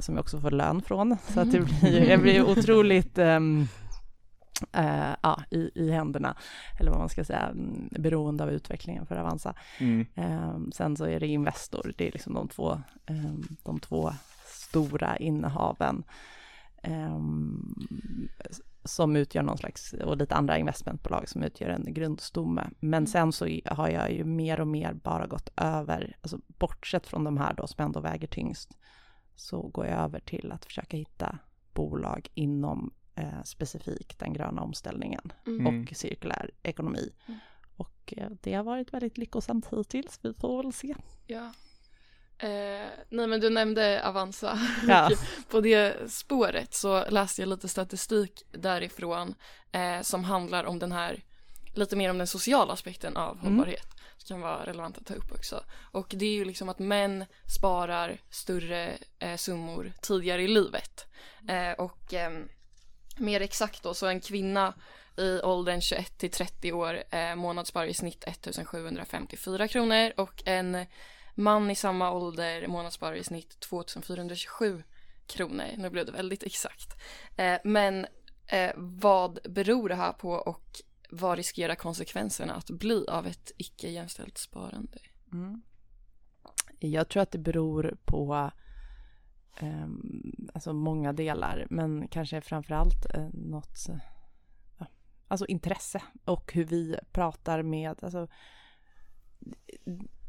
som 0.00 0.14
jag 0.14 0.22
också 0.22 0.40
får 0.40 0.50
lön 0.50 0.82
från, 0.82 1.16
så 1.28 1.40
att 1.40 1.52
det 1.52 1.60
blir, 1.60 2.10
jag 2.10 2.20
blir 2.20 2.42
otroligt 2.42 3.18
eh, 4.72 5.14
ja, 5.22 5.42
i, 5.50 5.70
i 5.74 5.90
händerna, 5.90 6.36
eller 6.80 6.90
vad 6.90 7.00
man 7.00 7.08
ska 7.08 7.24
säga, 7.24 7.46
mm, 7.46 7.88
beroende 7.90 8.44
av 8.44 8.50
utvecklingen 8.50 9.06
för 9.06 9.16
Avanza. 9.16 9.54
Mm. 9.78 10.06
Ehm, 10.14 10.72
sen 10.72 10.96
så 10.96 11.04
är 11.04 11.20
det 11.20 11.26
Investor, 11.26 11.92
det 11.96 12.08
är 12.08 12.12
liksom 12.12 12.34
de 12.34 12.48
två, 12.48 12.82
ehm, 13.06 13.42
de 13.62 13.80
två 13.80 14.12
stora 14.46 15.16
innehaven 15.16 16.04
som 18.84 19.16
utgör 19.16 19.42
någon 19.42 19.58
slags, 19.58 19.92
och 19.92 20.16
lite 20.16 20.34
andra 20.34 20.58
investmentbolag 20.58 21.28
som 21.28 21.42
utgör 21.42 21.68
en 21.68 21.94
grundstomme. 21.94 22.70
Men 22.80 23.06
sen 23.06 23.32
så 23.32 23.48
har 23.64 23.88
jag 23.88 24.12
ju 24.12 24.24
mer 24.24 24.60
och 24.60 24.66
mer 24.66 24.92
bara 24.92 25.26
gått 25.26 25.50
över, 25.56 26.16
alltså 26.22 26.38
bortsett 26.46 27.06
från 27.06 27.24
de 27.24 27.36
här 27.36 27.54
då 27.54 27.66
som 27.66 27.84
ändå 27.84 28.00
väger 28.00 28.26
tyngst, 28.26 28.78
så 29.38 29.62
går 29.62 29.86
jag 29.86 29.98
över 30.00 30.20
till 30.20 30.52
att 30.52 30.64
försöka 30.64 30.96
hitta 30.96 31.38
bolag 31.72 32.28
inom 32.34 32.94
eh, 33.14 33.42
specifikt 33.44 34.18
den 34.18 34.32
gröna 34.32 34.62
omställningen 34.62 35.32
Mm. 35.46 35.66
Och 35.66 35.96
cirkulär 35.96 36.50
ekonomi. 36.62 37.10
Mm. 37.26 37.38
Och 37.76 38.14
eh, 38.16 38.28
det 38.42 38.54
har 38.54 38.64
varit 38.64 38.92
väldigt 38.92 39.18
lyckosamt 39.18 39.66
hittills, 39.72 40.18
vi 40.22 40.34
får 40.34 40.62
väl 40.62 40.72
se. 40.72 40.94
Ja. 41.26 41.52
Eh, 42.38 42.88
nej 43.08 43.26
men 43.26 43.40
du 43.40 43.50
nämnde 43.50 44.06
Avanza. 44.08 44.58
Ja. 44.88 45.10
På 45.50 45.60
det 45.60 46.10
spåret 46.12 46.74
så 46.74 47.04
läste 47.10 47.42
jag 47.42 47.48
lite 47.48 47.68
statistik 47.68 48.42
därifrån 48.52 49.34
eh, 49.72 50.00
som 50.02 50.24
handlar 50.24 50.64
om 50.64 50.78
den 50.78 50.92
här, 50.92 51.22
lite 51.74 51.96
mer 51.96 52.10
om 52.10 52.18
den 52.18 52.26
sociala 52.26 52.72
aspekten 52.72 53.16
av 53.16 53.38
Mm. 53.38 53.44
hållbarhet. 53.46 53.86
Som 54.18 54.34
kan 54.34 54.40
vara 54.40 54.66
relevant 54.66 54.98
att 54.98 55.06
ta 55.06 55.14
upp 55.14 55.32
också. 55.32 55.64
Och 55.92 56.06
det 56.16 56.26
är 56.26 56.32
ju 56.32 56.44
liksom 56.44 56.68
att 56.68 56.78
män 56.78 57.24
sparar 57.58 58.20
större 58.30 58.98
eh, 59.18 59.36
summor 59.36 59.92
tidigare 60.02 60.42
i 60.42 60.48
livet. 60.48 61.06
Eh, 61.48 61.72
och 61.72 62.14
eh, 62.14 62.30
mer 63.18 63.40
exakt 63.40 63.82
då, 63.82 63.94
så 63.94 64.06
en 64.06 64.20
kvinna 64.20 64.74
i 65.16 65.40
åldern 65.40 65.80
21 65.80 66.18
till 66.18 66.30
30 66.30 66.72
år 66.72 67.02
eh, 67.10 67.34
månadssparar 67.34 67.86
i 67.86 67.94
snitt 67.94 68.24
1754 68.28 69.68
kronor 69.68 70.12
och 70.16 70.42
en 70.46 70.86
man 71.34 71.70
i 71.70 71.74
samma 71.74 72.10
ålder 72.10 72.66
månadssparar 72.66 73.14
i 73.14 73.24
snitt 73.24 73.60
2427 73.60 74.82
kronor. 75.26 75.66
Nu 75.76 75.90
blev 75.90 76.06
det 76.06 76.12
väldigt 76.12 76.42
exakt. 76.42 76.96
Eh, 77.36 77.58
men 77.64 78.06
eh, 78.46 78.70
vad 78.76 79.38
beror 79.44 79.88
det 79.88 79.94
här 79.94 80.12
på 80.12 80.30
och 80.30 80.80
vad 81.10 81.36
riskerar 81.36 81.74
konsekvenserna 81.74 82.54
att 82.54 82.70
bli 82.70 83.04
av 83.08 83.26
ett 83.26 83.52
icke 83.56 83.88
jämställt 83.88 84.38
sparande? 84.38 84.98
Mm. 85.32 85.62
Jag 86.78 87.08
tror 87.08 87.22
att 87.22 87.30
det 87.30 87.38
beror 87.38 87.96
på 88.04 88.50
eh, 89.60 89.88
alltså 90.54 90.72
många 90.72 91.12
delar, 91.12 91.66
men 91.70 92.08
kanske 92.08 92.40
framförallt 92.40 93.14
eh, 93.14 93.28
något, 93.32 93.88
eh, 93.88 93.96
ja, 94.78 94.86
alltså 95.28 95.46
intresse 95.46 96.02
och 96.24 96.52
hur 96.52 96.64
vi 96.64 96.98
pratar 97.12 97.62
med, 97.62 98.04
alltså 98.04 98.28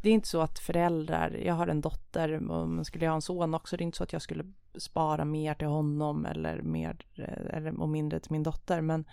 det 0.01 0.09
är 0.09 0.13
inte 0.13 0.27
så 0.27 0.41
att 0.41 0.59
föräldrar, 0.59 1.31
jag 1.45 1.53
har 1.53 1.67
en 1.67 1.81
dotter, 1.81 2.49
och 2.49 2.87
skulle 2.87 3.05
jag 3.05 3.11
ha 3.11 3.15
en 3.15 3.21
son 3.21 3.53
också, 3.53 3.77
det 3.77 3.83
är 3.83 3.85
inte 3.85 3.97
så 3.97 4.03
att 4.03 4.13
jag 4.13 4.21
skulle 4.21 4.53
spara 4.75 5.25
mer 5.25 5.53
till 5.53 5.67
honom 5.67 6.25
eller 6.25 6.61
mer 6.61 7.05
eh, 7.15 7.57
eller, 7.57 7.81
och 7.81 7.89
mindre 7.89 8.19
till 8.19 8.31
min 8.31 8.43
dotter, 8.43 8.81
men 8.81 9.05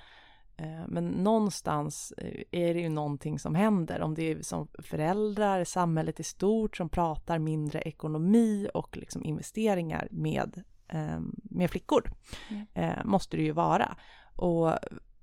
men 0.88 1.08
någonstans 1.08 2.12
eh, 2.16 2.42
är 2.50 2.74
det 2.74 2.80
ju 2.80 2.88
någonting 2.88 3.38
som 3.38 3.54
händer, 3.54 4.00
om 4.00 4.14
det 4.14 4.30
är 4.30 4.42
som 4.42 4.68
föräldrar, 4.78 5.64
samhället 5.64 6.20
i 6.20 6.22
stort 6.22 6.76
som 6.76 6.88
pratar 6.88 7.38
mindre 7.38 7.80
ekonomi 7.80 8.68
och 8.74 8.96
liksom 8.96 9.24
investeringar 9.24 10.08
med, 10.10 10.62
eh, 10.88 11.20
med 11.42 11.70
flickor. 11.70 12.10
Mm. 12.50 12.66
Eh, 12.74 13.04
måste 13.04 13.36
det 13.36 13.42
ju 13.42 13.52
vara. 13.52 13.96
Och, 14.36 14.72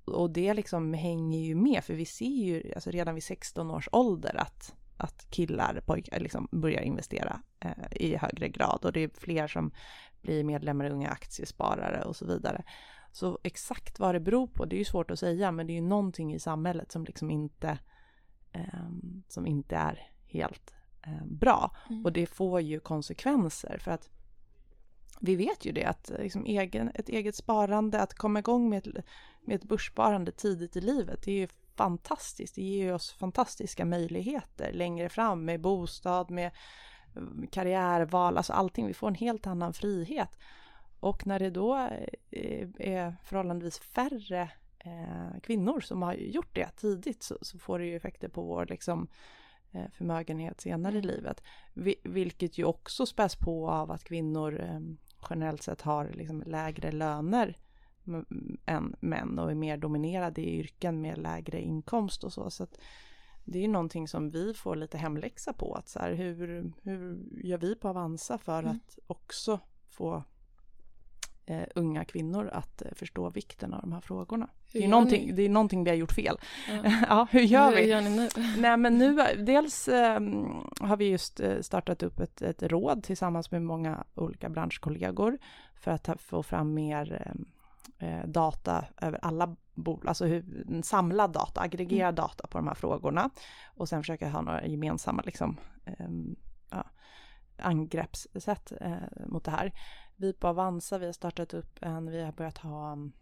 och 0.04 0.30
det 0.30 0.54
liksom 0.54 0.94
hänger 0.94 1.38
ju 1.38 1.54
med, 1.54 1.84
för 1.84 1.94
vi 1.94 2.06
ser 2.06 2.44
ju 2.44 2.72
alltså 2.74 2.90
redan 2.90 3.14
vid 3.14 3.24
16 3.24 3.70
års 3.70 3.88
ålder 3.92 4.36
att, 4.36 4.74
att 4.96 5.30
killar, 5.30 5.82
pojkar 5.86 6.20
liksom 6.20 6.48
börjar 6.52 6.80
investera 6.80 7.40
eh, 7.60 7.70
i 7.90 8.16
högre 8.16 8.48
grad 8.48 8.84
och 8.84 8.92
det 8.92 9.00
är 9.00 9.10
fler 9.14 9.46
som 9.46 9.70
blir 10.22 10.44
medlemmar 10.44 10.84
i 10.84 10.90
Unga 10.90 11.10
Aktiesparare 11.10 12.04
och 12.04 12.16
så 12.16 12.26
vidare. 12.26 12.64
Så 13.14 13.38
exakt 13.42 13.98
vad 13.98 14.14
det 14.14 14.20
beror 14.20 14.46
på, 14.46 14.64
det 14.64 14.76
är 14.76 14.78
ju 14.78 14.84
svårt 14.84 15.10
att 15.10 15.18
säga, 15.18 15.52
men 15.52 15.66
det 15.66 15.72
är 15.72 15.74
ju 15.74 15.80
någonting 15.80 16.34
i 16.34 16.38
samhället 16.38 16.92
som 16.92 17.04
liksom 17.04 17.30
inte, 17.30 17.78
ehm, 18.52 19.22
som 19.28 19.46
inte 19.46 19.76
är 19.76 20.08
helt 20.26 20.74
ehm, 21.02 21.36
bra. 21.36 21.76
Mm. 21.90 22.04
Och 22.04 22.12
det 22.12 22.26
får 22.26 22.60
ju 22.60 22.80
konsekvenser 22.80 23.78
för 23.78 23.90
att 23.90 24.10
vi 25.20 25.36
vet 25.36 25.64
ju 25.64 25.72
det 25.72 25.84
att 25.84 26.12
liksom 26.18 26.44
egen, 26.44 26.90
ett 26.94 27.08
eget 27.08 27.34
sparande, 27.34 28.00
att 28.00 28.14
komma 28.14 28.38
igång 28.38 28.68
med 28.68 28.86
ett, 28.86 29.04
med 29.40 29.56
ett 29.56 29.68
börssparande 29.68 30.32
tidigt 30.32 30.76
i 30.76 30.80
livet, 30.80 31.22
det 31.24 31.32
är 31.32 31.36
ju 31.36 31.48
fantastiskt. 31.76 32.54
Det 32.54 32.62
ger 32.62 32.94
oss 32.94 33.12
fantastiska 33.12 33.84
möjligheter 33.84 34.72
längre 34.72 35.08
fram 35.08 35.44
med 35.44 35.60
bostad, 35.60 36.30
med 36.30 36.50
eh, 37.16 37.22
karriärval, 37.50 38.36
alltså 38.36 38.52
allting. 38.52 38.86
Vi 38.86 38.94
får 38.94 39.08
en 39.08 39.14
helt 39.14 39.46
annan 39.46 39.72
frihet. 39.72 40.38
Och 41.04 41.26
när 41.26 41.38
det 41.38 41.50
då 41.50 41.76
eh, 42.30 42.68
är 42.78 43.16
förhållandevis 43.24 43.78
färre 43.78 44.50
eh, 44.78 45.40
kvinnor 45.42 45.80
som 45.80 46.02
har 46.02 46.14
gjort 46.14 46.54
det 46.54 46.68
tidigt 46.76 47.22
så, 47.22 47.38
så 47.42 47.58
får 47.58 47.78
det 47.78 47.84
ju 47.86 47.96
effekter 47.96 48.28
på 48.28 48.42
vår 48.42 48.66
liksom, 48.66 49.08
eh, 49.72 49.90
förmögenhet 49.92 50.60
senare 50.60 50.98
i 50.98 51.02
livet. 51.02 51.42
Vi, 51.74 51.94
vilket 52.04 52.58
ju 52.58 52.64
också 52.64 53.06
späs 53.06 53.36
på 53.36 53.70
av 53.70 53.90
att 53.90 54.04
kvinnor 54.04 54.60
eh, 54.60 54.80
generellt 55.30 55.62
sett 55.62 55.82
har 55.82 56.10
liksom 56.14 56.42
lägre 56.46 56.92
löner 56.92 57.58
än 58.66 58.96
män 59.00 59.38
och 59.38 59.50
är 59.50 59.54
mer 59.54 59.76
dominerade 59.76 60.40
i 60.40 60.58
yrken 60.58 61.00
med 61.00 61.18
lägre 61.18 61.60
inkomst 61.60 62.24
och 62.24 62.32
så. 62.32 62.50
så 62.50 62.66
det 63.44 63.58
är 63.58 63.62
ju 63.62 63.68
någonting 63.68 64.08
som 64.08 64.30
vi 64.30 64.54
får 64.54 64.76
lite 64.76 64.98
hemläxa 64.98 65.52
på. 65.52 65.74
Att 65.74 65.88
så 65.88 65.98
här, 65.98 66.12
hur, 66.12 66.72
hur 66.82 67.18
gör 67.44 67.58
vi 67.58 67.74
på 67.74 67.88
Avanza 67.88 68.38
för 68.38 68.62
Mm. 68.62 68.76
att 68.76 68.98
också 69.06 69.60
få 69.88 70.24
eh, 71.46 71.62
unga 71.74 72.04
kvinnor 72.04 72.50
att 72.52 72.82
eh, 72.82 72.88
förstå 72.92 73.30
vikten 73.30 73.74
av 73.74 73.80
de 73.80 73.92
här 73.92 74.00
frågorna. 74.00 74.48
Hur 74.72 74.80
Det 74.80 74.86
är, 74.86 74.90
någonting, 74.90 75.36
det 75.36 75.42
är 75.42 75.48
någonting 75.48 75.84
vi 75.84 75.90
har 75.90 75.96
gjort 75.96 76.12
fel. 76.12 76.38
Ja. 76.68 76.82
ja, 77.08 77.28
hur 77.30 77.40
gör 77.40 77.70
Hur 77.70 77.76
vi? 77.76 77.88
gör 77.88 78.00
nu? 78.00 78.28
Nej 78.58 78.76
men 78.76 78.98
nu, 78.98 79.16
dels 79.38 79.88
eh, 79.88 80.20
har 80.80 80.96
vi 80.96 81.08
just 81.10 81.40
eh, 81.40 81.60
startat 81.60 82.02
upp 82.02 82.20
ett, 82.20 82.42
ett 82.42 82.62
råd 82.62 83.02
tillsammans 83.02 83.50
med 83.50 83.62
många 83.62 84.04
olika 84.14 84.48
branschkollegor 84.48 85.38
för 85.74 85.90
att 85.90 86.04
ta, 86.04 86.16
få 86.16 86.42
fram 86.42 86.74
mer 86.74 87.34
eh, 87.98 88.26
data 88.26 88.84
över 89.00 89.18
alla 89.22 89.56
bolag, 89.74 90.08
alltså 90.08 90.26
hur, 90.26 90.82
samlad 90.82 91.32
data, 91.32 91.60
aggregerad 91.60 92.14
mm. 92.14 92.14
data 92.14 92.46
på 92.46 92.58
de 92.58 92.66
här 92.66 92.74
frågorna 92.74 93.30
och 93.66 93.88
sen 93.88 94.02
försöka 94.02 94.28
ha 94.28 94.42
några 94.42 94.66
gemensamma 94.66 95.22
liksom, 95.22 95.56
eh, 95.84 96.08
ja, 96.70 96.84
angreppssätt 97.58 98.72
eh, 98.80 99.26
mot 99.26 99.44
det 99.44 99.50
här. 99.50 99.72
Vi 100.16 100.32
på 100.32 100.48
Avanza, 100.48 100.98
vi 100.98 101.06
har 101.06 101.12
startat 101.12 101.54
upp 101.54 101.78
en, 101.80 102.10
vi 102.10 102.22
har 102.22 102.32
börjat 102.32 102.58
ha 102.58 102.92
um, 102.92 103.12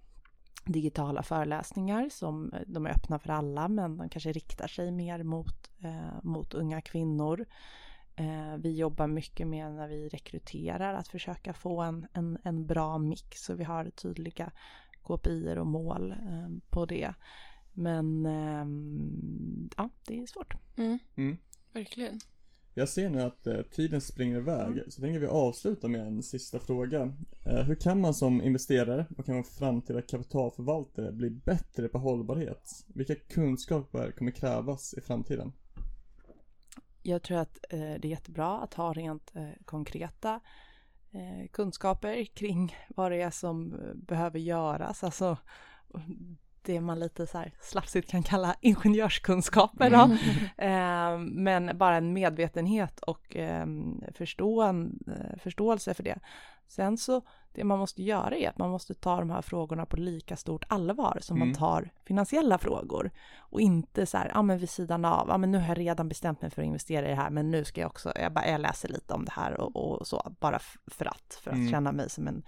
digitala 0.65 1.23
föreläsningar 1.23 2.09
som 2.09 2.55
de 2.67 2.87
är 2.87 2.91
öppna 2.91 3.19
för 3.19 3.31
alla 3.31 3.69
men 3.69 3.97
de 3.97 4.09
kanske 4.09 4.33
riktar 4.33 4.69
sig 4.69 4.91
mer 4.91 5.23
mot, 5.23 5.71
eh, 5.81 6.23
mot 6.23 6.55
unga 6.55 6.81
kvinnor. 6.81 7.47
Eh, 8.17 8.57
vi 8.59 8.77
jobbar 8.77 9.07
mycket 9.07 9.47
med 9.47 9.73
när 9.73 9.89
vi 9.89 10.09
rekryterar 10.09 10.95
att 10.95 11.09
försöka 11.09 11.53
få 11.53 11.81
en, 11.81 12.07
en, 12.13 12.39
en 12.45 12.67
bra 12.67 12.99
mix 12.99 13.45
så 13.45 13.55
vi 13.55 13.65
har 13.65 13.91
tydliga 13.91 14.53
KPI 15.03 15.57
och 15.59 15.67
mål 15.67 16.13
eh, 16.13 16.49
på 16.71 16.87
det. 16.87 17.15
Men 17.73 18.27
eh, 18.27 18.67
ja, 19.77 19.89
det 20.07 20.23
är 20.23 20.27
svårt. 20.27 20.55
Mm. 20.77 20.99
Mm. 21.17 21.39
Verkligen. 21.73 22.21
Jag 22.75 22.89
ser 22.89 23.11
nu 23.11 23.23
att 23.23 23.47
eh, 23.47 23.63
tiden 23.63 24.01
springer 24.01 24.37
iväg, 24.37 24.73
mm. 24.73 24.91
så 24.91 25.01
tänker 25.01 25.21
vi 25.21 25.27
avsluta 25.27 25.89
med 25.89 26.07
en 26.07 26.23
sista 26.23 26.59
fråga. 26.59 27.13
Eh, 27.47 27.63
hur 27.63 27.75
kan 27.75 28.01
man 28.01 28.15
som 28.15 28.43
investerare 28.43 29.07
och 29.19 29.27
kan 29.27 29.35
man 29.35 29.45
framtida 29.45 30.03
kapitalförvaltare 30.03 31.13
bli 31.13 31.31
bättre 31.31 31.89
på 31.89 31.99
hållbarhet? 31.99 32.85
Vilka 32.87 33.15
kunskaper 33.15 34.13
kommer 34.13 34.31
krävas 34.31 34.95
i 34.95 35.01
framtiden? 35.01 35.53
Jag 37.03 37.23
tror 37.23 37.39
att 37.39 37.59
eh, 37.71 37.79
det 37.79 38.05
är 38.05 38.11
jättebra 38.11 38.59
att 38.59 38.75
ha 38.75 38.93
rent 38.93 39.37
eh, 39.37 39.49
konkreta 39.65 40.41
eh, 41.11 41.49
kunskaper 41.51 42.25
kring 42.25 42.77
vad 42.89 43.13
det 43.13 43.23
är 43.23 43.31
som 43.31 43.75
eh, 43.75 43.95
behöver 43.95 44.39
göras. 44.39 45.05
Alltså 45.05 45.37
det 46.65 46.81
man 46.81 47.01
lite 47.01 47.27
så 47.27 47.39
här 47.39 47.53
slafsigt 47.61 48.11
kan 48.11 48.23
kalla 48.23 48.57
ingenjörskunskaper 48.61 49.91
då. 49.91 49.97
Mm. 49.97 50.17
Eh, 50.59 51.19
men 51.19 51.79
bara 51.79 51.97
en 51.97 52.13
medvetenhet 52.13 53.01
och 53.01 53.37
eh, 53.37 53.67
förståen, 54.15 54.99
förståelse 55.43 55.95
för 55.95 56.03
det. 56.03 56.19
Sen 56.73 56.99
så, 56.99 57.23
det 57.53 57.65
man 57.65 57.79
måste 57.79 58.03
göra 58.03 58.37
är 58.37 58.49
att 58.49 58.59
man 58.59 58.71
måste 58.71 58.95
ta 58.95 59.19
de 59.19 59.31
här 59.31 59.43
frågorna 59.43 59.87
på 59.87 59.97
lika 59.97 60.37
stort 60.37 60.65
allvar 60.69 61.19
som 61.21 61.37
mm. 61.37 61.49
man 61.49 61.59
tar 61.59 61.91
finansiella 62.05 62.59
frågor. 62.59 63.11
Och 63.39 63.61
inte 63.61 64.07
så 64.07 64.19
här, 64.19 64.31
ja 64.35 64.43
men 64.43 64.59
vid 64.59 64.71
sidan 64.71 65.05
av, 65.05 65.29
ja 65.29 65.39
men 65.39 65.51
nu 65.51 65.59
har 65.59 65.69
jag 65.69 65.79
redan 65.79 66.09
bestämt 66.09 66.43
mig 66.43 66.51
för 66.51 66.63
att 66.63 66.67
investera 66.67 67.07
i 67.07 67.09
det 67.09 67.17
här, 67.17 67.31
men 67.31 67.51
nu 67.51 67.65
ska 67.65 67.81
jag 67.81 67.91
också, 67.91 68.13
jag, 68.17 68.33
bara, 68.33 68.49
jag 68.49 68.61
läser 68.61 68.89
lite 68.89 69.15
om 69.15 69.25
det 69.25 69.33
här 69.33 69.61
och, 69.61 69.77
och 69.77 70.07
så, 70.07 70.37
bara 70.41 70.59
för 70.87 71.05
att, 71.05 71.39
för 71.43 71.51
att 71.51 71.57
mm. 71.57 71.71
känna 71.71 71.93
mig 71.93 72.11
som 72.11 72.29
en 72.29 72.43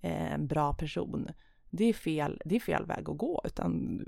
eh, 0.00 0.38
bra 0.38 0.72
person 0.72 1.28
det 1.70 1.84
är 1.84 1.92
fel, 1.92 2.42
det 2.44 2.56
är 2.56 2.60
fel 2.60 2.86
väg 2.86 3.10
att 3.10 3.16
gå, 3.16 3.42
utan 3.44 4.00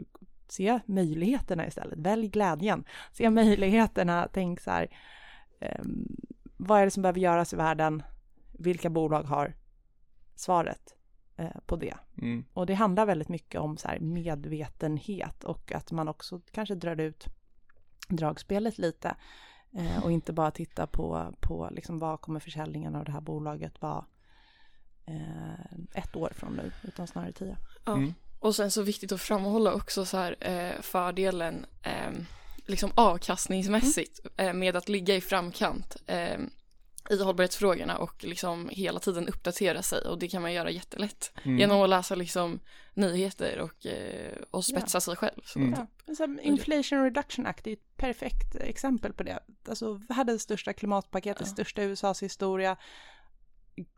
se 0.48 0.80
möjligheterna 0.86 1.66
istället. 1.66 1.98
Välj 1.98 2.28
glädjen. 2.28 2.84
Se 3.12 3.30
möjligheterna, 3.30 4.28
tänk 4.32 4.60
så 4.60 4.70
här, 4.70 4.88
eh, 5.60 5.84
vad 6.56 6.80
är 6.80 6.84
det 6.84 6.90
som 6.90 7.02
behöver 7.02 7.20
göras 7.20 7.52
i 7.52 7.56
världen? 7.56 8.02
Vilka 8.52 8.90
bolag 8.90 9.22
har 9.22 9.54
svaret 10.34 10.96
eh, 11.36 11.56
på 11.66 11.76
det? 11.76 11.94
Mm. 12.22 12.44
Och 12.52 12.66
det 12.66 12.74
handlar 12.74 13.06
väldigt 13.06 13.28
mycket 13.28 13.60
om 13.60 13.76
så 13.76 13.88
här 13.88 14.00
medvetenhet 14.00 15.44
och 15.44 15.72
att 15.72 15.92
man 15.92 16.08
också 16.08 16.40
kanske 16.50 16.74
drar 16.74 17.00
ut 17.00 17.26
dragspelet 18.08 18.78
lite 18.78 19.16
eh, 19.72 20.04
och 20.04 20.12
inte 20.12 20.32
bara 20.32 20.50
titta 20.50 20.86
på, 20.86 21.34
på 21.40 21.68
liksom 21.72 21.98
vad 21.98 22.20
kommer 22.20 22.40
försäljningen 22.40 22.94
av 22.94 23.04
det 23.04 23.12
här 23.12 23.20
bolaget 23.20 23.82
vara 23.82 24.04
ett 25.94 26.16
år 26.16 26.32
från 26.36 26.56
nu, 26.56 26.72
utan 26.82 27.06
snarare 27.06 27.32
tio. 27.32 27.56
Ja. 27.84 27.92
Mm. 27.92 28.14
Och 28.40 28.56
sen 28.56 28.70
så 28.70 28.82
viktigt 28.82 29.12
att 29.12 29.20
framhålla 29.20 29.74
också 29.74 30.04
så 30.04 30.16
här 30.16 30.36
eh, 30.40 30.80
fördelen 30.80 31.66
eh, 31.82 32.12
liksom 32.66 32.92
avkastningsmässigt 32.94 34.20
mm. 34.36 34.48
eh, 34.48 34.54
med 34.54 34.76
att 34.76 34.88
ligga 34.88 35.14
i 35.14 35.20
framkant 35.20 35.96
eh, 36.06 36.38
i 37.10 37.22
hållbarhetsfrågorna 37.22 37.98
och 37.98 38.24
liksom 38.24 38.68
hela 38.72 39.00
tiden 39.00 39.28
uppdatera 39.28 39.82
sig 39.82 40.00
och 40.00 40.18
det 40.18 40.28
kan 40.28 40.42
man 40.42 40.52
göra 40.52 40.70
jättelätt 40.70 41.32
mm. 41.42 41.58
genom 41.58 41.82
att 41.82 41.88
läsa 41.88 42.14
liksom 42.14 42.60
nyheter 42.94 43.58
och, 43.58 43.86
eh, 43.86 44.36
och 44.50 44.64
spetsa 44.64 44.96
ja. 44.96 45.00
sig 45.00 45.16
själv. 45.16 45.40
Så. 45.44 45.58
Mm. 45.58 45.86
Ja. 46.06 46.42
Inflation 46.42 47.04
Reduction 47.04 47.46
Act 47.46 47.66
är 47.66 47.72
ett 47.72 47.96
perfekt 47.96 48.56
exempel 48.56 49.12
på 49.12 49.22
det. 49.22 49.38
Alltså 49.68 50.00
världens 50.08 50.42
största 50.42 50.72
klimatpaket, 50.72 51.36
ja. 51.40 51.44
det 51.44 51.50
största 51.50 51.82
USAs 51.82 52.22
historia, 52.22 52.76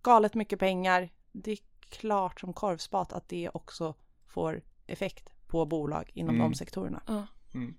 galet 0.02 0.34
mycket 0.34 0.58
pengar. 0.58 1.08
Det 1.32 1.50
är 1.50 1.58
klart 1.88 2.40
som 2.40 2.52
korvspat 2.52 3.12
att 3.12 3.28
det 3.28 3.50
också 3.54 3.94
får 4.26 4.62
effekt 4.86 5.30
på 5.46 5.66
bolag 5.66 6.10
inom 6.14 6.34
mm. 6.34 6.50
de 6.50 6.54
sektorerna. 6.54 7.26
Mm. 7.54 7.74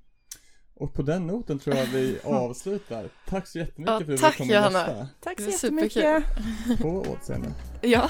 Och 0.73 0.93
på 0.93 1.01
den 1.01 1.27
noten 1.27 1.59
tror 1.59 1.75
jag 1.75 1.85
vi 1.85 2.19
avslutar. 2.23 3.09
Tack 3.27 3.47
så 3.47 3.59
jättemycket 3.59 3.91
ja, 3.91 4.05
för 4.05 4.27
att 4.27 4.37
du 4.37 4.37
kom 4.37 4.75
och 4.75 5.07
Tack 5.19 5.41
så 5.41 5.49
jättemycket. 5.49 6.23
På 6.81 6.87
återseende. 6.87 7.53
Ja. 7.81 8.09